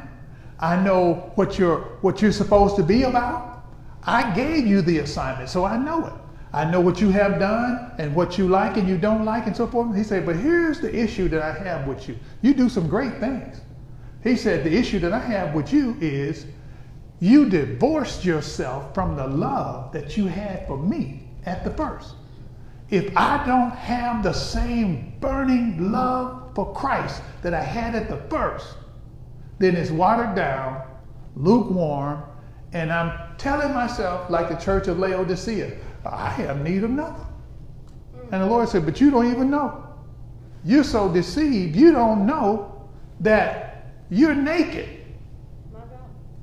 I 0.61 0.83
know 0.83 1.33
what 1.35 1.59
you're, 1.59 1.81
what 2.01 2.21
you're 2.21 2.33
supposed 2.33 2.77
to 2.77 2.83
be 2.83 3.05
about. 3.05 3.65
I 4.05 4.35
gave 4.35 4.67
you 4.67 4.81
the 4.81 4.99
assignment, 4.99 5.49
so 5.49 5.65
I 5.65 5.77
know 5.77 6.07
it. 6.07 6.13
I 6.53 6.65
know 6.65 6.81
what 6.81 7.01
you 7.01 7.11
have 7.11 7.39
done 7.39 7.93
and 7.99 8.15
what 8.15 8.39
you 8.39 8.49
like 8.49 8.79
and 8.79 8.89
you 8.89 8.97
don't 8.97 9.25
like 9.25 9.47
and 9.47 9.55
so 9.55 9.67
forth. 9.67 9.95
He 9.95 10.03
said, 10.03 10.25
but 10.25 10.37
here's 10.37 10.81
the 10.81 10.95
issue 10.95 11.29
that 11.29 11.43
I 11.43 11.53
have 11.53 11.87
with 11.87 12.09
you. 12.09 12.17
You 12.41 12.55
do 12.55 12.69
some 12.69 12.89
great 12.89 13.19
things. 13.19 13.61
He 14.25 14.35
said, 14.35 14.65
the 14.65 14.75
issue 14.75 14.99
that 15.01 15.13
I 15.13 15.19
have 15.19 15.55
with 15.55 15.73
you 15.73 15.97
is 16.01 16.47
you 17.21 17.49
divorced 17.49 18.25
yourself 18.25 18.95
from 18.95 19.15
the 19.17 19.27
love 19.27 19.93
that 19.93 20.17
you 20.17 20.27
had 20.27 20.67
for 20.67 20.79
me 20.79 21.29
at 21.45 21.65
the 21.65 21.71
first. 21.71 22.15
If 22.91 23.15
I 23.17 23.45
don't 23.45 23.71
have 23.71 24.23
the 24.23 24.33
same 24.33 25.13
burning 25.21 25.93
love 25.93 26.55
for 26.55 26.73
Christ 26.73 27.23
that 27.43 27.53
I 27.53 27.63
had 27.63 27.95
at 27.95 28.09
the 28.09 28.17
first, 28.31 28.77
then 29.59 29.77
it's 29.77 29.91
watered 29.91 30.35
down, 30.35 30.83
lukewarm, 31.37 32.23
and 32.73 32.93
I'm 32.93 33.37
telling 33.37 33.75
myself, 33.75 34.31
like 34.31 34.49
the 34.49 34.57
church 34.57 34.89
of 34.89 34.99
Laodicea, 34.99 35.77
I 36.05 36.31
have 36.31 36.63
need 36.63 36.85
of 36.85 36.91
nothing. 36.91 37.27
And 38.33 38.43
the 38.43 38.47
Lord 38.47 38.69
said, 38.69 38.85
But 38.85 39.01
you 39.01 39.11
don't 39.11 39.31
even 39.31 39.51
know. 39.51 39.85
You're 40.65 40.85
so 40.85 41.13
deceived, 41.13 41.77
you 41.77 41.93
don't 41.93 42.27
know 42.27 42.89
that 43.21 43.93
you're 44.11 44.35
naked 44.35 44.89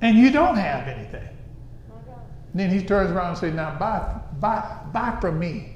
and 0.01 0.17
you 0.17 0.31
don't 0.31 0.55
have 0.55 0.87
anything. 0.87 1.27
Then 2.53 2.69
he 2.69 2.83
turns 2.83 3.11
around 3.11 3.29
and 3.29 3.37
says, 3.37 3.53
Now 3.53 3.77
buy, 3.77 4.19
buy, 4.39 4.79
buy 4.93 5.17
from 5.19 5.39
me 5.39 5.74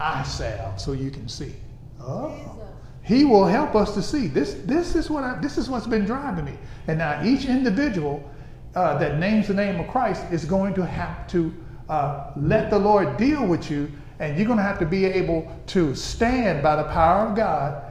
eye 0.00 0.22
salve 0.22 0.80
so 0.80 0.92
you 0.92 1.10
can 1.10 1.28
see. 1.28 1.54
Oh. 2.00 2.58
He 3.02 3.24
will 3.24 3.46
help 3.46 3.74
us 3.74 3.94
to 3.94 4.02
see. 4.02 4.26
This, 4.28 4.54
this, 4.64 4.94
is 4.94 5.10
what 5.10 5.24
I, 5.24 5.38
this 5.40 5.58
is 5.58 5.68
what's 5.68 5.86
been 5.86 6.04
driving 6.04 6.44
me. 6.44 6.58
And 6.86 6.98
now 6.98 7.22
each 7.24 7.44
individual 7.44 8.28
uh, 8.74 8.98
that 8.98 9.18
names 9.18 9.48
the 9.48 9.54
name 9.54 9.80
of 9.80 9.88
Christ 9.88 10.24
is 10.30 10.44
going 10.44 10.74
to 10.74 10.86
have 10.86 11.26
to 11.28 11.52
uh, 11.88 12.30
let 12.36 12.70
the 12.70 12.78
Lord 12.78 13.16
deal 13.16 13.44
with 13.44 13.70
you, 13.70 13.90
and 14.20 14.36
you're 14.36 14.46
going 14.46 14.58
to 14.58 14.62
have 14.62 14.78
to 14.78 14.86
be 14.86 15.04
able 15.04 15.50
to 15.68 15.94
stand 15.94 16.62
by 16.62 16.76
the 16.76 16.84
power 16.84 17.28
of 17.28 17.36
God 17.36 17.82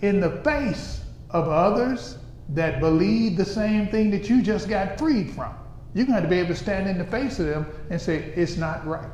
in 0.00 0.20
the 0.20 0.42
face 0.42 1.02
of 1.30 1.48
others 1.48 2.18
that 2.50 2.80
believe 2.80 3.36
the 3.36 3.44
same 3.44 3.86
thing 3.88 4.10
that 4.10 4.28
you 4.28 4.42
just 4.42 4.68
got 4.68 4.98
freed 4.98 5.30
from. 5.30 5.54
You're 5.94 6.06
going 6.06 6.16
to 6.16 6.20
have 6.20 6.24
to 6.24 6.28
be 6.28 6.38
able 6.38 6.54
to 6.54 6.60
stand 6.60 6.88
in 6.88 6.98
the 6.98 7.04
face 7.04 7.38
of 7.38 7.46
them 7.46 7.66
and 7.90 8.00
say, 8.00 8.16
it's 8.34 8.56
not 8.56 8.86
right. 8.86 9.10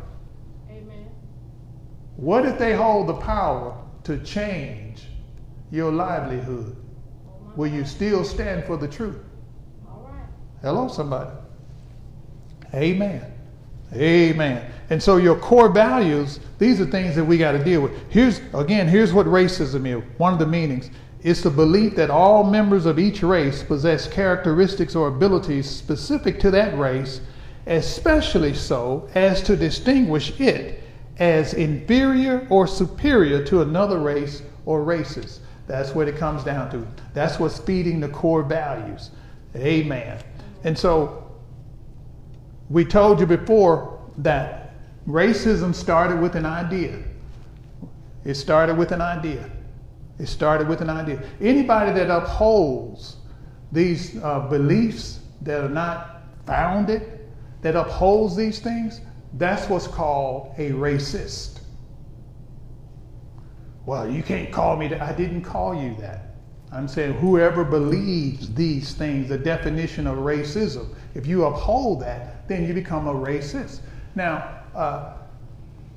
What 2.16 2.46
if 2.46 2.58
they 2.58 2.74
hold 2.74 3.08
the 3.08 3.14
power 3.14 3.76
to 4.04 4.18
change 4.18 5.08
your 5.70 5.90
livelihood? 5.90 6.76
Will 7.56 7.66
you 7.66 7.84
still 7.84 8.24
stand 8.24 8.64
for 8.64 8.76
the 8.76 8.88
truth? 8.88 9.18
Hello, 10.62 10.88
somebody. 10.88 11.30
Amen. 12.72 13.32
Amen. 13.92 14.72
And 14.90 15.02
so 15.02 15.18
your 15.18 15.36
core 15.36 15.68
values, 15.68 16.40
these 16.58 16.80
are 16.80 16.86
things 16.86 17.14
that 17.16 17.24
we 17.24 17.38
got 17.38 17.52
to 17.52 17.62
deal 17.62 17.80
with. 17.80 17.92
Here's 18.10 18.40
again, 18.54 18.88
here's 18.88 19.12
what 19.12 19.26
racism 19.26 19.86
is. 19.86 20.02
One 20.18 20.32
of 20.32 20.38
the 20.38 20.46
meanings. 20.46 20.90
It's 21.22 21.40
the 21.40 21.50
belief 21.50 21.96
that 21.96 22.10
all 22.10 22.44
members 22.44 22.84
of 22.84 22.98
each 22.98 23.22
race 23.22 23.62
possess 23.62 24.06
characteristics 24.06 24.94
or 24.94 25.08
abilities 25.08 25.68
specific 25.68 26.38
to 26.40 26.50
that 26.50 26.76
race, 26.78 27.22
especially 27.66 28.52
so 28.52 29.08
as 29.14 29.42
to 29.44 29.56
distinguish 29.56 30.38
it 30.38 30.83
as 31.18 31.54
inferior 31.54 32.46
or 32.50 32.66
superior 32.66 33.44
to 33.44 33.62
another 33.62 33.98
race 33.98 34.42
or 34.66 34.82
races. 34.82 35.40
That's 35.66 35.94
what 35.94 36.08
it 36.08 36.16
comes 36.16 36.44
down 36.44 36.70
to. 36.72 36.86
That's 37.14 37.38
what's 37.38 37.58
feeding 37.58 38.00
the 38.00 38.08
core 38.08 38.42
values. 38.42 39.10
Amen. 39.56 40.18
And 40.64 40.76
so 40.76 41.30
we 42.68 42.84
told 42.84 43.20
you 43.20 43.26
before 43.26 44.00
that 44.18 44.74
racism 45.06 45.74
started 45.74 46.20
with 46.20 46.34
an 46.34 46.46
idea. 46.46 47.02
It 48.24 48.34
started 48.34 48.76
with 48.76 48.92
an 48.92 49.00
idea. 49.00 49.50
It 50.18 50.26
started 50.26 50.68
with 50.68 50.80
an 50.80 50.90
idea. 50.90 51.22
Anybody 51.40 51.92
that 51.92 52.10
upholds 52.10 53.16
these 53.72 54.22
uh, 54.22 54.40
beliefs 54.48 55.20
that 55.42 55.62
are 55.62 55.68
not 55.68 56.22
founded, 56.46 57.20
that 57.62 57.74
upholds 57.74 58.36
these 58.36 58.60
things, 58.60 59.00
that's 59.34 59.68
what's 59.68 59.86
called 59.86 60.54
a 60.58 60.70
racist. 60.70 61.60
Well, 63.86 64.10
you 64.10 64.22
can't 64.22 64.50
call 64.50 64.76
me 64.76 64.88
that. 64.88 65.02
I 65.02 65.12
didn't 65.12 65.42
call 65.42 65.74
you 65.74 65.94
that. 66.00 66.34
I'm 66.72 66.88
saying 66.88 67.14
whoever 67.14 67.64
believes 67.64 68.52
these 68.54 68.94
things, 68.94 69.28
the 69.28 69.38
definition 69.38 70.06
of 70.06 70.18
racism, 70.18 70.88
if 71.14 71.26
you 71.26 71.44
uphold 71.44 72.00
that, 72.02 72.48
then 72.48 72.66
you 72.66 72.74
become 72.74 73.06
a 73.06 73.14
racist. 73.14 73.80
Now, 74.14 74.62
uh, 74.74 75.14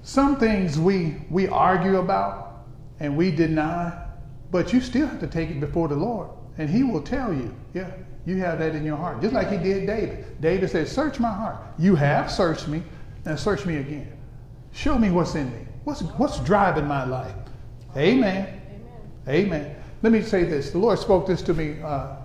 some 0.04 0.38
things 0.38 0.80
we, 0.80 1.16
we 1.30 1.48
argue 1.48 1.98
about 1.98 2.66
and 3.00 3.18
we 3.18 3.32
deny, 3.32 4.06
but 4.52 4.72
you 4.74 4.82
still 4.82 5.08
have 5.08 5.20
to 5.20 5.28
take 5.28 5.50
it 5.50 5.60
before 5.60 5.88
the 5.88 5.96
Lord, 5.96 6.30
and 6.58 6.70
He 6.70 6.84
will 6.84 7.02
tell 7.02 7.34
you, 7.34 7.56
yeah, 7.74 7.92
you 8.26 8.38
have 8.38 8.60
that 8.60 8.76
in 8.76 8.84
your 8.84 8.98
heart. 8.98 9.22
Just 9.22 9.34
like 9.34 9.50
He 9.50 9.58
did 9.58 9.88
David. 9.88 10.40
David 10.42 10.70
said, 10.70 10.88
Search 10.88 11.20
my 11.20 11.32
heart. 11.32 11.58
You 11.80 11.96
have 11.96 12.32
searched 12.32 12.68
me, 12.68 12.84
and 13.28 13.40
search 13.40 13.66
me 13.66 13.78
again. 13.78 14.12
Show 14.72 14.98
me 14.98 15.12
what's 15.12 15.36
in 15.36 15.52
me. 15.52 15.68
What's, 15.84 16.02
what's 16.02 16.40
driving 16.40 16.88
my 16.88 17.04
life? 17.04 17.36
Amen. 17.96 18.62
Amen. 19.28 19.46
Amen. 19.46 19.76
Let 20.02 20.14
me 20.14 20.22
say 20.22 20.44
this. 20.44 20.72
The 20.72 20.78
Lord 20.78 21.00
spoke 21.00 21.28
this 21.28 21.42
to 21.44 21.54
me 21.54 21.82
uh, 21.82 22.16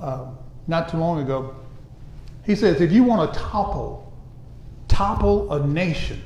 uh, 0.00 0.26
not 0.66 0.88
too 0.88 0.98
long 0.98 1.20
ago. 1.20 1.56
He 2.44 2.54
says, 2.54 2.80
if 2.80 2.92
you 2.92 3.04
want 3.04 3.32
to 3.32 3.38
topple, 3.38 4.12
topple 4.88 5.52
a 5.52 5.66
nation, 5.66 6.20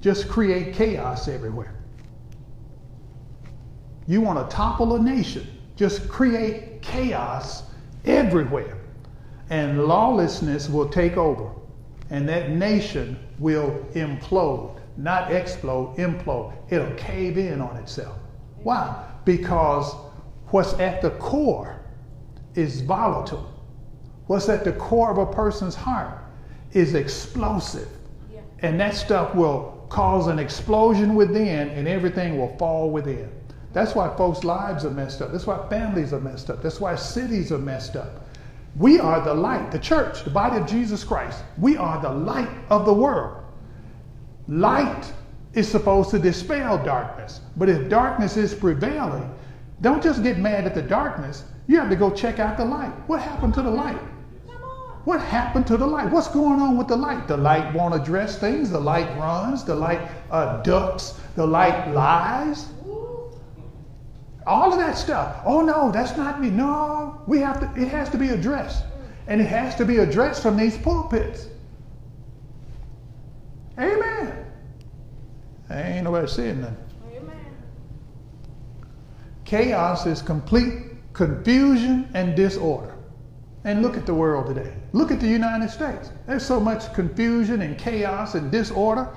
just 0.00 0.28
create 0.28 0.74
chaos 0.74 1.28
everywhere. 1.28 1.74
You 4.06 4.20
want 4.20 4.48
to 4.48 4.54
topple 4.54 4.94
a 4.96 5.02
nation, 5.02 5.46
just 5.76 6.08
create 6.08 6.82
chaos 6.82 7.64
everywhere. 8.04 8.76
And 9.50 9.84
lawlessness 9.86 10.68
will 10.68 10.88
take 10.88 11.16
over. 11.16 11.50
And 12.10 12.28
that 12.28 12.50
nation 12.50 13.18
will 13.38 13.86
implode, 13.94 14.80
not 14.96 15.32
explode, 15.32 15.96
implode. 15.96 16.54
It'll 16.70 16.94
cave 16.94 17.36
in 17.38 17.60
on 17.60 17.76
itself. 17.76 18.16
Why? 18.62 19.04
Because 19.24 19.94
what's 20.46 20.74
at 20.74 21.02
the 21.02 21.10
core 21.10 21.80
is 22.54 22.80
volatile. 22.80 23.52
What's 24.26 24.48
at 24.48 24.64
the 24.64 24.72
core 24.72 25.10
of 25.10 25.18
a 25.18 25.26
person's 25.26 25.74
heart 25.74 26.18
is 26.72 26.94
explosive. 26.94 27.88
Yeah. 28.32 28.40
And 28.60 28.80
that 28.80 28.94
stuff 28.94 29.34
will 29.34 29.86
cause 29.88 30.26
an 30.26 30.38
explosion 30.38 31.14
within, 31.14 31.70
and 31.70 31.88
everything 31.88 32.38
will 32.38 32.54
fall 32.58 32.90
within. 32.90 33.30
That's 33.72 33.94
why 33.94 34.14
folks' 34.16 34.44
lives 34.44 34.84
are 34.84 34.90
messed 34.90 35.22
up. 35.22 35.32
That's 35.32 35.46
why 35.46 35.66
families 35.68 36.12
are 36.12 36.20
messed 36.20 36.50
up. 36.50 36.62
That's 36.62 36.80
why 36.80 36.94
cities 36.96 37.52
are 37.52 37.58
messed 37.58 37.96
up. 37.96 38.27
We 38.76 39.00
are 39.00 39.20
the 39.20 39.34
light, 39.34 39.72
the 39.72 39.78
church, 39.78 40.24
the 40.24 40.30
body 40.30 40.56
of 40.58 40.66
Jesus 40.66 41.02
Christ. 41.04 41.42
We 41.58 41.76
are 41.76 42.00
the 42.00 42.12
light 42.12 42.50
of 42.70 42.84
the 42.86 42.92
world. 42.92 43.42
Light 44.46 45.12
is 45.54 45.68
supposed 45.68 46.10
to 46.10 46.18
dispel 46.18 46.82
darkness. 46.82 47.40
But 47.56 47.68
if 47.68 47.88
darkness 47.88 48.36
is 48.36 48.54
prevailing, 48.54 49.32
don't 49.80 50.02
just 50.02 50.22
get 50.22 50.38
mad 50.38 50.64
at 50.64 50.74
the 50.74 50.82
darkness. 50.82 51.44
You 51.66 51.78
have 51.78 51.90
to 51.90 51.96
go 51.96 52.10
check 52.10 52.38
out 52.38 52.56
the 52.56 52.64
light. 52.64 52.92
What 53.08 53.20
happened 53.20 53.54
to 53.54 53.62
the 53.62 53.70
light? 53.70 53.98
What 55.04 55.20
happened 55.20 55.66
to 55.68 55.76
the 55.76 55.86
light? 55.86 56.10
What's 56.10 56.28
going 56.28 56.60
on 56.60 56.76
with 56.76 56.88
the 56.88 56.96
light? 56.96 57.28
The 57.28 57.36
light 57.36 57.72
won't 57.74 57.94
address 57.94 58.38
things. 58.38 58.70
The 58.70 58.80
light 58.80 59.08
runs. 59.18 59.64
The 59.64 59.74
light 59.74 60.00
uh, 60.30 60.62
ducks. 60.62 61.18
The 61.34 61.46
light 61.46 61.92
lies. 61.92 62.66
All 64.48 64.72
of 64.72 64.78
that 64.78 64.96
stuff. 64.96 65.42
Oh 65.44 65.60
no, 65.60 65.92
that's 65.92 66.16
not 66.16 66.40
me. 66.40 66.48
No, 66.48 67.20
we 67.26 67.38
have 67.40 67.60
to. 67.60 67.80
It 67.80 67.88
has 67.88 68.08
to 68.10 68.16
be 68.16 68.30
addressed, 68.30 68.82
and 69.26 69.42
it 69.42 69.46
has 69.46 69.74
to 69.74 69.84
be 69.84 69.98
addressed 69.98 70.42
from 70.42 70.56
these 70.56 70.78
pulpits. 70.78 71.48
Amen. 73.78 74.46
ain't 75.70 76.04
nobody 76.04 76.26
saying 76.26 76.62
nothing. 76.62 76.76
Amen. 77.14 77.56
Chaos 79.44 80.06
is 80.06 80.22
complete 80.22 81.12
confusion 81.12 82.08
and 82.14 82.34
disorder. 82.34 82.94
And 83.64 83.82
look 83.82 83.98
at 83.98 84.06
the 84.06 84.14
world 84.14 84.46
today. 84.46 84.72
Look 84.94 85.10
at 85.10 85.20
the 85.20 85.28
United 85.28 85.68
States. 85.68 86.10
There's 86.26 86.44
so 86.44 86.58
much 86.58 86.94
confusion 86.94 87.60
and 87.60 87.78
chaos 87.78 88.34
and 88.34 88.50
disorder. 88.50 89.10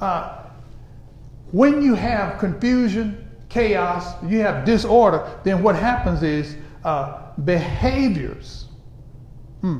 Uh, 0.00 0.42
when 1.52 1.80
you 1.80 1.94
have 1.94 2.38
confusion, 2.38 3.25
chaos, 3.56 4.22
you 4.28 4.40
have 4.40 4.66
disorder, 4.66 5.40
then 5.42 5.62
what 5.62 5.74
happens 5.74 6.22
is 6.22 6.56
uh, 6.84 7.32
behaviors. 7.44 8.66
Hmm. 9.62 9.78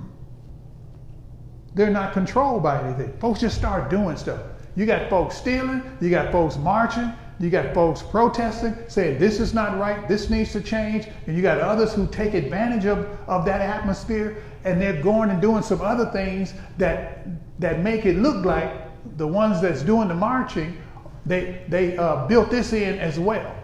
They're 1.74 1.90
not 1.90 2.14
controlled 2.14 2.62
by 2.62 2.82
anything. 2.82 3.12
Folks 3.18 3.38
just 3.38 3.56
start 3.56 3.90
doing 3.90 4.16
stuff. 4.16 4.40
You 4.76 4.86
got 4.86 5.10
folks 5.10 5.36
stealing, 5.36 5.82
you 6.00 6.08
got 6.08 6.32
folks 6.32 6.56
marching, 6.56 7.12
you 7.38 7.50
got 7.50 7.74
folks 7.74 8.00
protesting, 8.02 8.74
saying 8.88 9.18
this 9.18 9.40
is 9.40 9.52
not 9.52 9.78
right, 9.78 10.08
this 10.08 10.30
needs 10.30 10.52
to 10.52 10.62
change, 10.62 11.08
and 11.26 11.36
you 11.36 11.42
got 11.42 11.60
others 11.60 11.92
who 11.92 12.06
take 12.06 12.32
advantage 12.32 12.86
of, 12.86 13.06
of 13.28 13.44
that 13.44 13.60
atmosphere 13.60 14.42
and 14.64 14.80
they're 14.80 15.02
going 15.02 15.28
and 15.28 15.42
doing 15.42 15.62
some 15.62 15.82
other 15.82 16.06
things 16.06 16.54
that 16.78 17.26
that 17.58 17.80
make 17.80 18.06
it 18.06 18.16
look 18.16 18.44
like 18.44 18.70
the 19.18 19.26
ones 19.26 19.60
that's 19.60 19.82
doing 19.82 20.08
the 20.08 20.14
marching, 20.14 20.78
they 21.26 21.62
they 21.68 21.96
uh, 21.98 22.26
built 22.26 22.50
this 22.50 22.72
in 22.72 22.98
as 22.98 23.18
well, 23.18 23.55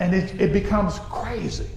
and 0.00 0.14
it, 0.14 0.40
it 0.40 0.52
becomes 0.52 0.98
crazy, 1.10 1.68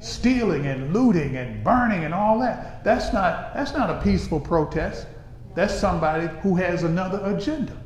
stealing 0.00 0.66
and 0.66 0.92
looting 0.92 1.36
and 1.36 1.62
burning 1.62 2.04
and 2.04 2.12
all 2.12 2.38
that. 2.40 2.82
That's 2.82 3.12
not 3.12 3.54
that's 3.54 3.72
not 3.72 3.90
a 3.90 4.00
peaceful 4.02 4.40
protest. 4.40 5.06
That's 5.54 5.74
somebody 5.74 6.26
who 6.40 6.56
has 6.56 6.82
another 6.82 7.20
agenda. 7.24 7.76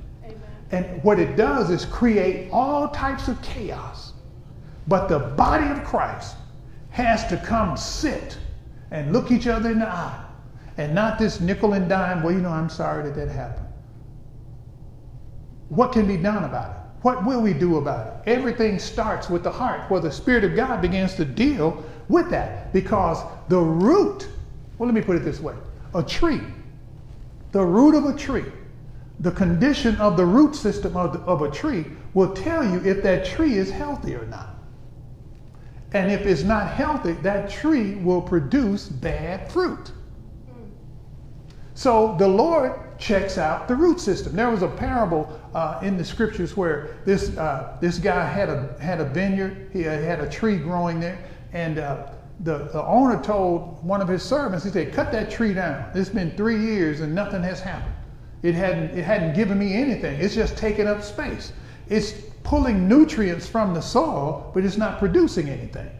And 0.71 1.03
what 1.03 1.19
it 1.19 1.37
does 1.37 1.71
is 1.71 1.85
create 1.85 2.51
all 2.51 2.89
types 2.89 3.29
of 3.29 3.41
chaos. 3.43 4.13
But 4.87 5.09
the 5.09 5.19
body 5.19 5.67
of 5.69 5.85
Christ 5.85 6.37
has 6.91 7.27
to 7.29 7.37
come 7.37 7.77
sit 7.77 8.39
and 8.91 9.13
look 9.13 9.31
each 9.31 9.47
other 9.47 9.71
in 9.71 9.81
the 9.81 9.89
eye 9.89 10.25
and 10.77 10.95
not 10.95 11.19
this 11.19 11.41
nickel 11.41 11.73
and 11.73 11.89
dime, 11.89 12.23
well, 12.23 12.35
you 12.35 12.41
know, 12.41 12.51
I'm 12.51 12.69
sorry 12.69 13.05
that 13.05 13.15
that 13.15 13.29
happened. 13.29 13.67
What 15.69 15.93
can 15.93 16.07
be 16.07 16.17
done 16.17 16.45
about 16.45 16.71
it? 16.71 16.84
What 17.05 17.25
will 17.25 17.41
we 17.43 17.53
do 17.53 17.77
about 17.77 18.07
it? 18.07 18.31
Everything 18.31 18.79
starts 18.79 19.29
with 19.29 19.43
the 19.43 19.51
heart, 19.51 19.91
where 19.91 20.01
the 20.01 20.11
Spirit 20.11 20.43
of 20.43 20.57
God 20.57 20.81
begins 20.81 21.15
to 21.15 21.25
deal 21.25 21.85
with 22.09 22.31
that. 22.31 22.73
Because 22.73 23.19
the 23.49 23.61
root, 23.61 24.29
well, 24.79 24.89
let 24.89 24.95
me 24.95 25.03
put 25.03 25.17
it 25.17 25.25
this 25.25 25.41
way 25.41 25.55
a 25.95 26.03
tree, 26.03 26.41
the 27.53 27.65
root 27.65 27.95
of 27.95 28.07
a 28.07 28.19
tree 28.19 28.51
the 29.21 29.31
condition 29.31 29.97
of 29.97 30.17
the 30.17 30.25
root 30.25 30.55
system 30.55 30.97
of, 30.97 31.13
the, 31.13 31.19
of 31.21 31.43
a 31.43 31.51
tree 31.51 31.87
will 32.15 32.33
tell 32.35 32.65
you 32.65 32.83
if 32.85 33.03
that 33.03 33.25
tree 33.25 33.55
is 33.55 33.71
healthy 33.71 34.15
or 34.15 34.27
not. 34.27 34.51
And 35.93 36.11
if 36.11 36.27
it's 36.27 36.43
not 36.43 36.69
healthy, 36.69 37.13
that 37.23 37.49
tree 37.49 37.95
will 37.95 38.21
produce 38.21 38.89
bad 38.89 39.51
fruit. 39.51 39.93
So 41.75 42.17
the 42.19 42.27
Lord 42.27 42.73
checks 42.99 43.39
out 43.39 43.69
the 43.69 43.75
root 43.75 44.01
system. 44.01 44.35
There 44.35 44.51
was 44.51 44.63
a 44.63 44.69
parable 44.69 45.41
uh, 45.55 45.81
in 45.83 45.97
the 45.97 46.05
scriptures 46.05 46.57
where 46.57 46.97
this 47.05 47.37
uh, 47.37 47.77
this 47.81 47.99
guy 47.99 48.27
had 48.27 48.49
a 48.49 48.77
had 48.81 49.01
a 49.01 49.05
vineyard. 49.05 49.71
He 49.73 49.83
had 49.83 50.21
a 50.21 50.29
tree 50.29 50.57
growing 50.57 51.01
there, 51.01 51.19
and 51.53 51.79
uh, 51.79 52.09
the, 52.41 52.69
the 52.73 52.85
owner 52.85 53.23
told 53.23 53.85
one 53.85 54.01
of 54.01 54.09
his 54.09 54.23
servants, 54.23 54.65
he 54.65 54.71
said, 54.71 54.93
"Cut 54.93 55.13
that 55.13 55.31
tree 55.31 55.55
down. 55.55 55.91
It's 55.95 56.09
been 56.09 56.31
three 56.37 56.61
years 56.61 57.01
and 57.01 57.15
nothing 57.15 57.43
has 57.43 57.61
happened." 57.61 57.95
It 58.45 58.55
hadn't, 58.55 58.91
it 58.99 59.05
hadn't 59.05 59.35
given 59.35 59.59
me 59.59 59.73
anything. 59.73 60.21
It's 60.21 60.35
just 60.35 60.59
taking 60.59 60.87
up 60.87 61.03
space. 61.03 61.55
It's 61.89 62.13
pulling 62.43 62.87
nutrients 62.87 63.49
from 63.49 63.73
the 63.73 63.81
soil, 63.81 64.51
but 64.53 64.67
it's 64.67 64.77
not 64.77 64.99
producing 64.99 65.49
anything. 65.49 65.91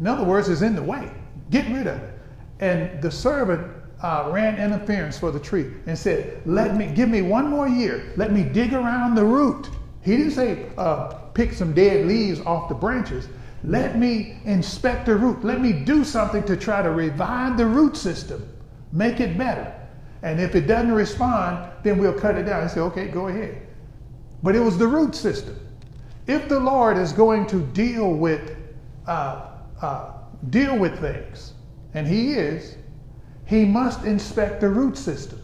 In 0.00 0.08
other 0.08 0.24
words, 0.24 0.48
it's 0.48 0.62
in 0.62 0.74
the 0.74 0.82
way. 0.82 1.08
Get 1.50 1.68
rid 1.68 1.86
of 1.86 2.02
it. 2.02 2.18
And 2.58 3.00
the 3.00 3.10
servant 3.10 3.70
uh, 4.04 4.28
ran 4.30 4.58
interference 4.58 5.18
for 5.18 5.30
the 5.30 5.40
tree 5.40 5.72
and 5.86 5.98
said, 5.98 6.42
"Let 6.44 6.76
me 6.76 6.86
give 6.94 7.08
me 7.08 7.22
one 7.22 7.48
more 7.48 7.66
year. 7.66 8.12
Let 8.16 8.32
me 8.32 8.42
dig 8.42 8.74
around 8.74 9.14
the 9.14 9.24
root." 9.24 9.70
He 10.02 10.18
didn't 10.18 10.32
say 10.32 10.66
uh, 10.76 11.06
pick 11.32 11.54
some 11.54 11.72
dead 11.72 12.06
leaves 12.06 12.40
off 12.42 12.68
the 12.68 12.74
branches. 12.74 13.28
Let 13.64 13.98
me 13.98 14.36
inspect 14.44 15.06
the 15.06 15.16
root. 15.16 15.42
Let 15.42 15.62
me 15.62 15.72
do 15.72 16.04
something 16.04 16.42
to 16.44 16.54
try 16.54 16.82
to 16.82 16.90
revive 16.90 17.56
the 17.56 17.64
root 17.64 17.96
system, 17.96 18.46
make 18.92 19.20
it 19.20 19.38
better. 19.38 19.72
And 20.22 20.38
if 20.38 20.54
it 20.54 20.66
doesn't 20.66 20.92
respond, 20.92 21.70
then 21.82 21.96
we'll 21.96 22.18
cut 22.18 22.36
it 22.36 22.42
down 22.42 22.60
and 22.60 22.70
say, 22.70 22.80
okay, 22.80 23.08
go 23.08 23.28
ahead. 23.28 23.66
But 24.42 24.54
it 24.54 24.60
was 24.60 24.76
the 24.76 24.86
root 24.86 25.14
system. 25.14 25.58
If 26.26 26.46
the 26.50 26.60
Lord 26.60 26.98
is 26.98 27.10
going 27.12 27.46
to 27.46 27.60
deal 27.72 28.12
with 28.12 28.54
uh, 29.06 29.48
uh, 29.80 30.12
deal 30.50 30.78
with 30.78 30.98
things, 31.00 31.54
and 31.94 32.06
He 32.06 32.34
is, 32.34 32.76
He 33.46 33.64
must 33.64 34.04
inspect 34.04 34.60
the 34.60 34.68
root 34.68 34.96
system. 34.96 35.40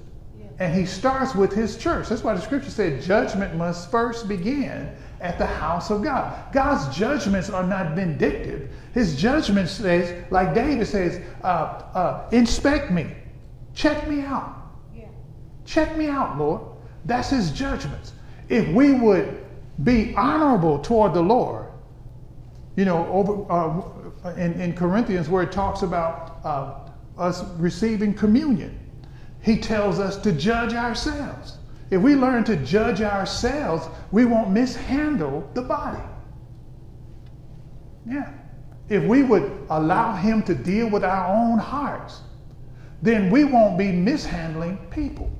And 0.58 0.74
He 0.74 0.86
starts 0.86 1.34
with 1.34 1.52
His 1.52 1.76
church. 1.76 2.08
That's 2.08 2.22
why 2.22 2.34
the 2.34 2.40
Scripture 2.40 2.70
said 2.70 3.02
judgment 3.02 3.56
must 3.56 3.90
first 3.90 4.28
begin 4.28 4.90
at 5.20 5.38
the 5.38 5.46
house 5.46 5.90
of 5.90 6.02
God. 6.02 6.52
God's 6.52 6.94
judgments 6.96 7.50
are 7.50 7.64
not 7.64 7.94
vindictive. 7.94 8.70
His 8.92 9.16
judgment 9.16 9.68
says, 9.68 10.24
like 10.30 10.54
David 10.54 10.86
says, 10.86 11.22
uh, 11.42 11.46
uh 11.94 12.28
inspect 12.32 12.90
me, 12.90 13.06
check 13.74 14.08
me 14.08 14.22
out. 14.22 14.56
Check 15.64 15.96
me 15.96 16.08
out, 16.08 16.36
Lord. 16.36 16.62
That's 17.04 17.30
his 17.30 17.52
judgments. 17.52 18.12
If 18.48 18.66
we 18.74 18.92
would 18.92 19.46
be 19.84 20.14
honorable 20.16 20.80
toward 20.80 21.14
the 21.14 21.22
Lord. 21.22 21.66
You 22.76 22.84
know, 22.84 23.06
over 23.08 23.52
uh, 23.52 24.34
in, 24.34 24.60
in 24.60 24.74
Corinthians, 24.74 25.28
where 25.28 25.42
it 25.42 25.52
talks 25.52 25.82
about 25.82 26.40
uh, 26.44 26.89
us 27.20 27.44
receiving 27.58 28.14
communion, 28.14 28.78
he 29.40 29.58
tells 29.58 29.98
us 29.98 30.16
to 30.18 30.32
judge 30.32 30.74
ourselves. 30.74 31.58
If 31.90 32.00
we 32.00 32.14
learn 32.14 32.44
to 32.44 32.56
judge 32.56 33.00
ourselves, 33.00 33.88
we 34.12 34.24
won't 34.24 34.50
mishandle 34.50 35.48
the 35.54 35.62
body. 35.62 36.02
Yeah. 38.06 38.32
If 38.88 39.04
we 39.04 39.22
would 39.22 39.66
allow 39.70 40.16
him 40.16 40.42
to 40.44 40.54
deal 40.54 40.88
with 40.88 41.04
our 41.04 41.26
own 41.34 41.58
hearts, 41.58 42.20
then 43.02 43.30
we 43.30 43.44
won't 43.44 43.78
be 43.78 43.92
mishandling 43.92 44.78
people. 44.90 45.30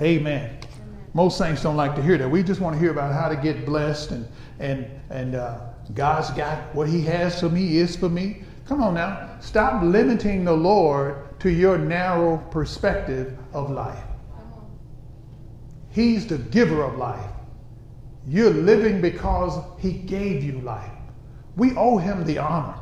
Amen. 0.00 0.58
Most 1.14 1.38
saints 1.38 1.62
don't 1.62 1.76
like 1.76 1.94
to 1.96 2.02
hear 2.02 2.18
that. 2.18 2.30
We 2.30 2.42
just 2.42 2.60
want 2.60 2.74
to 2.74 2.80
hear 2.80 2.90
about 2.90 3.12
how 3.12 3.28
to 3.28 3.36
get 3.36 3.64
blessed 3.66 4.10
and 4.12 4.28
and 4.60 4.86
and 5.10 5.34
uh, 5.34 5.60
God's 5.94 6.30
got 6.30 6.74
what 6.74 6.88
He 6.88 7.02
has 7.02 7.40
for 7.40 7.48
me 7.48 7.78
is 7.78 7.96
for 7.96 8.08
me. 8.08 8.42
Come 8.68 8.82
on 8.82 8.94
now, 8.94 9.30
stop 9.40 9.82
limiting 9.82 10.44
the 10.44 10.52
Lord 10.52 11.40
to 11.40 11.48
your 11.48 11.78
narrow 11.78 12.36
perspective 12.50 13.38
of 13.54 13.70
life. 13.70 14.04
He's 15.90 16.26
the 16.26 16.36
giver 16.36 16.82
of 16.84 16.98
life. 16.98 17.30
You're 18.26 18.50
living 18.50 19.00
because 19.00 19.58
He 19.78 19.94
gave 19.94 20.44
you 20.44 20.60
life. 20.60 20.92
We 21.56 21.74
owe 21.76 21.96
Him 21.96 22.24
the 22.24 22.36
honor. 22.36 22.74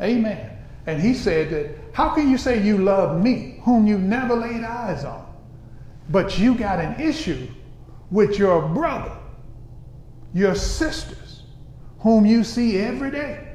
Amen. 0.00 0.56
And 0.86 1.02
He 1.02 1.12
said 1.12 1.50
that, 1.50 1.76
how 1.92 2.14
can 2.14 2.30
you 2.30 2.38
say 2.38 2.62
you 2.62 2.78
love 2.78 3.22
me, 3.22 3.60
whom 3.62 3.86
you 3.86 3.98
never 3.98 4.34
laid 4.34 4.64
eyes 4.64 5.04
on? 5.04 5.26
But 6.08 6.38
you 6.38 6.54
got 6.54 6.78
an 6.78 6.98
issue 6.98 7.46
with 8.10 8.38
your 8.38 8.66
brother, 8.70 9.14
your 10.32 10.54
sisters, 10.54 11.42
whom 11.98 12.24
you 12.24 12.42
see 12.42 12.78
every 12.78 13.10
day. 13.10 13.49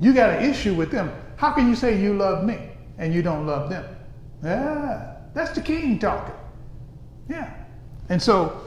You 0.00 0.12
got 0.12 0.30
an 0.30 0.48
issue 0.48 0.74
with 0.74 0.90
them. 0.90 1.12
How 1.36 1.52
can 1.52 1.68
you 1.68 1.76
say 1.76 2.00
you 2.00 2.14
love 2.14 2.44
me 2.44 2.58
and 2.98 3.12
you 3.14 3.22
don't 3.22 3.46
love 3.46 3.70
them? 3.70 3.84
Yeah, 4.42 5.16
that's 5.34 5.52
the 5.52 5.60
king 5.60 5.98
talking. 5.98 6.34
Yeah. 7.28 7.52
And 8.08 8.20
so 8.20 8.60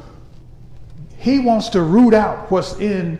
he 1.17 1.39
wants 1.39 1.69
to 1.69 1.81
root 1.81 2.13
out 2.13 2.49
what's 2.49 2.79
in 2.79 3.19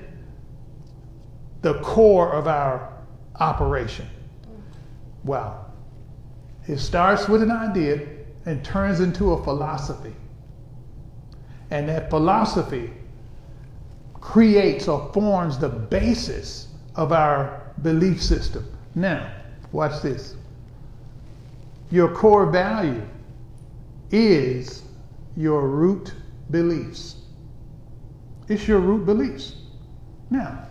the 1.61 1.75
core 1.81 2.33
of 2.33 2.47
our 2.47 2.93
operation. 3.39 4.07
Well, 5.23 5.65
It 6.67 6.79
starts 6.79 7.29
with 7.29 7.41
an 7.41 7.51
idea 7.51 8.05
and 8.45 8.63
turns 8.63 8.99
into 8.99 9.31
a 9.31 9.43
philosophy. 9.43 10.13
And 11.71 11.87
that 11.87 12.09
philosophy 12.09 12.91
creates 14.13 14.87
or 14.87 15.11
forms 15.13 15.57
the 15.57 15.69
basis 15.69 16.67
of 16.95 17.11
our 17.13 17.66
belief 17.81 18.21
system. 18.21 18.65
Now, 18.95 19.31
watch 19.71 20.01
this. 20.01 20.35
Your 21.91 22.13
core 22.13 22.45
value 22.45 23.01
is 24.11 24.83
your 25.35 25.67
root 25.67 26.13
beliefs. 26.51 27.15
It's 28.47 28.67
your 28.67 28.79
root 28.79 29.05
beliefs. 29.05 29.55
Now, 30.29 30.67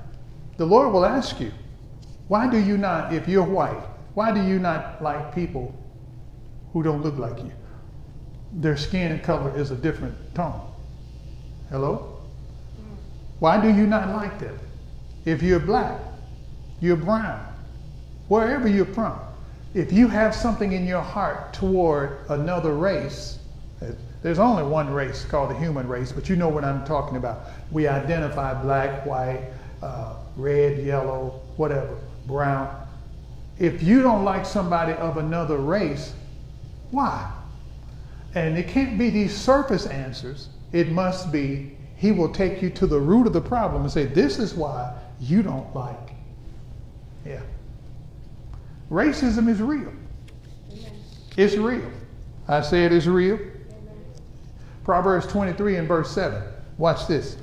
the 0.57 0.67
Lord 0.67 0.93
will 0.93 1.05
ask 1.05 1.41
you, 1.41 1.53
why 2.29 2.51
do 2.51 2.59
you 2.59 2.77
not, 2.77 3.13
if 3.13 3.29
you're 3.29 3.45
white, 3.45 3.83
why 4.15 4.33
do 4.33 4.43
you 4.43 4.59
not 4.59 5.03
like 5.03 5.35
people 5.35 5.75
who 6.73 6.83
don't 6.83 7.03
look 7.03 7.19
like 7.19 7.39
you? 7.39 7.53
their 8.53 8.77
skin 8.77 9.19
color 9.21 9.57
is 9.57 9.71
a 9.71 9.77
different 9.77 10.15
tone. 10.35 10.61
Hello? 11.71 12.21
Why 13.39 13.61
do 13.61 13.69
you 13.69 13.87
not 13.87 14.09
like 14.09 14.39
them? 14.39 14.59
If 15.25 15.43
you're 15.43 15.61
black, 15.61 16.01
you're 16.81 16.97
brown, 16.97 17.47
wherever 18.29 18.69
you're 18.69 18.87
from, 18.87 19.19
if 19.75 19.93
you 19.93 20.09
have 20.09 20.35
something 20.35 20.73
in 20.73 20.87
your 20.87 21.03
heart 21.03 21.53
toward 21.53 22.21
another 22.29 22.75
race, 22.75 23.39
there's 24.23 24.39
only 24.39 24.63
one 24.63 24.93
race 24.93 25.25
called 25.25 25.51
the 25.51 25.55
human 25.55 25.87
race, 25.87 26.11
but 26.11 26.29
you 26.29 26.37
know 26.37 26.49
what 26.49 26.65
I'm 26.65 26.85
talking 26.85 27.17
about. 27.17 27.51
We 27.71 27.87
identify 27.87 28.61
black, 28.61 29.05
white, 29.07 29.43
uh, 29.83 30.15
red, 30.37 30.79
yellow, 30.79 31.43
whatever, 31.57 31.97
brown. 32.27 32.87
If 33.59 33.83
you 33.83 34.03
don't 34.03 34.25
like 34.25 34.45
somebody 34.45 34.95
of 34.95 35.19
another 35.19 35.59
race, 35.59 36.13
why? 36.91 37.31
And 38.35 38.59
it 38.59 38.69
can't 38.69 38.99
be 38.99 39.11
these 39.11 39.37
surface 39.37 39.87
answers. 39.87 40.49
It 40.73 40.91
must 40.91 41.31
be, 41.31 41.77
he 41.97 42.13
will 42.13 42.31
take 42.31 42.61
you 42.61 42.71
to 42.71 42.87
the 42.87 42.99
root 42.99 43.27
of 43.27 43.33
the 43.33 43.41
problem 43.41 43.83
and 43.83 43.91
say, 43.91 44.07
this 44.07 44.39
is 44.39 44.55
why 44.55 44.93
you 45.21 45.43
don't 45.43 45.75
like. 45.75 46.16
Yeah. 47.27 47.41
Racism 48.91 49.49
is 49.49 49.61
real. 49.61 49.93
Amen. 50.73 50.93
It's 51.37 51.57
real. 51.57 51.91
I 52.47 52.61
say 52.61 52.85
it 52.85 52.93
is 52.93 53.09
real. 53.09 53.35
Amen. 53.35 53.51
Proverbs 54.85 55.27
23 55.27 55.77
and 55.77 55.89
verse 55.89 56.11
7. 56.13 56.43
Watch 56.79 57.07
this. 57.09 57.37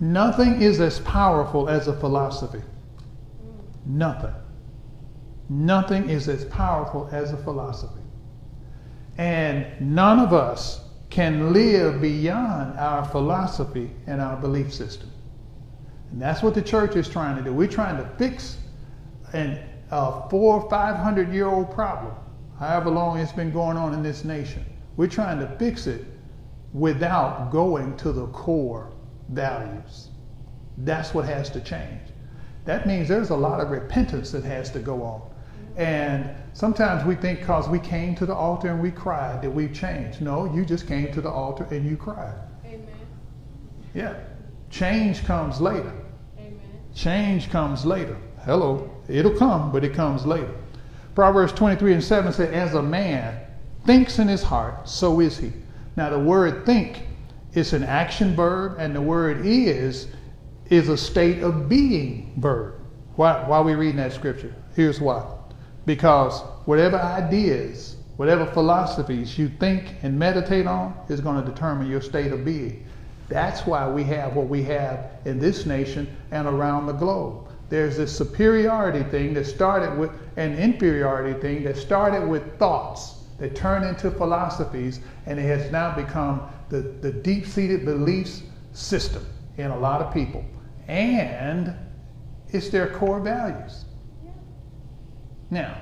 Nothing 0.00 0.60
is 0.60 0.80
as 0.80 0.98
powerful 1.00 1.68
as 1.68 1.88
a 1.88 1.98
philosophy. 1.98 2.62
Nothing. 3.86 4.34
Nothing 5.48 6.10
is 6.10 6.28
as 6.28 6.44
powerful 6.46 7.08
as 7.12 7.32
a 7.32 7.36
philosophy. 7.38 8.00
And 9.16 9.66
none 9.80 10.18
of 10.18 10.32
us 10.32 10.80
can 11.10 11.52
live 11.52 12.00
beyond 12.00 12.78
our 12.78 13.04
philosophy 13.04 13.90
and 14.06 14.20
our 14.20 14.36
belief 14.36 14.72
system. 14.74 15.10
And 16.14 16.22
that's 16.22 16.44
what 16.44 16.54
the 16.54 16.62
church 16.62 16.94
is 16.94 17.08
trying 17.08 17.36
to 17.38 17.42
do. 17.42 17.52
We're 17.52 17.66
trying 17.66 17.96
to 17.96 18.08
fix 18.16 18.58
an, 19.32 19.58
a 19.90 20.30
four 20.30 20.62
or 20.62 20.70
five 20.70 20.94
hundred 20.94 21.34
year 21.34 21.48
old 21.48 21.72
problem, 21.72 22.14
however 22.56 22.88
long 22.88 23.18
it's 23.18 23.32
been 23.32 23.50
going 23.50 23.76
on 23.76 23.92
in 23.92 24.00
this 24.00 24.22
nation. 24.24 24.64
We're 24.96 25.08
trying 25.08 25.40
to 25.40 25.48
fix 25.58 25.88
it 25.88 26.04
without 26.72 27.50
going 27.50 27.96
to 27.96 28.12
the 28.12 28.28
core 28.28 28.92
values. 29.30 30.10
That's 30.78 31.12
what 31.14 31.24
has 31.24 31.50
to 31.50 31.60
change. 31.60 32.02
That 32.64 32.86
means 32.86 33.08
there's 33.08 33.30
a 33.30 33.36
lot 33.36 33.58
of 33.58 33.72
repentance 33.72 34.30
that 34.30 34.44
has 34.44 34.70
to 34.70 34.78
go 34.78 35.02
on. 35.02 35.20
And 35.76 36.30
sometimes 36.52 37.04
we 37.04 37.16
think 37.16 37.40
because 37.40 37.68
we 37.68 37.80
came 37.80 38.14
to 38.14 38.24
the 38.24 38.34
altar 38.36 38.68
and 38.68 38.80
we 38.80 38.92
cried 38.92 39.42
that 39.42 39.50
we've 39.50 39.74
changed. 39.74 40.20
No, 40.20 40.44
you 40.54 40.64
just 40.64 40.86
came 40.86 41.12
to 41.12 41.20
the 41.20 41.28
altar 41.28 41.66
and 41.72 41.84
you 41.84 41.96
cried. 41.96 42.38
Amen. 42.64 42.86
Yeah. 43.94 44.14
Change 44.70 45.24
comes 45.24 45.60
later. 45.60 45.92
Change 46.94 47.50
comes 47.50 47.84
later. 47.84 48.16
Hello. 48.44 48.90
It'll 49.08 49.36
come, 49.36 49.72
but 49.72 49.84
it 49.84 49.94
comes 49.94 50.24
later. 50.24 50.54
Proverbs 51.14 51.52
23 51.52 51.94
and 51.94 52.04
7 52.04 52.32
said, 52.32 52.54
As 52.54 52.74
a 52.74 52.82
man 52.82 53.40
thinks 53.84 54.18
in 54.18 54.28
his 54.28 54.42
heart, 54.42 54.88
so 54.88 55.20
is 55.20 55.38
he. 55.38 55.52
Now, 55.96 56.10
the 56.10 56.18
word 56.18 56.66
think 56.66 57.02
is 57.52 57.72
an 57.72 57.84
action 57.84 58.34
verb, 58.34 58.76
and 58.78 58.94
the 58.94 59.00
word 59.00 59.44
is 59.46 60.08
is 60.70 60.88
a 60.88 60.96
state 60.96 61.42
of 61.42 61.68
being 61.68 62.32
verb. 62.38 62.74
Why, 63.16 63.46
why 63.46 63.58
are 63.58 63.62
we 63.62 63.74
reading 63.74 63.96
that 63.96 64.12
scripture? 64.12 64.54
Here's 64.74 65.00
why. 65.00 65.24
Because 65.84 66.40
whatever 66.64 66.96
ideas, 66.96 67.96
whatever 68.16 68.46
philosophies 68.46 69.38
you 69.38 69.50
think 69.60 69.96
and 70.02 70.18
meditate 70.18 70.66
on 70.66 70.98
is 71.08 71.20
going 71.20 71.42
to 71.42 71.48
determine 71.48 71.90
your 71.90 72.00
state 72.00 72.32
of 72.32 72.44
being. 72.44 72.86
That's 73.28 73.66
why 73.66 73.88
we 73.88 74.04
have 74.04 74.36
what 74.36 74.48
we 74.48 74.62
have 74.64 75.10
in 75.24 75.38
this 75.38 75.66
nation 75.66 76.14
and 76.30 76.46
around 76.46 76.86
the 76.86 76.92
globe. 76.92 77.48
There's 77.70 77.96
this 77.96 78.16
superiority 78.16 79.02
thing 79.10 79.34
that 79.34 79.46
started 79.46 79.98
with 79.98 80.10
an 80.36 80.56
inferiority 80.56 81.40
thing 81.40 81.64
that 81.64 81.76
started 81.76 82.28
with 82.28 82.58
thoughts 82.58 83.14
that 83.38 83.56
turned 83.56 83.84
into 83.84 84.10
philosophies 84.10 85.00
and 85.26 85.38
it 85.38 85.42
has 85.42 85.72
now 85.72 85.94
become 85.94 86.48
the, 86.68 86.80
the 86.80 87.10
deep 87.10 87.46
seated 87.46 87.84
beliefs 87.84 88.42
system 88.72 89.26
in 89.56 89.70
a 89.70 89.78
lot 89.78 90.02
of 90.02 90.12
people. 90.12 90.44
And 90.86 91.74
it's 92.48 92.68
their 92.68 92.88
core 92.88 93.20
values. 93.20 93.86
Now, 95.50 95.80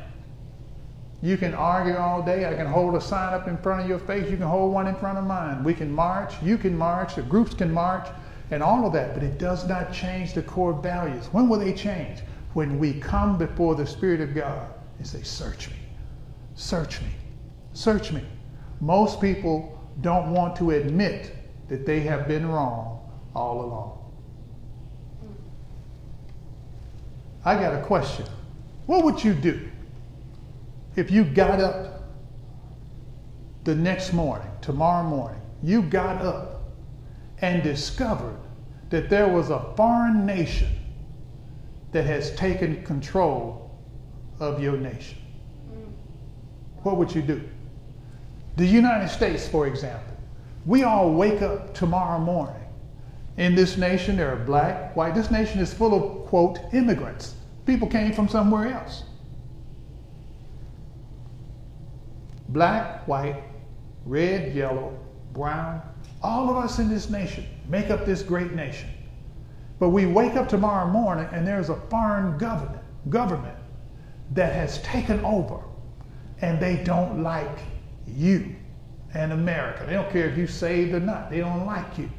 you 1.22 1.36
can 1.36 1.54
argue 1.54 1.96
all 1.96 2.20
day. 2.20 2.46
I 2.46 2.54
can 2.54 2.66
hold 2.66 2.96
a 2.96 3.00
sign 3.00 3.32
up 3.32 3.46
in 3.46 3.56
front 3.56 3.80
of 3.80 3.88
your 3.88 4.00
face. 4.00 4.28
You 4.28 4.36
can 4.36 4.48
hold 4.48 4.74
one 4.74 4.88
in 4.88 4.96
front 4.96 5.18
of 5.18 5.24
mine. 5.24 5.62
We 5.62 5.72
can 5.72 5.90
march. 5.90 6.34
You 6.42 6.58
can 6.58 6.76
march. 6.76 7.14
The 7.14 7.22
groups 7.22 7.54
can 7.54 7.72
march 7.72 8.08
and 8.50 8.60
all 8.60 8.84
of 8.84 8.92
that. 8.94 9.14
But 9.14 9.22
it 9.22 9.38
does 9.38 9.68
not 9.68 9.92
change 9.92 10.34
the 10.34 10.42
core 10.42 10.72
values. 10.72 11.26
When 11.26 11.48
will 11.48 11.60
they 11.60 11.72
change? 11.72 12.18
When 12.54 12.76
we 12.76 12.94
come 12.94 13.38
before 13.38 13.76
the 13.76 13.86
Spirit 13.86 14.20
of 14.20 14.34
God 14.34 14.68
and 14.98 15.06
say, 15.06 15.22
Search 15.22 15.70
me. 15.70 15.76
Search 16.56 17.00
me. 17.00 17.08
Search 17.72 18.10
me. 18.10 18.24
Most 18.80 19.20
people 19.20 19.80
don't 20.00 20.32
want 20.32 20.56
to 20.56 20.72
admit 20.72 21.36
that 21.68 21.86
they 21.86 22.00
have 22.00 22.26
been 22.26 22.48
wrong 22.48 23.08
all 23.32 23.64
along. 23.64 23.98
I 27.44 27.54
got 27.54 27.80
a 27.80 27.82
question. 27.84 28.26
What 28.86 29.04
would 29.04 29.22
you 29.22 29.34
do 29.34 29.71
if 30.96 31.10
you 31.10 31.24
got 31.24 31.60
up 31.60 32.02
the 33.64 33.74
next 33.74 34.12
morning, 34.12 34.50
tomorrow 34.60 35.08
morning, 35.08 35.40
you 35.62 35.82
got 35.82 36.20
up 36.22 36.62
and 37.40 37.62
discovered 37.62 38.38
that 38.90 39.08
there 39.08 39.28
was 39.28 39.50
a 39.50 39.72
foreign 39.76 40.26
nation 40.26 40.68
that 41.92 42.04
has 42.04 42.34
taken 42.36 42.82
control 42.84 43.70
of 44.40 44.62
your 44.62 44.76
nation, 44.76 45.18
what 46.82 46.96
would 46.96 47.14
you 47.14 47.22
do? 47.22 47.48
The 48.56 48.66
United 48.66 49.08
States, 49.08 49.46
for 49.48 49.66
example, 49.66 50.16
we 50.66 50.82
all 50.82 51.12
wake 51.12 51.42
up 51.42 51.74
tomorrow 51.74 52.18
morning. 52.18 52.56
In 53.36 53.54
this 53.54 53.76
nation, 53.76 54.16
there 54.16 54.32
are 54.32 54.44
black, 54.44 54.94
white. 54.94 55.14
This 55.14 55.30
nation 55.30 55.60
is 55.60 55.72
full 55.72 55.94
of, 55.94 56.26
quote, 56.26 56.58
immigrants. 56.72 57.34
People 57.64 57.88
came 57.88 58.12
from 58.12 58.28
somewhere 58.28 58.72
else. 58.72 59.04
Black, 62.52 63.06
white, 63.08 63.42
red, 64.04 64.54
yellow, 64.54 64.98
brown, 65.32 65.82
all 66.22 66.50
of 66.50 66.56
us 66.56 66.78
in 66.78 66.88
this 66.88 67.10
nation 67.10 67.46
make 67.68 67.90
up 67.90 68.04
this 68.04 68.22
great 68.22 68.52
nation. 68.52 68.88
But 69.78 69.88
we 69.88 70.06
wake 70.06 70.34
up 70.34 70.48
tomorrow 70.48 70.88
morning 70.88 71.28
and 71.32 71.46
there's 71.46 71.70
a 71.70 71.76
foreign 71.90 72.38
government, 72.38 72.82
government 73.08 73.58
that 74.32 74.52
has 74.52 74.80
taken 74.82 75.24
over 75.24 75.60
and 76.40 76.60
they 76.60 76.76
don't 76.84 77.22
like 77.22 77.58
you 78.06 78.54
and 79.14 79.32
America. 79.32 79.84
They 79.86 79.94
don't 79.94 80.10
care 80.10 80.28
if 80.28 80.36
you 80.36 80.46
saved 80.46 80.94
or 80.94 81.00
not. 81.00 81.30
They 81.30 81.38
don't 81.38 81.66
like 81.66 81.98
you. 81.98 82.10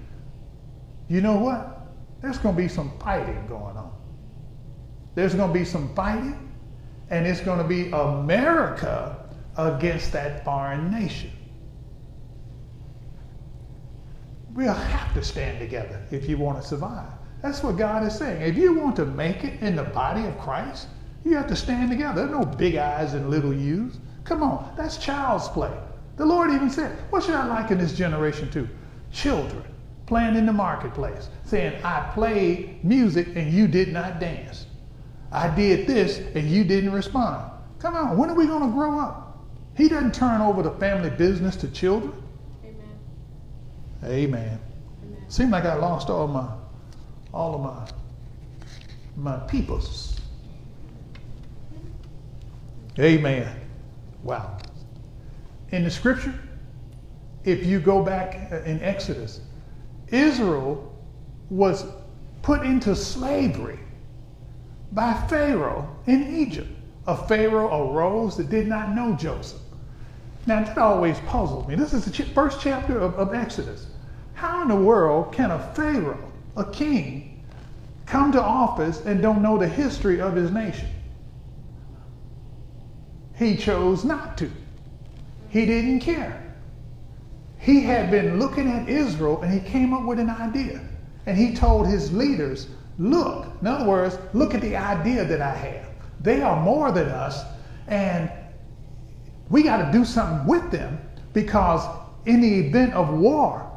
You 1.08 1.22
know 1.22 1.36
what? 1.36 1.88
There's 2.22 2.38
going 2.38 2.56
to 2.56 2.62
be 2.62 2.68
some 2.68 2.98
fighting 3.00 3.46
going 3.48 3.78
on. 3.78 3.92
There's 5.16 5.36
going 5.36 5.52
to 5.52 5.54
be 5.54 5.66
some 5.66 5.94
fighting, 5.94 6.52
and 7.10 7.28
it's 7.28 7.42
going 7.42 7.60
to 7.60 7.68
be 7.68 7.90
America 7.92 9.23
against 9.58 10.12
that 10.14 10.44
foreign 10.44 10.92
nation. 10.92 11.32
We'll 14.54 14.74
have 14.74 15.14
to 15.16 15.24
stand 15.24 15.60
together 15.60 16.02
if 16.12 16.30
you 16.30 16.38
want 16.38 16.62
to 16.62 16.68
survive. 16.68 17.10
That's 17.42 17.64
what 17.64 17.78
God 17.78 18.06
is 18.06 18.16
saying. 18.16 18.42
If 18.42 18.56
you 18.56 18.74
want 18.74 18.96
to 18.98 19.06
make 19.06 19.44
it 19.44 19.62
in 19.62 19.76
the 19.76 19.84
body 19.84 20.26
of 20.26 20.38
Christ, 20.40 20.88
you 21.26 21.36
have 21.36 21.48
to 21.48 21.56
stand 21.56 21.90
together. 21.90 22.26
There's 22.26 22.40
no 22.40 22.46
big 22.46 22.76
eyes 22.76 23.14
and 23.14 23.30
little 23.30 23.54
U's. 23.54 23.98
Come 24.24 24.44
on, 24.44 24.74
that's 24.78 24.98
child's 24.98 25.48
play. 25.50 25.76
The 26.16 26.26
Lord 26.26 26.52
even 26.52 26.70
said, 26.70 26.98
What 27.10 27.24
should 27.24 27.36
I 27.36 27.46
liken 27.48 27.78
this 27.80 27.98
generation 27.98 28.50
to? 28.52 28.68
Children 29.12 29.64
playing 30.06 30.36
in 30.36 30.46
the 30.46 30.54
marketplace, 30.54 31.30
saying, 31.44 31.82
I 31.84 32.12
played 32.14 32.84
music 32.84 33.36
and 33.36 33.52
you 33.52 33.68
did 33.68 33.92
not 33.92 34.20
dance. 34.20 34.68
I 35.32 35.54
did 35.54 35.88
this 35.88 36.20
and 36.36 36.50
you 36.50 36.64
didn't 36.64 36.92
respond. 36.92 37.52
Come 37.80 37.96
on, 37.96 38.18
when 38.18 38.30
are 38.30 38.36
we 38.36 38.46
going 38.46 38.70
to 38.70 38.76
grow 38.76 39.00
up? 39.00 39.23
He 39.76 39.90
doesn't 39.90 40.14
turn 40.14 40.42
over 40.42 40.62
the 40.62 40.72
family 40.72 41.10
business 41.10 41.56
to 41.58 41.68
children. 41.68 42.14
Amen. 42.64 42.80
Amen. 44.04 44.60
Amen. 45.04 45.30
Seems 45.30 45.52
like 45.52 45.66
I 45.66 45.74
lost 45.76 46.10
all 46.10 46.28
my 46.28 46.48
all 47.34 47.56
of 47.56 47.62
my 47.62 47.88
my 49.16 49.38
peoples. 49.48 50.20
Amen. 53.00 53.60
Wow. 54.22 54.58
In 55.72 55.84
the 55.84 55.90
scripture, 55.90 56.40
if 57.44 57.66
you 57.66 57.80
go 57.80 58.04
back 58.04 58.52
uh, 58.52 58.58
in 58.62 58.80
Exodus, 58.82 59.42
Israel 60.10 60.96
was 61.50 61.86
put 62.44 62.62
into 62.62 62.96
slavery 62.96 63.80
by 64.92 65.14
Pharaoh 65.28 65.90
in 66.06 66.36
Egypt. 66.36 66.70
A 67.08 67.18
Pharaoh 67.18 67.92
arose 67.92 68.38
that 68.38 68.50
did 68.50 68.68
not 68.68 68.94
know 68.94 69.16
Joseph. 69.16 69.60
Now, 70.46 70.64
that 70.64 70.78
always 70.78 71.20
puzzled 71.22 71.70
me. 71.70 71.76
This 71.76 71.94
is 71.94 72.06
the 72.06 72.24
first 72.26 72.60
chapter 72.60 73.00
of, 73.00 73.16
of 73.16 73.34
Exodus. 73.34 73.88
How 74.34 74.62
in 74.62 74.68
the 74.68 74.76
world 74.76 75.34
can 75.34 75.52
a 75.52 75.60
Pharaoh, 75.74 76.32
a 76.58 76.66
king, 76.66 77.44
come 78.06 78.32
to 78.34 78.42
office 78.42 79.06
and 79.06 79.22
don't 79.22 79.42
know 79.42 79.58
the 79.58 79.68
history 79.68 80.20
of 80.20 80.36
his 80.36 80.52
nation? 80.52 80.90
He 83.36 83.56
chose 83.56 84.04
not 84.04 84.38
to. 84.40 84.50
He 85.50 85.66
didn't 85.66 86.02
care. 86.02 86.56
He 87.58 87.82
had 87.82 88.12
been 88.12 88.40
looking 88.40 88.70
at 88.70 88.90
Israel 88.90 89.42
and 89.42 89.54
he 89.54 89.62
came 89.62 89.94
up 89.94 90.04
with 90.04 90.20
an 90.20 90.30
idea. 90.30 90.82
And 91.26 91.38
he 91.38 91.56
told 91.56 91.88
his 91.88 92.12
leaders, 92.12 92.68
Look, 93.00 93.48
in 93.62 93.68
other 93.68 93.86
words, 93.86 94.18
look 94.34 94.54
at 94.54 94.62
the 94.62 94.76
idea 94.76 95.24
that 95.24 95.42
I 95.42 95.56
have. 95.56 95.88
They 96.20 96.42
are 96.42 96.62
more 96.62 96.92
than 96.92 97.08
us, 97.08 97.44
and 97.88 98.30
we 99.54 99.62
got 99.62 99.86
to 99.86 99.92
do 99.96 100.04
something 100.04 100.48
with 100.48 100.72
them 100.72 101.00
because 101.32 101.88
in 102.26 102.42
the 102.42 102.68
event 102.68 102.92
of 102.96 103.14
war, 103.14 103.72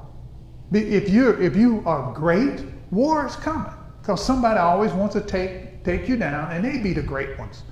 if 0.72 1.10
you 1.10 1.28
if 1.32 1.54
you 1.54 1.82
are 1.84 2.14
great, 2.14 2.64
war 2.90 3.26
is 3.26 3.36
coming 3.36 3.74
because 4.00 4.24
somebody 4.24 4.58
always 4.58 4.90
wants 4.92 5.12
to 5.16 5.20
take 5.20 5.84
take 5.84 6.08
you 6.08 6.16
down, 6.16 6.50
and 6.50 6.64
they 6.64 6.78
be 6.78 6.94
the 6.94 7.02
great 7.02 7.38
ones. 7.38 7.62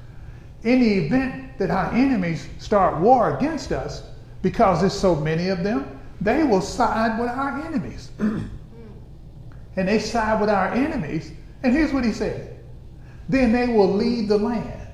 In 0.65 0.81
the 0.81 1.07
event 1.07 1.57
that 1.57 1.71
our 1.71 1.95
enemies 1.95 2.47
start 2.59 3.01
war 3.01 3.39
against 3.39 3.73
us, 3.73 4.03
because 4.43 4.83
there's 4.83 4.93
so 4.93 5.15
many 5.15 5.49
of 5.49 5.65
them, 5.65 5.99
they 6.21 6.45
will 6.45 6.61
side 6.61 7.19
with 7.19 7.31
our 7.31 7.59
enemies. 7.65 8.11
and 8.19 9.89
they 9.89 9.99
side 9.99 10.43
with 10.43 10.51
our 10.51 10.69
enemies. 10.75 11.33
And 11.63 11.73
here's 11.73 11.95
what 11.95 12.05
he 12.05 12.13
said 12.13 12.61
then 13.31 13.51
they 13.51 13.69
will 13.69 13.91
leave 13.91 14.29
the 14.29 14.37
land. 14.37 14.89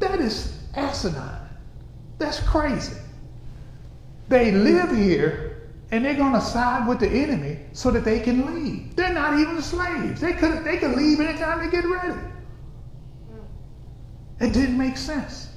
That 0.00 0.18
is 0.18 0.58
asinine. 0.74 1.37
That's 2.18 2.40
crazy. 2.40 2.96
They 4.28 4.52
live 4.52 4.90
here 4.90 5.70
and 5.90 6.04
they're 6.04 6.14
going 6.14 6.34
to 6.34 6.40
side 6.40 6.86
with 6.86 7.00
the 7.00 7.08
enemy 7.08 7.60
so 7.72 7.90
that 7.90 8.04
they 8.04 8.20
can 8.20 8.54
leave. 8.54 8.94
They're 8.94 9.14
not 9.14 9.38
even 9.38 9.62
slaves. 9.62 10.20
They 10.20 10.34
could, 10.34 10.64
they 10.64 10.76
could 10.76 10.96
leave 10.96 11.20
anytime 11.20 11.64
they 11.64 11.70
get 11.70 11.88
ready. 11.88 12.20
It 14.40 14.52
didn't 14.52 14.76
make 14.76 14.96
sense. 14.96 15.48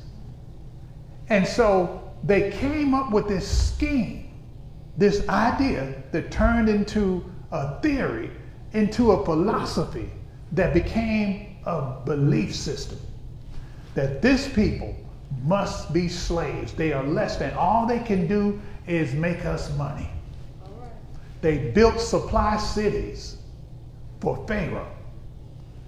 And 1.30 1.46
so 1.46 2.14
they 2.24 2.52
came 2.52 2.94
up 2.94 3.12
with 3.12 3.28
this 3.28 3.48
scheme, 3.74 4.30
this 4.98 5.28
idea 5.28 6.02
that 6.12 6.32
turned 6.32 6.70
into 6.70 7.26
a 7.52 7.80
theory, 7.82 8.32
into 8.74 9.12
a 9.12 9.26
philosophy 9.26 10.10
that 10.54 10.74
became 10.74 11.58
a 11.66 12.00
belief 12.06 12.56
system. 12.56 13.00
That 13.96 14.22
this 14.22 14.48
people 14.48 14.96
must 15.44 15.94
be 15.94 16.08
slaves. 16.08 16.74
They 16.74 16.94
are 16.94 17.04
less 17.04 17.38
than. 17.38 17.54
All 17.54 17.86
they 17.86 18.00
can 18.00 18.28
do 18.28 18.60
is 18.88 19.14
make 19.14 19.46
us 19.46 19.76
money. 19.78 20.10
They 21.42 21.72
built 21.72 22.00
supply 22.00 22.58
cities 22.58 23.38
for 24.20 24.46
Pharaoh. 24.48 24.92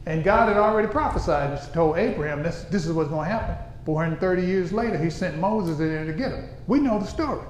And 0.06 0.24
God 0.24 0.50
had 0.50 0.58
already 0.58 0.88
prophesied 0.88 1.52
and 1.52 1.74
told 1.74 1.98
Abraham 1.98 2.44
this, 2.44 2.64
this 2.64 2.86
is 2.86 2.92
what's 2.92 3.10
going 3.10 3.30
to 3.30 3.32
happen. 3.32 3.56
430 3.86 4.46
years 4.46 4.72
later, 4.72 4.98
he 4.98 5.10
sent 5.10 5.38
Moses 5.38 5.80
in 5.80 5.90
there 5.90 6.06
to 6.06 6.14
get 6.14 6.32
him. 6.32 6.50
We 6.68 6.80
know 6.80 7.00
the 7.00 7.06
story. 7.06 7.46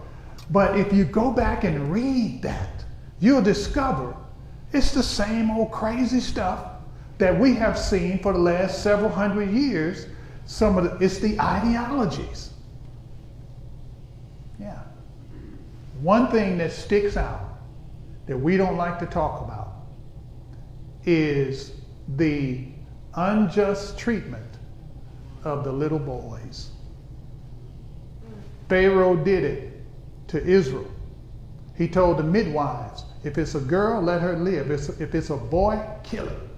But 0.50 0.78
if 0.78 0.91
you 0.91 1.06
go 1.06 1.32
back 1.32 1.64
and 1.64 1.91
read 1.91 2.41
that, 2.41 2.86
you'll 3.20 3.41
discover 3.41 4.16
it's 4.72 4.91
the 4.91 5.04
same 5.04 5.52
old 5.52 5.72
crazy 5.72 6.20
stuff 6.20 6.68
that 7.20 7.39
we 7.39 7.54
have 7.56 7.78
seen 7.78 8.20
for 8.20 8.34
the 8.34 8.39
last 8.39 8.84
several 8.84 9.10
hundred 9.10 9.52
years. 9.52 10.08
Some 10.46 10.78
of 10.78 10.84
the, 10.84 11.06
it's 11.06 11.20
the 11.20 11.39
ideologies. 11.39 12.52
Yeah. 14.60 14.80
One 16.02 16.30
thing 16.30 16.58
that 16.58 16.72
sticks 16.72 17.18
out 17.18 17.58
that 18.28 18.38
we 18.38 18.58
don't 18.58 18.78
like 18.78 19.00
to 19.00 19.06
talk 19.06 19.41
about 19.41 19.74
is 21.06 21.74
the 22.16 22.66
unjust 23.16 23.98
treatment 23.98 24.58
of 25.44 25.64
the 25.64 25.72
little 25.72 26.00
boys. 26.00 26.72
Pharaoh 28.70 29.16
did 29.16 29.44
it 29.44 29.82
to 30.28 30.44
Israel. 30.44 30.89
He 31.78 31.88
told 31.88 32.18
the 32.18 32.24
midwives, 32.24 33.04
if 33.24 33.38
it's 33.38 33.56
a 33.56 33.60
girl, 33.60 34.02
let 34.02 34.22
her 34.22 34.38
live. 34.38 34.72
If 34.72 35.16
it's 35.16 35.30
a 35.30 35.38
boy, 35.38 35.86
kill 36.04 36.28
him. 36.28 36.50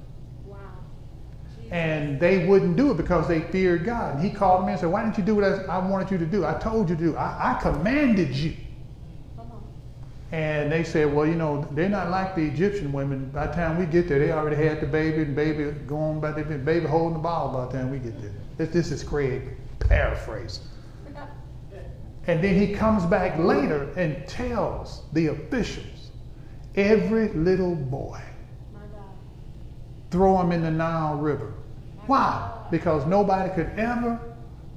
And 1.76 2.22
they 2.22 2.48
wouldn't 2.48 2.78
do 2.78 2.92
it 2.92 2.96
because 2.96 3.28
they 3.28 3.42
feared 3.42 3.84
God. 3.84 4.16
And 4.16 4.24
he 4.24 4.32
called 4.32 4.62
them 4.62 4.68
in 4.70 4.74
and 4.74 4.80
said, 4.80 4.90
Why 4.90 5.04
didn't 5.04 5.18
you 5.18 5.26
do 5.26 5.36
what 5.36 5.44
I 5.70 5.78
wanted 5.78 6.10
you 6.10 6.18
to 6.18 6.26
do? 6.26 6.46
I 6.46 6.54
told 6.54 6.90
you 6.90 6.96
to 6.96 7.02
do. 7.02 7.18
I, 7.18 7.52
I 7.52 7.62
commanded 7.62 8.34
you. 8.34 8.56
And 10.32 10.72
they 10.72 10.84
said, 10.84 11.14
well, 11.14 11.26
you 11.26 11.36
know, 11.36 11.68
they're 11.72 11.88
not 11.88 12.10
like 12.10 12.36
the 12.36 12.42
Egyptian 12.42 12.92
women. 12.92 13.30
By 13.30 13.48
the 13.48 13.54
time 13.54 13.78
we 13.78 13.86
get 13.86 14.08
there, 14.08 14.20
they 14.20 14.32
already 14.32 14.56
had 14.56 14.82
the 14.82 14.88
baby 14.88 15.22
and 15.22 15.36
baby 15.36 15.72
going 15.86 16.20
by 16.20 16.32
the 16.32 16.44
baby 16.44 16.86
holding 16.88 17.14
the 17.14 17.20
ball 17.20 17.54
by 17.54 17.66
the 17.66 17.78
time 17.78 17.92
we 17.92 18.00
get 18.00 18.20
there. 18.22 18.32
This, 18.58 18.70
this 18.70 18.92
is 18.92 19.04
Craig 19.04 19.58
paraphrasing. 19.80 20.64
And 22.28 22.44
then 22.44 22.56
he 22.56 22.74
comes 22.74 23.06
back 23.06 23.38
later 23.38 23.94
and 23.96 24.28
tells 24.28 25.04
the 25.14 25.28
officials, 25.28 26.10
every 26.76 27.28
little 27.30 27.76
boy, 27.76 28.20
throw 30.10 30.42
him 30.42 30.52
in 30.52 30.64
the 30.64 30.72
Nile 30.72 31.18
River. 31.18 31.54
Why? 32.08 32.52
Because 32.72 33.06
nobody 33.06 33.54
could 33.54 33.72
ever 33.78 34.20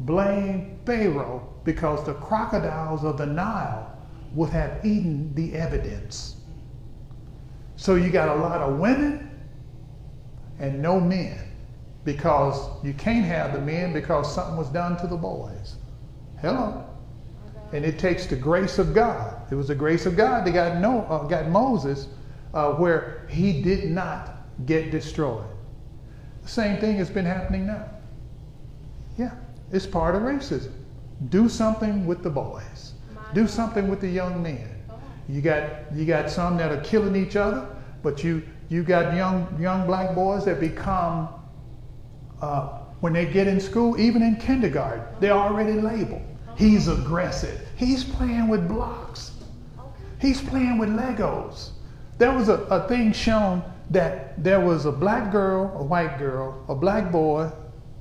blame 0.00 0.78
Pharaoh 0.84 1.52
because 1.64 2.04
the 2.06 2.14
crocodiles 2.14 3.04
of 3.04 3.18
the 3.18 3.26
Nile 3.26 3.96
would 4.34 4.50
have 4.50 4.84
eaten 4.84 5.34
the 5.34 5.54
evidence. 5.54 6.36
So 7.76 7.94
you 7.94 8.10
got 8.10 8.36
a 8.36 8.40
lot 8.40 8.60
of 8.60 8.78
women 8.78 9.30
and 10.58 10.82
no 10.82 11.00
men 11.00 11.38
because 12.04 12.68
you 12.82 12.94
can't 12.94 13.24
have 13.24 13.52
the 13.52 13.60
men 13.60 13.92
because 13.92 14.32
something 14.34 14.56
was 14.56 14.68
done 14.68 14.96
to 14.98 15.06
the 15.06 15.16
boys. 15.16 15.76
Hello. 16.40 16.84
And 17.72 17.84
it 17.84 17.98
takes 17.98 18.26
the 18.26 18.36
grace 18.36 18.78
of 18.78 18.94
God. 18.94 19.52
It 19.52 19.54
was 19.54 19.68
the 19.68 19.74
grace 19.74 20.06
of 20.06 20.16
God 20.16 20.46
that 20.46 20.52
got, 20.52 20.78
no, 20.78 21.02
uh, 21.02 21.24
got 21.24 21.48
Moses 21.48 22.08
uh, 22.54 22.72
where 22.72 23.26
he 23.28 23.60
did 23.62 23.90
not 23.90 24.36
get 24.64 24.90
destroyed. 24.90 25.44
Same 26.49 26.78
thing 26.78 26.96
has 26.96 27.11
been 27.11 27.26
happening 27.26 27.66
now. 27.66 27.84
Yeah, 29.18 29.34
it's 29.70 29.84
part 29.84 30.14
of 30.14 30.22
racism. 30.22 30.72
Do 31.28 31.46
something 31.46 32.07
with 32.07 32.22
the 32.22 32.30
boys. 32.30 32.94
Do 33.34 33.46
something 33.46 33.88
with 33.88 34.01
the 34.01 34.09
young 34.09 34.42
men. 34.42 34.66
You 35.28 35.42
got 35.42 35.94
you 35.94 36.07
got 36.07 36.30
some 36.30 36.57
that 36.57 36.72
are 36.72 36.80
killing 36.80 37.14
each 37.14 37.36
other, 37.36 37.68
but 38.03 38.24
you 38.24 38.42
you 38.70 38.82
got 38.82 39.14
young 39.14 39.46
young 39.61 39.86
black 39.86 40.14
boys 40.14 40.46
that 40.46 40.59
become 40.59 41.28
uh, 42.40 42.78
when 43.01 43.12
they 43.12 43.26
get 43.26 43.46
in 43.46 43.61
school, 43.61 44.01
even 44.01 44.22
in 44.22 44.36
kindergarten, 44.36 45.05
they're 45.20 45.32
already 45.32 45.74
labeled. 45.74 46.22
He's 46.57 46.88
aggressive. 46.88 47.61
He's 47.76 48.05
playing 48.05 48.49
with 48.49 48.66
blocks. 48.66 49.32
He's 50.18 50.40
playing 50.40 50.78
with 50.78 50.88
Legos. 50.88 51.72
There 52.16 52.32
was 52.32 52.49
a, 52.49 52.62
a 52.70 52.88
thing 52.88 53.12
shown 53.12 53.62
that 53.91 54.43
there 54.43 54.61
was 54.61 54.84
a 54.84 54.93
black 54.93 55.32
girl, 55.32 55.74
a 55.78 55.82
white 55.82 56.18
girl, 56.18 56.64
a 56.68 56.74
black 56.74 57.11
boy, 57.11 57.51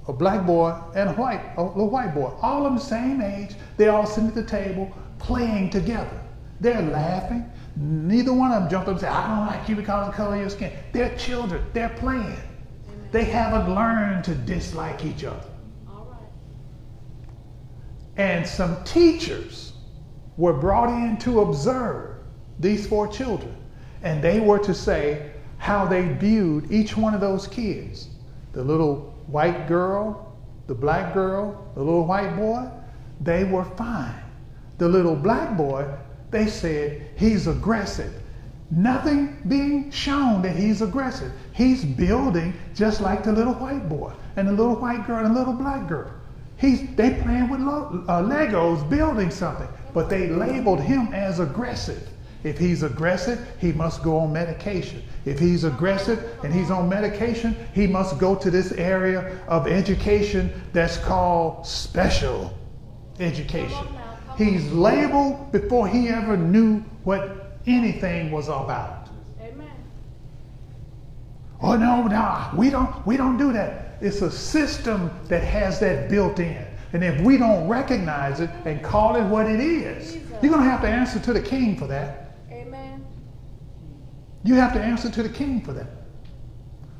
a 0.07 0.13
black 0.13 0.45
boy, 0.45 0.77
and 0.95 1.09
a 1.09 1.13
white, 1.13 1.41
a 1.57 1.63
little 1.63 1.89
white 1.89 2.13
boy, 2.13 2.31
all 2.41 2.59
of 2.59 2.63
them 2.65 2.75
the 2.75 2.81
same 2.81 3.21
age. 3.21 3.55
They 3.77 3.87
all 3.87 4.05
sitting 4.05 4.29
at 4.29 4.35
the 4.35 4.43
table 4.43 4.91
playing 5.19 5.69
together. 5.69 6.21
They're 6.59 6.81
laughing. 6.81 7.49
Neither 7.75 8.33
one 8.33 8.51
of 8.51 8.61
them 8.61 8.71
jumped 8.71 8.87
up 8.87 8.93
and 8.93 9.01
said, 9.01 9.11
I 9.11 9.27
don't 9.27 9.47
like 9.47 9.69
you 9.69 9.75
because 9.75 10.07
of 10.07 10.13
the 10.13 10.17
color 10.17 10.35
of 10.35 10.41
your 10.41 10.49
skin. 10.49 10.71
They're 10.91 11.15
children. 11.17 11.63
They're 11.73 11.89
playing. 11.89 12.37
They 13.11 13.23
haven't 13.23 13.73
learned 13.73 14.23
to 14.25 14.35
dislike 14.35 15.05
each 15.05 15.23
other. 15.23 15.45
And 18.17 18.45
some 18.47 18.83
teachers 18.83 19.73
were 20.37 20.53
brought 20.53 20.89
in 20.89 21.17
to 21.17 21.41
observe 21.41 22.15
these 22.59 22.87
four 22.87 23.07
children. 23.07 23.55
And 24.01 24.23
they 24.23 24.39
were 24.39 24.59
to 24.59 24.73
say 24.73 25.31
how 25.57 25.85
they 25.85 26.07
viewed 26.13 26.71
each 26.71 26.95
one 26.95 27.13
of 27.13 27.21
those 27.21 27.47
kids 27.47 28.09
the 28.53 28.63
little 28.63 29.13
white 29.27 29.67
girl, 29.67 30.35
the 30.65 30.73
black 30.73 31.13
girl, 31.13 31.69
the 31.75 31.81
little 31.81 32.05
white 32.05 32.35
boy. 32.35 32.67
They 33.21 33.43
were 33.43 33.65
fine. 33.65 34.15
The 34.77 34.87
little 34.87 35.15
black 35.15 35.55
boy, 35.57 35.87
they 36.31 36.47
said, 36.47 37.11
he's 37.15 37.47
aggressive. 37.47 38.13
Nothing 38.69 39.37
being 39.47 39.91
shown 39.91 40.41
that 40.41 40.55
he's 40.55 40.81
aggressive. 40.81 41.31
He's 41.53 41.85
building 41.85 42.53
just 42.75 42.99
like 42.99 43.23
the 43.23 43.31
little 43.31 43.53
white 43.53 43.87
boy 43.87 44.11
and 44.35 44.47
the 44.47 44.51
little 44.51 44.75
white 44.75 45.05
girl 45.07 45.25
and 45.25 45.35
the 45.35 45.39
little 45.39 45.53
black 45.53 45.87
girl. 45.87 46.11
He's, 46.57 46.95
they 46.95 47.21
playing 47.21 47.49
with 47.49 47.61
uh, 47.61 48.21
Legos, 48.23 48.87
building 48.89 49.29
something, 49.29 49.67
but 49.93 50.09
they 50.09 50.27
labeled 50.27 50.81
him 50.81 51.13
as 51.13 51.39
aggressive. 51.39 52.09
If 52.43 52.57
he's 52.57 52.83
aggressive, 52.83 53.47
he 53.59 53.71
must 53.71 54.03
go 54.03 54.17
on 54.17 54.33
medication. 54.33 55.03
If 55.27 55.39
he's 55.39 55.65
aggressive 55.65 56.25
and 56.41 56.53
he's 56.53 56.71
on 56.71 56.87
medication, 56.87 57.53
he 57.73 57.85
must 57.85 58.17
go 58.17 58.33
to 58.35 58.49
this 58.49 58.71
area 58.71 59.37
of 59.49 59.67
education 59.67 60.53
that's 60.71 60.97
called 60.97 61.67
special 61.67 62.57
education. 63.19 63.87
He's 64.37 64.71
labeled 64.71 65.51
before 65.51 65.85
he 65.85 66.07
ever 66.07 66.37
knew 66.37 66.79
what 67.03 67.57
anything 67.65 68.31
was 68.31 68.47
about. 68.47 69.09
Amen. 69.41 69.69
Oh 71.61 71.75
no, 71.75 72.03
no, 72.03 72.49
we 72.55 72.69
don't 72.69 73.05
we 73.05 73.17
don't 73.17 73.37
do 73.37 73.51
that. 73.51 73.97
It's 73.99 74.21
a 74.21 74.31
system 74.31 75.11
that 75.25 75.43
has 75.43 75.77
that 75.81 76.09
built 76.09 76.39
in. 76.39 76.65
And 76.93 77.03
if 77.03 77.19
we 77.19 77.37
don't 77.37 77.67
recognize 77.67 78.39
it 78.39 78.49
and 78.63 78.81
call 78.81 79.17
it 79.17 79.23
what 79.23 79.45
it 79.45 79.59
is, 79.59 80.15
you're 80.41 80.53
going 80.53 80.63
to 80.63 80.69
have 80.69 80.81
to 80.81 80.87
answer 80.87 81.19
to 81.19 81.33
the 81.33 81.41
king 81.41 81.75
for 81.75 81.87
that. 81.87 82.26
You 84.43 84.55
have 84.55 84.73
to 84.73 84.81
answer 84.81 85.09
to 85.09 85.23
the 85.23 85.29
king 85.29 85.61
for 85.61 85.73
that. 85.73 85.87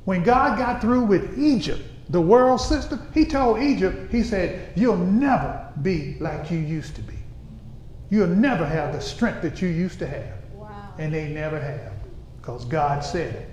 When 0.06 0.24
God 0.24 0.58
got 0.58 0.82
through 0.82 1.04
with 1.04 1.38
Egypt, 1.38 1.82
the 2.10 2.22
world 2.22 2.62
system, 2.62 3.06
he 3.14 3.26
told 3.26 3.60
Egypt, 3.60 4.12
he 4.12 4.24
said, 4.24 4.72
You'll 4.76 4.98
never 4.98 5.72
be 5.82 6.18
like 6.20 6.50
you 6.50 6.58
used 6.58 6.96
to 6.96 7.02
be. 7.02 7.16
You'll 8.10 8.28
never 8.28 8.66
have 8.66 8.94
the 8.94 9.02
strength 9.02 9.42
that 9.42 9.62
you 9.62 9.68
used 9.68 10.00
to 10.00 10.08
have. 10.08 10.34
Wow. 10.54 10.94
And 10.98 11.14
they 11.14 11.28
never 11.28 11.60
have 11.60 11.94
because 12.40 12.64
God 12.66 13.04
said 13.04 13.36
it 13.36 13.50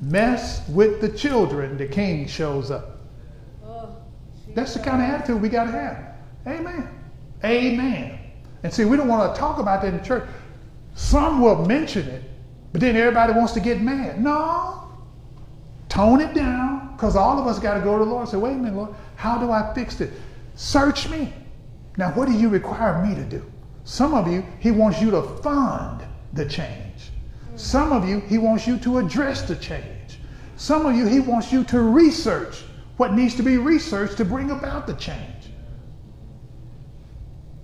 mess 0.00 0.66
with 0.68 1.00
the 1.00 1.08
children, 1.08 1.76
the 1.76 1.86
king 1.86 2.26
shows 2.26 2.70
up. 2.70 2.98
Oh, 3.64 3.94
That's 4.54 4.74
the 4.74 4.80
kind 4.80 5.02
of 5.02 5.08
attitude 5.08 5.40
we 5.40 5.48
got 5.48 5.64
to 5.64 5.72
have. 5.72 6.14
Amen. 6.46 6.88
Amen. 7.44 8.18
And 8.62 8.72
see, 8.72 8.84
we 8.84 8.96
don't 8.96 9.08
want 9.08 9.34
to 9.34 9.38
talk 9.38 9.58
about 9.58 9.82
that 9.82 9.94
in 9.94 10.02
church. 10.02 10.28
Some 10.94 11.40
will 11.40 11.64
mention 11.66 12.08
it, 12.08 12.29
but 12.72 12.80
then 12.80 12.96
everybody 12.96 13.32
wants 13.32 13.52
to 13.52 13.60
get 13.60 13.80
mad. 13.80 14.22
No. 14.22 14.88
Tone 15.88 16.20
it 16.20 16.34
down, 16.34 16.92
because 16.92 17.16
all 17.16 17.38
of 17.38 17.46
us 17.46 17.58
got 17.58 17.74
to 17.74 17.80
go 17.80 17.98
to 17.98 18.04
the 18.04 18.10
Lord 18.10 18.22
and 18.22 18.30
say, 18.30 18.36
wait 18.36 18.52
a 18.52 18.56
minute, 18.56 18.76
Lord, 18.76 18.94
how 19.16 19.38
do 19.38 19.50
I 19.50 19.74
fix 19.74 20.00
it? 20.00 20.12
Search 20.54 21.08
me. 21.08 21.32
Now, 21.96 22.10
what 22.12 22.28
do 22.28 22.34
you 22.34 22.48
require 22.48 23.04
me 23.04 23.14
to 23.14 23.24
do? 23.24 23.44
Some 23.84 24.14
of 24.14 24.28
you, 24.28 24.44
he 24.60 24.70
wants 24.70 25.00
you 25.00 25.10
to 25.10 25.22
fund 25.22 26.04
the 26.32 26.46
change. 26.46 27.10
Some 27.56 27.92
of 27.92 28.08
you, 28.08 28.20
he 28.20 28.38
wants 28.38 28.66
you 28.66 28.78
to 28.78 28.98
address 28.98 29.42
the 29.42 29.56
change. 29.56 30.20
Some 30.56 30.86
of 30.86 30.94
you, 30.94 31.06
he 31.06 31.20
wants 31.20 31.52
you 31.52 31.64
to 31.64 31.80
research 31.80 32.62
what 32.96 33.14
needs 33.14 33.34
to 33.34 33.42
be 33.42 33.56
researched 33.56 34.16
to 34.18 34.24
bring 34.24 34.50
about 34.50 34.86
the 34.86 34.94
change. 34.94 35.50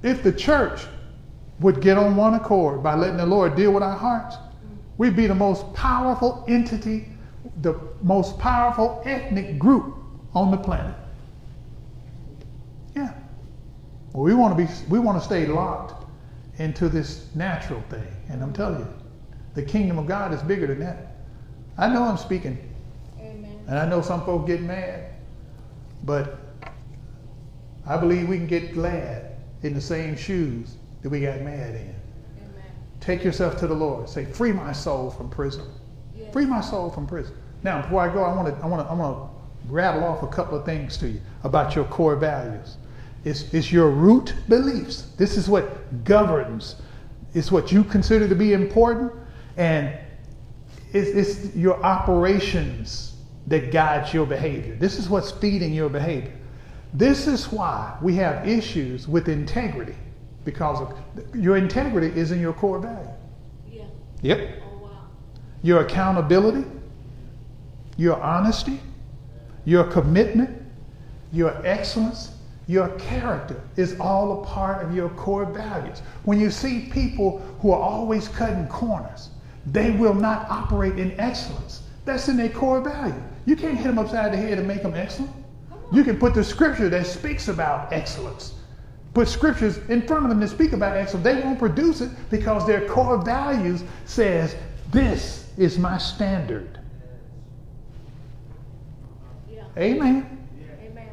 If 0.03 0.23
the 0.23 0.33
church 0.33 0.83
would 1.61 1.81
get 1.81 1.97
on 1.97 2.16
one 2.16 2.35
accord 2.35 2.83
by 2.83 2.95
letting 2.95 3.19
the 3.19 3.27
Lord 3.27 3.55
deal 3.55 3.73
with 3.73 3.83
our 3.83 3.97
hearts, 3.97 4.37
we'd 4.98 5.16
be 5.16 5.27
the 5.27 5.35
most 5.35 5.73
powerful 5.74 6.44
entity, 6.48 7.09
the 7.62 7.78
most 8.02 8.39
powerful 8.39 9.02
ethnic 9.05 9.59
group 9.59 9.97
on 10.35 10.51
the 10.51 10.56
planet. 10.56 10.94
Yeah. 12.94 13.12
Well, 14.12 14.23
we 14.23 14.35
want 14.35 14.56
to 14.56 14.64
be 14.64 14.70
we 14.89 14.98
want 14.98 15.18
to 15.18 15.24
stay 15.24 15.47
locked 15.47 16.05
into 16.59 16.89
this 16.89 17.28
natural 17.35 17.82
thing. 17.90 18.06
And 18.28 18.43
I'm 18.43 18.52
telling 18.52 18.81
you, 18.81 18.89
the 19.55 19.62
kingdom 19.62 19.98
of 19.98 20.06
God 20.06 20.32
is 20.32 20.43
bigger 20.43 20.66
than 20.66 20.81
that. 20.81 21.16
I 21.78 21.89
know 21.89 22.02
I'm 22.02 22.16
speaking. 22.16 22.59
Amen. 23.18 23.59
And 23.66 23.78
I 23.78 23.86
know 23.86 24.01
some 24.01 24.24
folks 24.24 24.47
get 24.47 24.62
mad. 24.62 25.12
But 26.05 26.39
I 27.86 27.97
believe 27.97 28.28
we 28.28 28.36
can 28.36 28.47
get 28.47 28.73
glad 28.73 29.36
in 29.62 29.74
the 29.74 29.81
same 29.81 30.16
shoes 30.16 30.77
that 31.02 31.10
we 31.10 31.20
got 31.20 31.40
mad 31.40 31.74
in. 31.74 31.95
Take 33.07 33.23
yourself 33.23 33.57
to 33.59 33.69
the 33.69 33.74
Lord. 33.74 34.09
Say, 34.09 34.24
free 34.24 34.51
my 34.51 34.73
soul 34.73 35.12
from 35.12 35.31
prison. 35.31 35.65
Free 36.33 36.45
my 36.45 36.61
soul 36.61 36.91
from 36.91 37.07
prison. 37.07 37.37
Now, 37.62 37.81
before 37.81 38.01
I 38.01 38.12
go, 38.12 38.24
I 38.24 38.35
want 38.35 38.49
to 38.49 38.65
I 38.65 38.66
want 38.66 38.85
to 38.85 38.93
I 38.93 38.95
want 38.95 39.16
to 39.16 39.73
rattle 39.73 40.03
off 40.03 40.24
a 40.24 40.27
couple 40.27 40.59
of 40.59 40.65
things 40.65 40.97
to 40.99 41.09
you 41.09 41.20
about 41.45 41.77
your 41.77 41.85
core 41.85 42.16
values. 42.16 42.78
It's, 43.24 43.55
it's 43.55 43.70
your 43.70 43.91
root 43.91 44.35
beliefs. 44.49 45.12
This 45.16 45.37
is 45.37 45.49
what 45.49 46.03
governs. 46.03 46.83
It's 47.33 47.53
what 47.53 47.70
you 47.70 47.85
consider 47.85 48.28
to 48.28 48.35
be 48.35 48.55
important 48.55 49.12
and 49.57 49.97
it's, 50.93 51.11
it's 51.11 51.55
your 51.55 51.81
operations 51.85 53.15
that 53.47 53.70
guides 53.70 54.12
your 54.12 54.27
behavior. 54.27 54.74
This 54.74 54.99
is 54.99 55.09
what's 55.09 55.31
feeding 55.31 55.73
your 55.73 55.89
behavior. 55.89 56.35
This 56.93 57.28
is 57.28 57.53
why 57.53 57.97
we 58.03 58.16
have 58.16 58.49
issues 58.49 59.07
with 59.07 59.28
integrity 59.28 59.95
because 60.47 60.81
of, 60.81 60.94
your 61.35 61.59
integrity 61.59 62.18
is 62.18 62.31
in 62.31 62.40
your 62.40 62.55
core 62.55 62.78
value. 62.78 63.10
Yeah. 63.70 63.85
Yep. 64.23 64.62
Oh, 64.62 64.85
wow. 64.85 64.90
Your 65.62 65.81
accountability, 65.81 66.64
your 67.98 68.18
honesty, 68.23 68.81
your 69.66 69.85
commitment, 69.85 70.62
your 71.32 71.55
excellence, 71.66 72.31
your 72.68 72.89
character 72.98 73.60
is 73.77 73.98
all 74.01 74.40
a 74.40 74.47
part 74.47 74.85
of 74.85 74.94
your 74.94 75.10
core 75.10 75.44
values. 75.44 76.01
When 76.24 76.40
you 76.40 76.51
see 76.51 76.89
people 76.90 77.39
who 77.60 77.73
are 77.73 77.81
always 77.81 78.28
cutting 78.28 78.66
corners, 78.68 79.31
they 79.66 79.90
will 79.90 80.14
not 80.14 80.48
operate 80.48 80.98
in 80.98 81.18
excellence. 81.20 81.82
That's 82.05 82.28
in 82.28 82.36
their 82.36 82.48
core 82.48 82.81
value. 82.81 83.20
You 83.47 83.56
can't 83.56 83.77
hit 83.77 83.89
them 83.89 83.98
upside 83.98 84.32
the 84.32 84.36
head 84.36 84.59
and 84.59 84.66
make 84.66 84.82
them 84.82 84.94
excellent. 84.94 85.32
You 85.93 86.05
can 86.05 86.18
put 86.18 86.35
the 86.35 86.44
scripture 86.44 86.89
that 86.89 87.06
speaks 87.06 87.48
about 87.48 87.93
excellence. 87.93 88.55
Put 89.16 89.28
scriptures 89.28 89.78
in 89.88 90.06
front 90.06 90.24
of 90.24 90.28
them 90.28 90.40
to 90.43 90.47
speak 90.47 90.74
about 90.74 90.94
it, 90.94 91.09
so 91.09 91.16
They 91.16 91.40
won't 91.40 91.59
produce 91.59 92.02
it 92.02 92.10
because 92.28 92.66
their 92.66 92.86
core 92.86 93.16
values 93.16 93.82
says, 94.05 94.55
this 94.90 95.51
is 95.56 95.78
my 95.78 95.97
standard. 95.97 96.78
Yeah. 99.51 99.64
Amen. 99.78 100.47
Amen. 100.82 101.09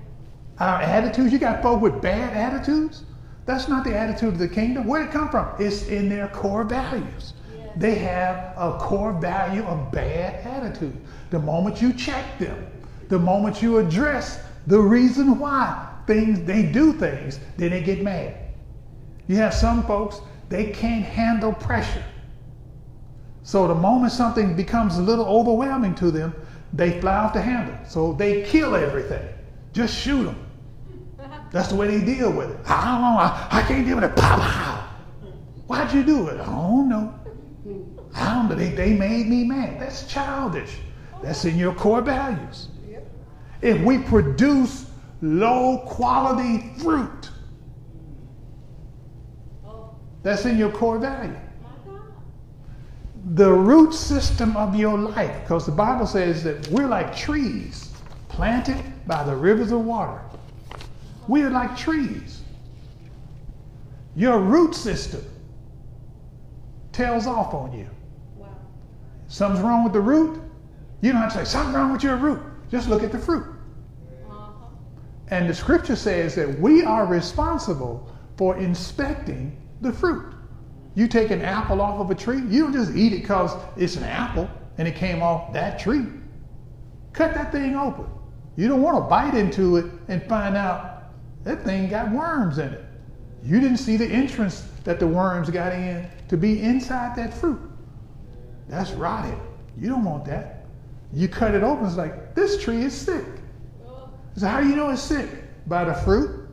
Our 0.60 0.82
attitudes, 0.82 1.32
you 1.32 1.40
got 1.40 1.62
folk 1.62 1.82
with 1.82 2.02
bad 2.02 2.36
attitudes. 2.36 3.06
That's 3.46 3.70
not 3.70 3.86
the 3.86 3.96
attitude 3.96 4.34
of 4.34 4.38
the 4.38 4.50
kingdom. 4.50 4.86
Where 4.86 5.00
did 5.00 5.08
it 5.08 5.14
come 5.14 5.30
from? 5.30 5.56
It's 5.58 5.88
in 5.88 6.10
their 6.10 6.28
core 6.28 6.66
values. 6.66 7.36
They 7.78 7.96
have 7.96 8.54
a 8.58 8.78
core 8.80 9.14
value 9.14 9.64
of 9.64 9.94
bad 9.94 10.46
attitude. 10.46 10.98
The 11.30 11.40
moment 11.40 11.82
you 11.82 11.94
check 11.94 12.38
them, 12.38 12.68
the 13.08 13.20
moment 13.20 13.62
you 13.62 13.78
address 13.78 14.42
the 14.68 14.82
reason 14.82 15.40
why 15.40 15.93
things 16.06 16.42
they 16.42 16.64
do 16.64 16.94
things, 16.94 17.40
then 17.58 17.72
they 17.72 17.82
get 17.82 18.02
mad. 18.02 18.36
You 19.28 19.38
have 19.38 19.54
some 19.54 19.84
folks, 19.86 20.20
they 20.50 20.72
can't 20.72 21.06
handle 21.06 21.54
pressure. 21.54 22.04
So 23.44 23.68
the 23.68 23.76
moment 23.76 24.14
something 24.14 24.56
becomes 24.56 24.98
a 24.98 25.02
little 25.02 25.26
overwhelming 25.26 25.96
to 25.96 26.12
them, 26.12 26.34
they 26.72 27.00
fly 27.00 27.16
off 27.16 27.34
the 27.34 27.42
handle. 27.42 27.78
So 27.88 28.14
they 28.14 28.44
kill 28.44 28.76
everything. 28.76 29.28
Just 29.74 29.96
shoot 29.96 30.24
them. 30.24 30.40
That's 31.52 31.68
the 31.68 31.76
way 31.76 31.96
they 31.96 32.04
deal 32.04 32.32
with 32.32 32.50
it. 32.50 32.58
I 32.66 32.92
don't 32.92 33.02
know. 33.02 33.18
I, 33.20 33.48
I 33.52 33.62
can't 33.68 33.86
deal 33.86 33.96
with 33.96 34.06
it. 34.06 34.16
Pow, 34.16 34.38
pow. 34.38 34.90
Why'd 35.68 35.94
you 35.94 36.04
do 36.04 36.28
it? 36.28 36.40
I 36.40 36.46
don't 36.46 36.90
know. 36.90 37.14
I 38.16 38.34
don't 38.34 38.50
know. 38.50 38.56
They, 38.56 38.70
they 38.70 38.94
made 38.94 39.28
me 39.28 39.44
mad. 39.44 39.80
That's 39.80 40.08
childish. 40.08 40.78
That's 41.22 41.46
in 41.46 41.58
your 41.58 41.74
core 41.76 42.02
values. 42.02 42.70
If 43.62 43.80
we 43.82 44.00
produce 44.00 44.88
low 45.24 45.78
quality 45.86 46.74
fruit, 46.80 47.30
that's 50.22 50.46
in 50.46 50.58
your 50.58 50.70
core 50.70 51.00
value. 51.00 51.40
The 53.36 53.50
root 53.50 53.94
system 53.94 54.58
of 54.58 54.76
your 54.76 54.98
life, 54.98 55.42
because 55.44 55.66
the 55.66 55.72
Bible 55.72 56.06
says 56.06 56.44
that 56.44 56.68
we're 56.68 56.88
like 56.88 57.16
trees 57.16 57.94
planted 58.28 58.84
by 59.08 59.24
the 59.24 59.34
rivers 59.34 59.72
of 59.72 59.86
water. 59.86 60.22
We're 61.30 61.50
like 61.50 61.78
trees. 61.78 62.42
Your 64.18 64.40
root 64.40 64.76
system 64.76 65.24
tells 66.92 67.28
off 67.28 67.54
on 67.54 67.72
you. 67.72 67.90
Wow. 68.36 68.50
Something's 69.30 69.64
wrong 69.64 69.86
with 69.86 69.94
the 69.94 70.02
root. 70.02 70.42
You 71.00 71.14
don't 71.14 71.22
have 71.22 71.32
to 71.32 71.40
say, 71.40 71.46
something's 71.46 71.76
wrong 71.76 71.94
with 71.94 72.04
your 72.04 72.18
root. 72.18 72.42
Just 72.70 72.90
look 72.90 73.04
at 73.04 73.14
the 73.14 73.20
fruit. 73.20 73.53
And 75.34 75.50
the 75.50 75.54
scripture 75.56 75.96
says 75.96 76.36
that 76.36 76.60
we 76.60 76.84
are 76.84 77.08
responsible 77.08 78.08
for 78.38 78.56
inspecting 78.58 79.60
the 79.82 79.92
fruit. 79.92 80.32
You 80.94 81.08
take 81.08 81.32
an 81.32 81.42
apple 81.42 81.82
off 81.82 82.00
of 82.00 82.12
a 82.12 82.16
tree, 82.16 82.44
you 82.50 82.66
don't 82.66 82.74
just 82.74 82.96
eat 82.96 83.14
it 83.14 83.22
because 83.22 83.52
it's 83.76 83.96
an 83.96 84.04
apple 84.04 84.48
and 84.78 84.88
it 84.88 84.96
came 84.96 85.24
off 85.24 85.52
that 85.52 85.80
tree. 85.80 86.06
Cut 87.14 87.34
that 87.34 87.52
thing 87.52 87.76
open. 87.76 88.06
You 88.58 88.68
don't 88.68 88.84
want 88.84 88.98
to 88.98 89.10
bite 89.10 89.34
into 89.34 89.78
it 89.78 89.86
and 90.08 90.22
find 90.30 90.56
out 90.56 91.06
that 91.46 91.64
thing 91.64 91.90
got 91.90 92.12
worms 92.12 92.60
in 92.60 92.72
it. 92.72 92.86
You 93.44 93.60
didn't 93.60 93.78
see 93.78 93.98
the 93.98 94.06
entrance 94.06 94.68
that 94.84 95.00
the 95.00 95.08
worms 95.08 95.50
got 95.50 95.74
in 95.74 96.08
to 96.30 96.38
be 96.38 96.62
inside 96.62 97.16
that 97.16 97.34
fruit. 97.34 97.60
That's 98.70 98.92
rotted. 98.92 99.40
You 99.80 99.90
don't 99.90 100.06
want 100.06 100.26
that. 100.26 100.68
You 101.12 101.28
cut 101.28 101.56
it 101.56 101.64
open, 101.64 101.88
it's 101.88 101.98
like, 101.98 102.36
this 102.36 102.62
tree 102.62 102.84
is 102.84 102.94
sick. 102.94 103.26
So, 104.36 104.48
how 104.48 104.62
do 104.62 104.68
you 104.68 104.76
know 104.76 104.90
it's 104.90 105.02
sick? 105.02 105.30
By 105.68 105.84
the 105.86 105.94
fruit? 105.94 106.50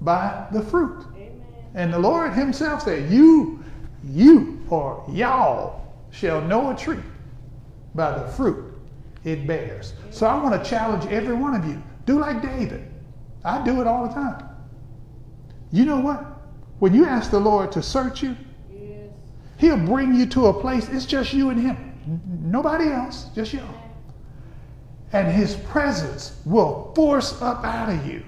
By 0.00 0.46
the 0.52 0.62
fruit. 0.62 1.06
Amen. 1.14 1.42
And 1.74 1.92
the 1.92 1.98
Lord 1.98 2.32
Himself 2.32 2.82
said, 2.82 3.10
You, 3.10 3.62
you, 4.04 4.64
or 4.68 5.04
y'all 5.10 5.94
shall 6.10 6.40
know 6.40 6.70
a 6.70 6.76
tree 6.76 6.98
by 7.94 8.18
the 8.18 8.26
fruit 8.32 8.72
it 9.24 9.46
bears. 9.46 9.94
So 10.10 10.26
I 10.26 10.42
want 10.42 10.62
to 10.62 10.68
challenge 10.68 11.06
every 11.06 11.34
one 11.34 11.54
of 11.54 11.66
you. 11.66 11.82
Do 12.06 12.18
like 12.18 12.42
David. 12.42 12.90
I 13.44 13.62
do 13.64 13.80
it 13.80 13.86
all 13.86 14.08
the 14.08 14.14
time. 14.14 14.48
You 15.70 15.84
know 15.84 16.00
what? 16.00 16.24
When 16.80 16.94
you 16.94 17.06
ask 17.06 17.30
the 17.30 17.40
Lord 17.40 17.70
to 17.72 17.82
search 17.82 18.22
you, 18.22 18.36
yes. 18.72 19.10
He'll 19.58 19.78
bring 19.78 20.14
you 20.14 20.26
to 20.26 20.46
a 20.46 20.60
place, 20.60 20.88
it's 20.88 21.06
just 21.06 21.32
you 21.32 21.50
and 21.50 21.60
Him. 21.60 21.76
Nobody 22.42 22.88
else, 22.88 23.26
just 23.34 23.52
you. 23.52 23.62
And 25.12 25.28
His 25.28 25.56
presence 25.56 26.40
will 26.44 26.92
force 26.94 27.40
up 27.42 27.64
out 27.64 27.88
of 27.88 28.06
you 28.06 28.22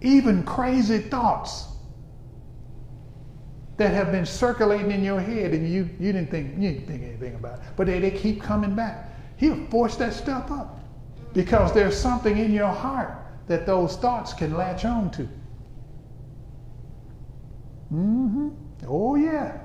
even 0.00 0.42
crazy 0.44 0.98
thoughts 0.98 1.66
that 3.76 3.92
have 3.92 4.10
been 4.10 4.26
circulating 4.26 4.90
in 4.90 5.02
your 5.02 5.20
head 5.20 5.52
and 5.52 5.68
you, 5.68 5.88
you 6.00 6.12
didn't 6.12 6.30
think 6.30 6.54
you 6.58 6.72
didn't 6.72 6.86
think 6.86 7.02
anything 7.02 7.34
about 7.34 7.58
it. 7.58 7.64
But 7.76 7.86
they, 7.86 8.00
they 8.00 8.10
keep 8.10 8.42
coming 8.42 8.74
back. 8.74 9.14
He'll 9.36 9.66
force 9.66 9.96
that 9.96 10.12
stuff 10.12 10.50
up. 10.50 10.80
Because 11.32 11.72
there's 11.72 11.96
something 11.96 12.38
in 12.38 12.52
your 12.52 12.68
heart 12.68 13.14
that 13.46 13.66
those 13.66 13.96
thoughts 13.96 14.32
can 14.32 14.56
latch 14.56 14.84
on 14.84 15.10
to. 15.12 15.28
Mm-hmm. 17.92 18.48
Oh, 18.86 19.14
yeah. 19.14 19.58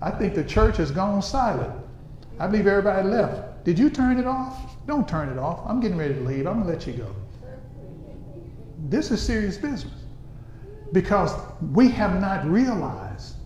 I 0.00 0.10
think 0.10 0.34
the 0.34 0.44
church 0.44 0.76
has 0.76 0.90
gone 0.90 1.22
silent. 1.22 1.72
I 2.38 2.46
believe 2.46 2.66
everybody 2.66 3.08
left. 3.08 3.64
Did 3.64 3.78
you 3.78 3.90
turn 3.90 4.18
it 4.18 4.26
off? 4.26 4.73
Don't 4.86 5.08
turn 5.08 5.28
it 5.28 5.38
off. 5.38 5.60
I'm 5.66 5.80
getting 5.80 5.96
ready 5.96 6.14
to 6.14 6.20
leave. 6.20 6.46
I'm 6.46 6.62
going 6.62 6.66
to 6.66 6.72
let 6.72 6.86
you 6.86 6.92
go. 6.94 7.14
This 8.88 9.10
is 9.10 9.22
serious 9.22 9.56
business 9.56 10.04
because 10.92 11.32
we 11.72 11.88
have 11.90 12.20
not 12.20 12.44
realized 12.46 13.36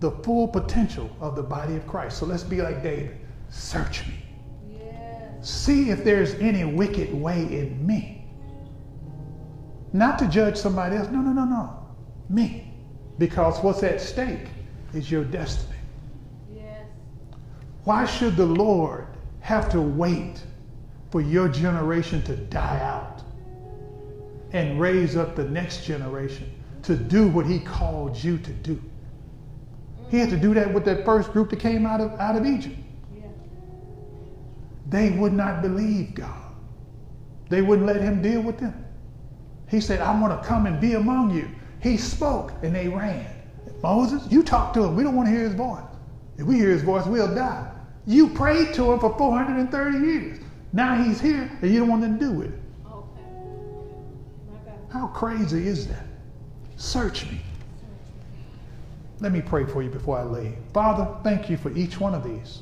the 0.00 0.10
full 0.10 0.48
potential 0.48 1.10
of 1.20 1.36
the 1.36 1.42
body 1.42 1.76
of 1.76 1.86
Christ. 1.86 2.18
So 2.18 2.26
let's 2.26 2.42
be 2.42 2.62
like 2.62 2.82
David. 2.82 3.18
Search 3.50 4.06
me. 4.06 4.14
See 5.42 5.90
if 5.90 6.02
there's 6.02 6.34
any 6.34 6.64
wicked 6.64 7.14
way 7.14 7.42
in 7.42 7.86
me. 7.86 8.24
Not 9.92 10.18
to 10.18 10.26
judge 10.26 10.56
somebody 10.56 10.96
else. 10.96 11.08
No, 11.10 11.20
no, 11.20 11.32
no, 11.32 11.44
no. 11.44 11.86
Me. 12.28 12.72
Because 13.18 13.62
what's 13.62 13.82
at 13.82 14.00
stake 14.00 14.48
is 14.92 15.10
your 15.10 15.24
destiny. 15.24 15.78
Yes. 16.52 16.84
Why 17.84 18.06
should 18.06 18.36
the 18.36 18.46
Lord 18.46 19.06
have 19.40 19.70
to 19.70 19.80
wait 19.80 20.42
for 21.16 21.22
your 21.22 21.48
generation 21.48 22.20
to 22.20 22.36
die 22.36 22.78
out 22.82 23.22
and 24.52 24.78
raise 24.78 25.16
up 25.16 25.34
the 25.34 25.44
next 25.44 25.82
generation 25.82 26.52
to 26.82 26.94
do 26.94 27.26
what 27.26 27.46
he 27.46 27.58
called 27.58 28.22
you 28.22 28.36
to 28.36 28.50
do? 28.52 28.78
He 30.10 30.18
had 30.18 30.28
to 30.28 30.36
do 30.36 30.52
that 30.52 30.74
with 30.74 30.84
that 30.84 31.06
first 31.06 31.32
group 31.32 31.48
that 31.48 31.58
came 31.58 31.86
out 31.86 32.02
of, 32.02 32.20
out 32.20 32.36
of 32.36 32.44
Egypt. 32.44 32.76
They 34.90 35.08
would 35.12 35.32
not 35.32 35.62
believe 35.62 36.12
God. 36.14 36.52
They 37.48 37.62
wouldn't 37.62 37.86
let 37.86 38.02
him 38.02 38.20
deal 38.20 38.42
with 38.42 38.58
them. 38.58 38.84
He 39.70 39.80
said, 39.80 40.02
I 40.02 40.20
want 40.20 40.38
to 40.38 40.46
come 40.46 40.66
and 40.66 40.78
be 40.78 40.96
among 40.96 41.34
you. 41.34 41.48
He 41.80 41.96
spoke 41.96 42.52
and 42.62 42.74
they 42.74 42.88
ran. 42.88 43.26
Moses, 43.82 44.30
you 44.30 44.42
talk 44.42 44.74
to 44.74 44.84
him. 44.84 44.96
We 44.96 45.02
don't 45.02 45.16
want 45.16 45.28
to 45.28 45.34
hear 45.34 45.44
his 45.44 45.54
voice. 45.54 45.80
If 46.36 46.44
we 46.44 46.56
hear 46.56 46.68
his 46.68 46.82
voice, 46.82 47.06
we'll 47.06 47.34
die. 47.34 47.72
You 48.04 48.28
prayed 48.28 48.74
to 48.74 48.92
him 48.92 49.00
for 49.00 49.16
430 49.16 49.98
years. 50.06 50.40
Now 50.76 51.02
he's 51.02 51.20
here 51.20 51.50
and 51.62 51.72
you 51.72 51.80
don't 51.80 51.88
want 51.88 52.02
to 52.02 52.24
do 52.24 52.30
with 52.32 52.52
it. 52.52 52.60
Okay. 52.86 53.22
How 54.90 55.08
crazy 55.08 55.66
is 55.66 55.88
that? 55.88 56.06
Search 56.76 57.24
me. 57.30 57.40
Let 59.20 59.32
me 59.32 59.40
pray 59.40 59.64
for 59.64 59.82
you 59.82 59.88
before 59.88 60.18
I 60.18 60.24
leave. 60.24 60.54
Father, 60.74 61.08
thank 61.24 61.48
you 61.48 61.56
for 61.56 61.74
each 61.76 61.98
one 61.98 62.14
of 62.14 62.22
these 62.22 62.60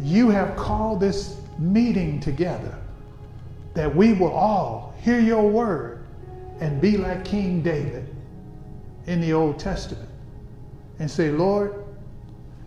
you 0.00 0.30
have 0.30 0.56
called 0.56 1.00
this 1.00 1.36
meeting 1.58 2.18
together 2.18 2.76
that 3.74 3.94
we 3.94 4.12
will 4.12 4.32
all 4.32 4.94
hear 5.00 5.20
your 5.20 5.48
word 5.48 6.04
and 6.60 6.80
be 6.80 6.96
like 6.96 7.24
King 7.24 7.62
David 7.62 8.14
in 9.06 9.20
the 9.20 9.32
Old 9.32 9.58
Testament 9.58 10.08
and 10.98 11.10
say, 11.10 11.30
Lord, 11.30 11.84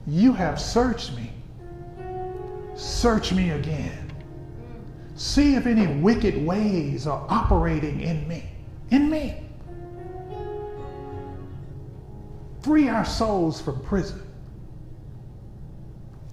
you 0.07 0.33
have 0.33 0.59
searched 0.59 1.15
me. 1.15 1.31
Search 2.75 3.31
me 3.31 3.51
again. 3.51 4.04
See 5.15 5.55
if 5.55 5.65
any 5.65 5.87
wicked 5.87 6.45
ways 6.45 7.07
are 7.07 7.25
operating 7.29 8.01
in 8.01 8.27
me. 8.27 8.43
In 8.91 9.09
me. 9.09 9.41
Free 12.61 12.89
our 12.89 13.05
souls 13.05 13.61
from 13.61 13.79
prison 13.81 14.21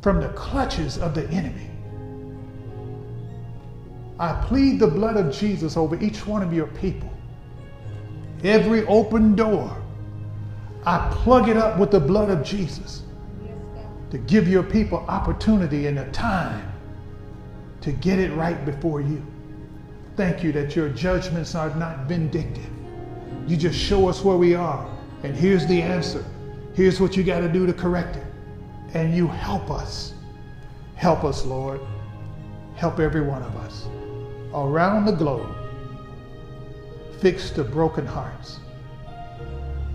from 0.03 0.21
the 0.21 0.29
clutches 0.31 0.99
of 0.99 1.15
the 1.15 1.29
enemy. 1.31 1.71
I 4.19 4.35
plead 4.47 4.81
the 4.81 4.89
blood 4.89 5.17
of 5.17 5.33
Jesus 5.33 5.77
over 5.77 6.01
each 6.03 6.27
one 6.27 6.43
of 6.43 6.53
your 6.53 6.67
people. 6.67 7.09
Every 8.43 8.85
open 8.87 9.37
door, 9.37 9.81
I 10.85 11.09
plug 11.15 11.49
it 11.49 11.57
up 11.57 11.79
with 11.79 11.93
the 11.93 12.01
blood 12.01 12.29
of 12.29 12.45
Jesus 12.45 13.03
to 14.11 14.19
give 14.19 14.49
your 14.49 14.65
people 14.65 14.99
opportunity 15.09 15.87
and 15.87 16.01
a 16.01 16.11
time 16.11 16.72
to 17.83 17.93
get 17.93 18.19
it 18.19 18.33
right 18.33 18.65
before 18.65 19.01
you. 19.01 19.25
Thank 20.17 20.43
you 20.43 20.53
that 20.53 20.75
your 20.75 20.89
judgments 20.89 21.55
are 21.55 21.75
not 21.75 22.07
vindictive. 22.07 22.69
You 23.47 23.57
just 23.57 23.79
show 23.79 24.09
us 24.09 24.23
where 24.23 24.37
we 24.37 24.55
are, 24.55 24.89
and 25.23 25.37
here's 25.37 25.67
the 25.67 25.81
answer. 25.83 26.25
Here's 26.75 27.01
what 27.01 27.17
you 27.17 27.23
got 27.23 27.41
to 27.41 27.49
do 27.49 27.67
to 27.67 27.73
correct 27.73 28.17
it 28.17 28.25
and 28.95 29.15
you 29.15 29.27
help 29.27 29.71
us. 29.71 30.15
Help 30.95 31.25
us, 31.25 31.45
Lord. 31.45 31.81
Help 32.77 33.01
every 33.01 33.21
one 33.21 33.43
of 33.43 33.57
us 33.57 33.87
around 34.55 35.07
the 35.07 35.13
globe. 35.13 35.55
Fix 37.21 37.51
the 37.51 37.65
broken 37.65 38.07
hearts. 38.07 38.59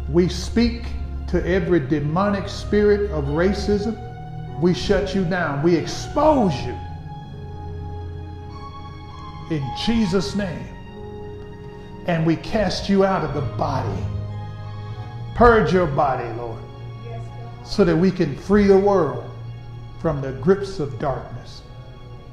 We 0.10 0.30
speak 0.30 0.84
to 1.28 1.46
every 1.46 1.80
demonic 1.80 2.48
spirit 2.48 3.12
of 3.12 3.26
racism. 3.26 3.96
We 4.62 4.74
shut 4.74 5.14
you 5.14 5.26
down. 5.26 5.62
We 5.62 5.76
expose 5.76 6.56
you. 6.62 6.78
In 9.50 9.64
Jesus' 9.86 10.36
name. 10.36 10.68
And 12.08 12.26
we 12.26 12.36
cast 12.38 12.90
you 12.90 13.06
out 13.06 13.24
of 13.24 13.34
the 13.34 13.42
body. 13.58 14.04
Purge 15.36 15.74
your 15.74 15.88
body, 15.88 16.28
Lord, 16.38 16.62
so 17.64 17.84
that 17.84 17.96
we 17.96 18.12
can 18.12 18.36
free 18.36 18.66
the 18.66 18.78
world 18.78 19.30
from 20.02 20.22
the 20.22 20.32
grips 20.34 20.80
of 20.80 20.98
darkness. 21.00 21.62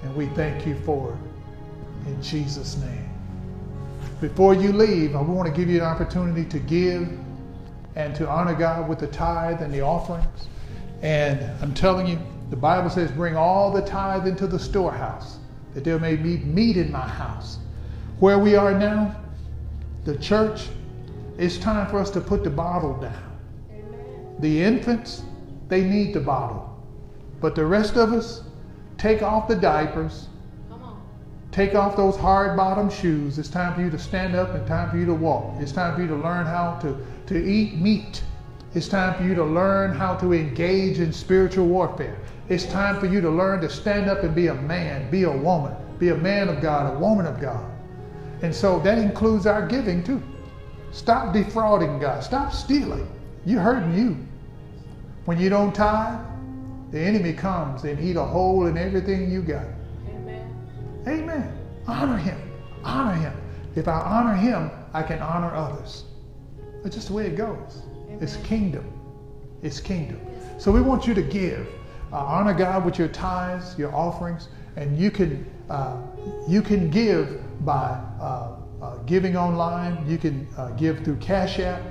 And 0.03 0.15
we 0.15 0.27
thank 0.29 0.67
you 0.67 0.77
for 0.81 1.13
it 1.13 2.09
in 2.09 2.23
Jesus' 2.23 2.77
name. 2.77 3.11
Before 4.21 4.55
you 4.55 4.73
leave, 4.73 5.17
I 5.17 5.21
want 5.21 5.49
to 5.49 5.55
give 5.55 5.69
you 5.69 5.79
an 5.81 5.87
opportunity 5.87 6.45
to 6.47 6.59
give 6.59 7.09
and 7.97 8.15
to 8.17 8.29
honor 8.29 8.55
God 8.55 8.89
with 8.89 8.99
the 8.99 9.07
tithe 9.07 9.61
and 9.61 9.73
the 9.73 9.81
offerings. 9.81 10.49
And 11.03 11.41
I'm 11.63 11.75
telling 11.75 12.07
you, 12.07 12.19
the 12.51 12.57
Bible 12.57 12.91
says, 12.91 13.11
bring 13.11 13.37
all 13.37 13.71
the 13.71 13.83
tithe 13.83 14.27
into 14.27 14.47
the 14.47 14.59
storehouse, 14.59 15.39
that 15.75 15.85
there 15.85 15.99
may 15.99 16.17
be 16.17 16.39
meat 16.39 16.77
in 16.77 16.91
my 16.91 17.07
house. 17.07 17.59
Where 18.21 18.39
we 18.39 18.55
are 18.55 18.77
now, 18.77 19.17
the 20.05 20.17
church, 20.19 20.69
it's 21.37 21.59
time 21.59 21.89
for 21.91 21.99
us 21.99 22.11
to 22.11 22.21
put 22.21 22.45
the 22.45 22.51
bottle 22.51 22.95
down. 23.01 23.39
Amen. 23.71 24.37
The 24.39 24.63
infants, 24.63 25.23
they 25.69 25.83
need 25.83 26.15
the 26.15 26.21
bottle. 26.21 26.71
But 27.41 27.55
the 27.55 27.67
rest 27.67 27.97
of 27.97 28.13
us, 28.13 28.43
take 28.99 29.23
off 29.23 29.49
the 29.49 29.57
diapers, 29.57 30.29
take 31.51 31.75
off 31.75 31.97
those 31.97 32.17
hard 32.17 32.57
bottom 32.57 32.91
shoes. 32.91 33.39
It's 33.39 33.49
time 33.49 33.75
for 33.75 33.81
you 33.81 33.91
to 33.91 33.99
stand 33.99 34.35
up 34.35 34.55
and 34.55 34.67
time 34.67 34.91
for 34.91 34.97
you 34.97 35.07
to 35.07 35.15
walk. 35.15 35.61
It's 35.61 35.71
time 35.71 35.95
for 35.95 36.03
you 36.03 36.09
to 36.09 36.17
learn 36.17 36.47
how 36.47 36.79
to, 36.83 36.97
to 37.27 37.45
eat 37.45 37.77
meat. 37.77 38.23
It's 38.75 38.89
time 38.89 39.15
for 39.15 39.23
you 39.23 39.37
to 39.37 39.45
learn 39.45 39.93
how 39.95 40.17
to 40.17 40.33
engage 40.33 40.99
in 40.99 41.13
spiritual 41.13 41.67
warfare. 41.67 42.19
It's 42.49 42.67
time 42.67 43.01
for 43.01 43.07
you 43.07 43.21
to 43.21 43.31
learn 43.31 43.61
to 43.63 43.71
stand 43.71 44.11
up 44.11 44.23
and 44.23 44.35
be 44.35 44.49
a 44.49 44.55
man, 44.55 45.11
be 45.11 45.23
a 45.23 45.31
woman, 45.31 45.75
be 45.99 46.11
a 46.11 46.17
man 46.17 46.49
of 46.49 46.61
God, 46.61 46.95
a 46.95 46.99
woman 46.99 47.25
of 47.25 47.41
God. 47.41 47.71
And 48.43 48.55
so 48.55 48.79
that 48.81 48.99
includes 48.99 49.47
our 49.47 49.67
giving 49.67 50.05
too. 50.05 50.23
Stop 50.93 51.33
defrauding 51.33 51.99
God. 51.99 52.23
Stop 52.23 52.53
stealing. 52.53 53.09
You're 53.47 53.61
hurting 53.61 53.97
you. 53.97 54.17
When 55.25 55.41
you 55.41 55.49
don't 55.49 55.75
tithe, 55.75 56.21
the 56.91 57.01
enemy 57.01 57.33
comes 57.33 57.85
and 57.85 57.99
eat 57.99 58.17
a 58.17 58.23
hole 58.23 58.67
in 58.67 58.77
everything 58.77 59.31
you 59.31 59.43
got. 59.43 59.67
Amen. 60.09 60.55
Amen. 61.09 61.59
Honor 61.87 62.19
him. 62.19 62.39
Honor 62.85 63.15
him. 63.15 63.35
If 63.75 63.89
I 63.89 63.99
honor 63.99 64.35
him, 64.35 64.71
I 64.93 65.03
can 65.03 65.19
honor 65.21 65.53
others. 65.55 66.05
That's 66.83 66.95
just 66.95 67.09
the 67.09 67.15
way 67.15 67.27
it 67.27 67.37
goes. 67.37 67.83
Amen. 68.07 68.19
It's 68.21 68.37
kingdom. 68.37 68.93
It's 69.63 69.81
kingdom. 69.81 70.21
So 70.59 70.71
we 70.71 70.83
want 70.83 71.07
you 71.07 71.15
to 71.15 71.23
give. 71.23 71.67
Uh, 72.15 72.19
honor 72.19 72.55
God 72.55 72.85
with 72.85 72.97
your 72.97 73.09
tithes, 73.09 73.77
your 73.77 73.93
offerings, 73.93 74.47
and 74.77 74.97
you 74.97 75.11
can 75.11 75.45
uh, 75.69 75.97
you 76.47 76.63
can 76.63 76.89
give 76.89 77.43
by 77.65 78.01
uh, 78.21 78.55
uh 78.81 78.99
giving 78.99 79.37
online. 79.37 80.09
You 80.09 80.17
can 80.17 80.47
uh, 80.57 80.69
give 80.71 81.03
through 81.03 81.17
Cash 81.17 81.59
App, 81.59 81.83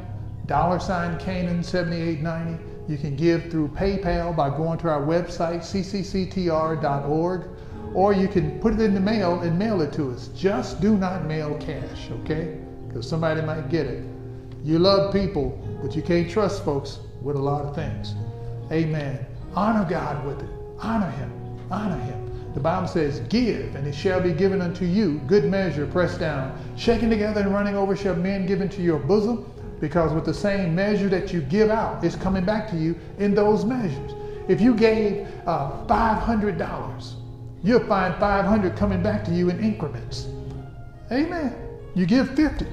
dollar 0.45 0.79
sign 0.79 1.19
Canaan 1.19 1.61
seventy 1.61 2.01
eight 2.01 2.21
ninety. 2.21 2.63
You 2.87 2.97
can 2.97 3.17
give 3.17 3.51
through 3.51 3.67
PayPal 3.69 4.33
by 4.33 4.49
going 4.49 4.79
to 4.79 4.89
our 4.89 5.01
website 5.01 5.59
ccctr.org, 5.59 7.41
or 7.93 8.13
you 8.13 8.29
can 8.29 8.61
put 8.61 8.75
it 8.75 8.79
in 8.79 8.93
the 8.93 9.01
mail 9.01 9.41
and 9.41 9.59
mail 9.59 9.81
it 9.81 9.91
to 9.93 10.09
us. 10.11 10.29
Just 10.29 10.79
do 10.79 10.97
not 10.97 11.25
mail 11.25 11.57
cash, 11.59 12.09
okay? 12.21 12.61
Because 12.87 13.09
somebody 13.09 13.41
might 13.41 13.67
get 13.69 13.87
it. 13.87 14.05
You 14.63 14.79
love 14.79 15.11
people, 15.11 15.49
but 15.81 15.97
you 15.97 16.01
can't 16.01 16.29
trust 16.31 16.63
folks 16.63 16.99
with 17.21 17.35
a 17.35 17.41
lot 17.41 17.65
of 17.65 17.75
things. 17.75 18.15
Amen. 18.71 19.25
Honor 19.55 19.87
God 19.89 20.25
with 20.25 20.41
it. 20.41 20.49
Honor 20.79 21.09
Him. 21.11 21.31
Honor 21.69 21.99
Him. 21.99 22.53
The 22.53 22.59
Bible 22.59 22.87
says, 22.87 23.19
Give, 23.29 23.75
and 23.75 23.87
it 23.87 23.95
shall 23.95 24.21
be 24.21 24.31
given 24.31 24.61
unto 24.61 24.85
you, 24.85 25.19
good 25.27 25.45
measure, 25.45 25.87
pressed 25.87 26.19
down, 26.19 26.57
shaken 26.77 27.09
together 27.09 27.41
and 27.41 27.53
running 27.53 27.75
over, 27.75 27.95
shall 27.95 28.15
men 28.15 28.45
give 28.45 28.61
into 28.61 28.81
your 28.81 28.99
bosom. 28.99 29.49
Because 29.79 30.13
with 30.13 30.23
the 30.23 30.33
same 30.33 30.73
measure 30.73 31.09
that 31.09 31.33
you 31.33 31.41
give 31.41 31.69
out, 31.69 32.03
it's 32.03 32.15
coming 32.15 32.45
back 32.45 32.69
to 32.69 32.77
you 32.77 32.95
in 33.17 33.33
those 33.33 33.65
measures. 33.65 34.13
If 34.47 34.61
you 34.61 34.75
gave 34.75 35.27
uh, 35.45 35.85
$500, 35.87 37.13
you'll 37.63 37.85
find 37.87 38.15
500 38.15 38.75
coming 38.77 39.01
back 39.01 39.25
to 39.25 39.31
you 39.31 39.49
in 39.49 39.59
increments. 39.61 40.27
Amen. 41.11 41.55
You 41.95 42.05
give 42.05 42.33
50, 42.35 42.65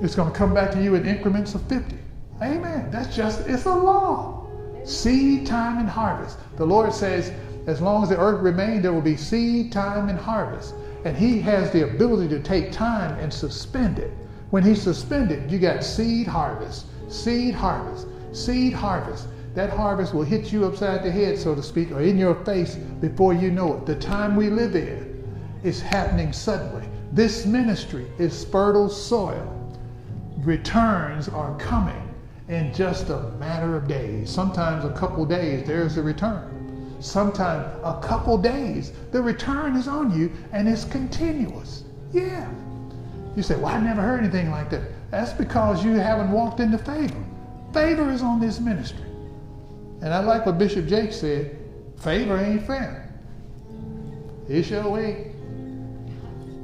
it's 0.00 0.14
going 0.14 0.30
to 0.30 0.36
come 0.36 0.52
back 0.52 0.70
to 0.72 0.82
you 0.82 0.96
in 0.96 1.06
increments 1.06 1.54
of 1.54 1.62
50. 1.68 1.96
Amen. 2.42 2.90
That's 2.90 3.14
just, 3.14 3.46
it's 3.48 3.66
a 3.66 3.74
law. 3.74 4.46
Seed 4.84 5.46
time 5.46 5.78
and 5.78 5.88
harvest. 5.88 6.38
The 6.56 6.66
Lord 6.66 6.92
says, 6.92 7.32
as 7.66 7.80
long 7.80 8.02
as 8.02 8.08
the 8.08 8.18
earth 8.18 8.42
remains, 8.42 8.82
there 8.82 8.92
will 8.92 9.00
be 9.00 9.16
seed 9.16 9.70
time 9.70 10.08
and 10.08 10.18
harvest. 10.18 10.74
And 11.04 11.16
He 11.16 11.40
has 11.40 11.70
the 11.70 11.84
ability 11.84 12.28
to 12.28 12.40
take 12.40 12.72
time 12.72 13.18
and 13.18 13.32
suspend 13.32 13.98
it. 13.98 14.12
When 14.50 14.62
He 14.64 14.74
suspended, 14.74 15.50
you 15.50 15.58
got 15.58 15.84
seed 15.84 16.26
harvest, 16.26 16.86
seed 17.08 17.54
harvest, 17.54 18.06
seed 18.32 18.72
harvest. 18.72 19.28
That 19.54 19.70
harvest 19.70 20.14
will 20.14 20.24
hit 20.24 20.52
you 20.52 20.64
upside 20.64 21.02
the 21.02 21.10
head, 21.10 21.38
so 21.38 21.54
to 21.54 21.62
speak, 21.62 21.92
or 21.92 22.00
in 22.00 22.18
your 22.18 22.34
face 22.44 22.74
before 22.74 23.34
you 23.34 23.50
know 23.50 23.74
it. 23.74 23.86
The 23.86 23.96
time 23.96 24.34
we 24.34 24.50
live 24.50 24.74
in 24.74 25.22
is 25.62 25.80
happening 25.80 26.32
suddenly. 26.32 26.88
This 27.12 27.44
ministry 27.46 28.06
is 28.18 28.44
fertile 28.46 28.88
soil. 28.88 29.58
Returns 30.38 31.28
are 31.28 31.56
coming 31.58 32.11
in 32.48 32.72
just 32.74 33.08
a 33.10 33.30
matter 33.38 33.76
of 33.76 33.86
days. 33.86 34.30
Sometimes 34.30 34.84
a 34.84 34.92
couple 34.92 35.24
days, 35.24 35.66
there's 35.66 35.96
a 35.96 36.02
return. 36.02 36.96
Sometimes 37.00 37.66
a 37.82 38.00
couple 38.00 38.38
days, 38.38 38.92
the 39.10 39.20
return 39.20 39.76
is 39.76 39.88
on 39.88 40.16
you 40.16 40.30
and 40.52 40.68
it's 40.68 40.84
continuous. 40.84 41.84
Yeah. 42.12 42.48
You 43.36 43.42
say, 43.42 43.56
Well, 43.56 43.66
I 43.66 43.80
never 43.80 44.00
heard 44.02 44.20
anything 44.20 44.50
like 44.50 44.70
that. 44.70 44.82
That's 45.10 45.32
because 45.32 45.84
you 45.84 45.92
haven't 45.92 46.30
walked 46.30 46.60
into 46.60 46.78
favor. 46.78 47.24
Favor 47.72 48.10
is 48.10 48.22
on 48.22 48.40
this 48.40 48.60
ministry. 48.60 49.04
And 50.00 50.12
I 50.12 50.20
like 50.20 50.46
what 50.46 50.58
Bishop 50.58 50.86
Jakes 50.86 51.16
said 51.16 51.58
favor 51.96 52.36
ain't 52.38 52.66
fair. 52.66 53.12
It 54.48 54.64
sure 54.64 54.98
ain't. 54.98 55.32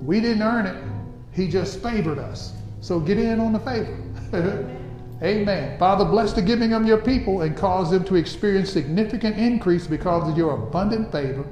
We 0.05 0.21
didn't 0.21 0.43
earn 0.43 0.67
it, 0.67 0.85
He 1.33 1.49
just 1.49 1.83
favored 1.83 2.19
us. 2.19 2.53
So 2.81 3.01
get 3.01 3.19
in 3.19 3.41
on 3.41 3.53
the 3.53 3.61
favor. 3.61 4.75
Amen. 5.23 5.77
Father, 5.79 6.05
bless 6.05 6.33
the 6.33 6.43
giving 6.43 6.73
of 6.73 6.87
your 6.87 6.99
people 6.99 7.43
and 7.43 7.57
cause 7.57 7.91
them 7.91 8.05
to 8.05 8.15
experience 8.15 8.71
significant 8.71 9.37
increase 9.37 9.87
because 9.87 10.29
of 10.29 10.39
your 10.39 10.55
abundant 10.55 11.11
favor, 11.11 11.45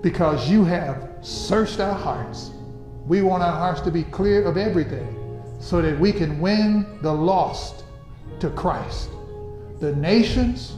because 0.00 0.48
you 0.48 0.64
have 0.64 1.10
searched 1.20 1.80
our 1.80 1.94
hearts. 1.94 2.50
We 3.06 3.20
want 3.20 3.42
our 3.42 3.52
hearts 3.52 3.82
to 3.82 3.90
be 3.90 4.04
clear 4.04 4.44
of 4.44 4.56
everything 4.56 5.18
so 5.60 5.82
that 5.82 5.98
we 6.00 6.12
can 6.12 6.40
win 6.40 6.98
the 7.02 7.12
lost 7.12 7.84
to 8.40 8.48
Christ. 8.50 9.10
The 9.80 9.94
nations 9.96 10.76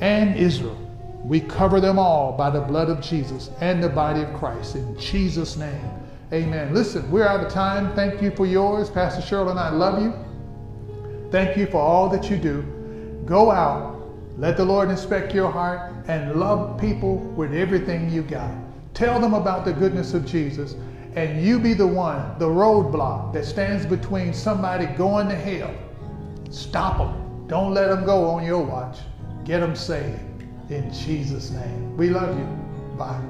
and 0.00 0.34
Israel, 0.36 0.76
we 1.22 1.40
cover 1.40 1.80
them 1.80 1.98
all 2.00 2.32
by 2.32 2.50
the 2.50 2.62
blood 2.62 2.88
of 2.88 3.00
Jesus 3.00 3.50
and 3.60 3.82
the 3.82 3.88
body 3.88 4.22
of 4.22 4.34
Christ. 4.34 4.74
In 4.74 4.98
Jesus' 4.98 5.56
name, 5.56 5.88
amen. 6.32 6.74
Listen, 6.74 7.08
we're 7.12 7.26
out 7.26 7.44
of 7.44 7.52
time. 7.52 7.94
Thank 7.94 8.20
you 8.20 8.32
for 8.32 8.44
yours. 8.44 8.90
Pastor 8.90 9.22
Cheryl 9.22 9.50
and 9.50 9.60
I 9.60 9.70
love 9.70 10.02
you. 10.02 10.12
Thank 11.30 11.56
you 11.56 11.66
for 11.66 11.78
all 11.78 12.08
that 12.08 12.28
you 12.30 12.36
do. 12.36 12.62
Go 13.24 13.50
out, 13.50 14.00
let 14.36 14.56
the 14.56 14.64
Lord 14.64 14.90
inspect 14.90 15.34
your 15.34 15.50
heart, 15.50 15.92
and 16.08 16.34
love 16.34 16.80
people 16.80 17.16
with 17.16 17.54
everything 17.54 18.10
you 18.10 18.22
got. 18.22 18.52
Tell 18.94 19.20
them 19.20 19.34
about 19.34 19.64
the 19.64 19.72
goodness 19.72 20.14
of 20.14 20.26
Jesus, 20.26 20.74
and 21.14 21.44
you 21.44 21.60
be 21.60 21.74
the 21.74 21.86
one, 21.86 22.38
the 22.38 22.46
roadblock 22.46 23.32
that 23.32 23.44
stands 23.44 23.86
between 23.86 24.34
somebody 24.34 24.86
going 24.86 25.28
to 25.28 25.36
hell. 25.36 25.72
Stop 26.50 26.98
them. 26.98 27.46
Don't 27.46 27.74
let 27.74 27.88
them 27.88 28.04
go 28.04 28.28
on 28.28 28.44
your 28.44 28.62
watch. 28.62 28.98
Get 29.44 29.60
them 29.60 29.76
saved. 29.76 30.20
In 30.68 30.92
Jesus' 30.92 31.50
name. 31.50 31.96
We 31.96 32.10
love 32.10 32.36
you. 32.36 32.46
Bye. 32.96 33.29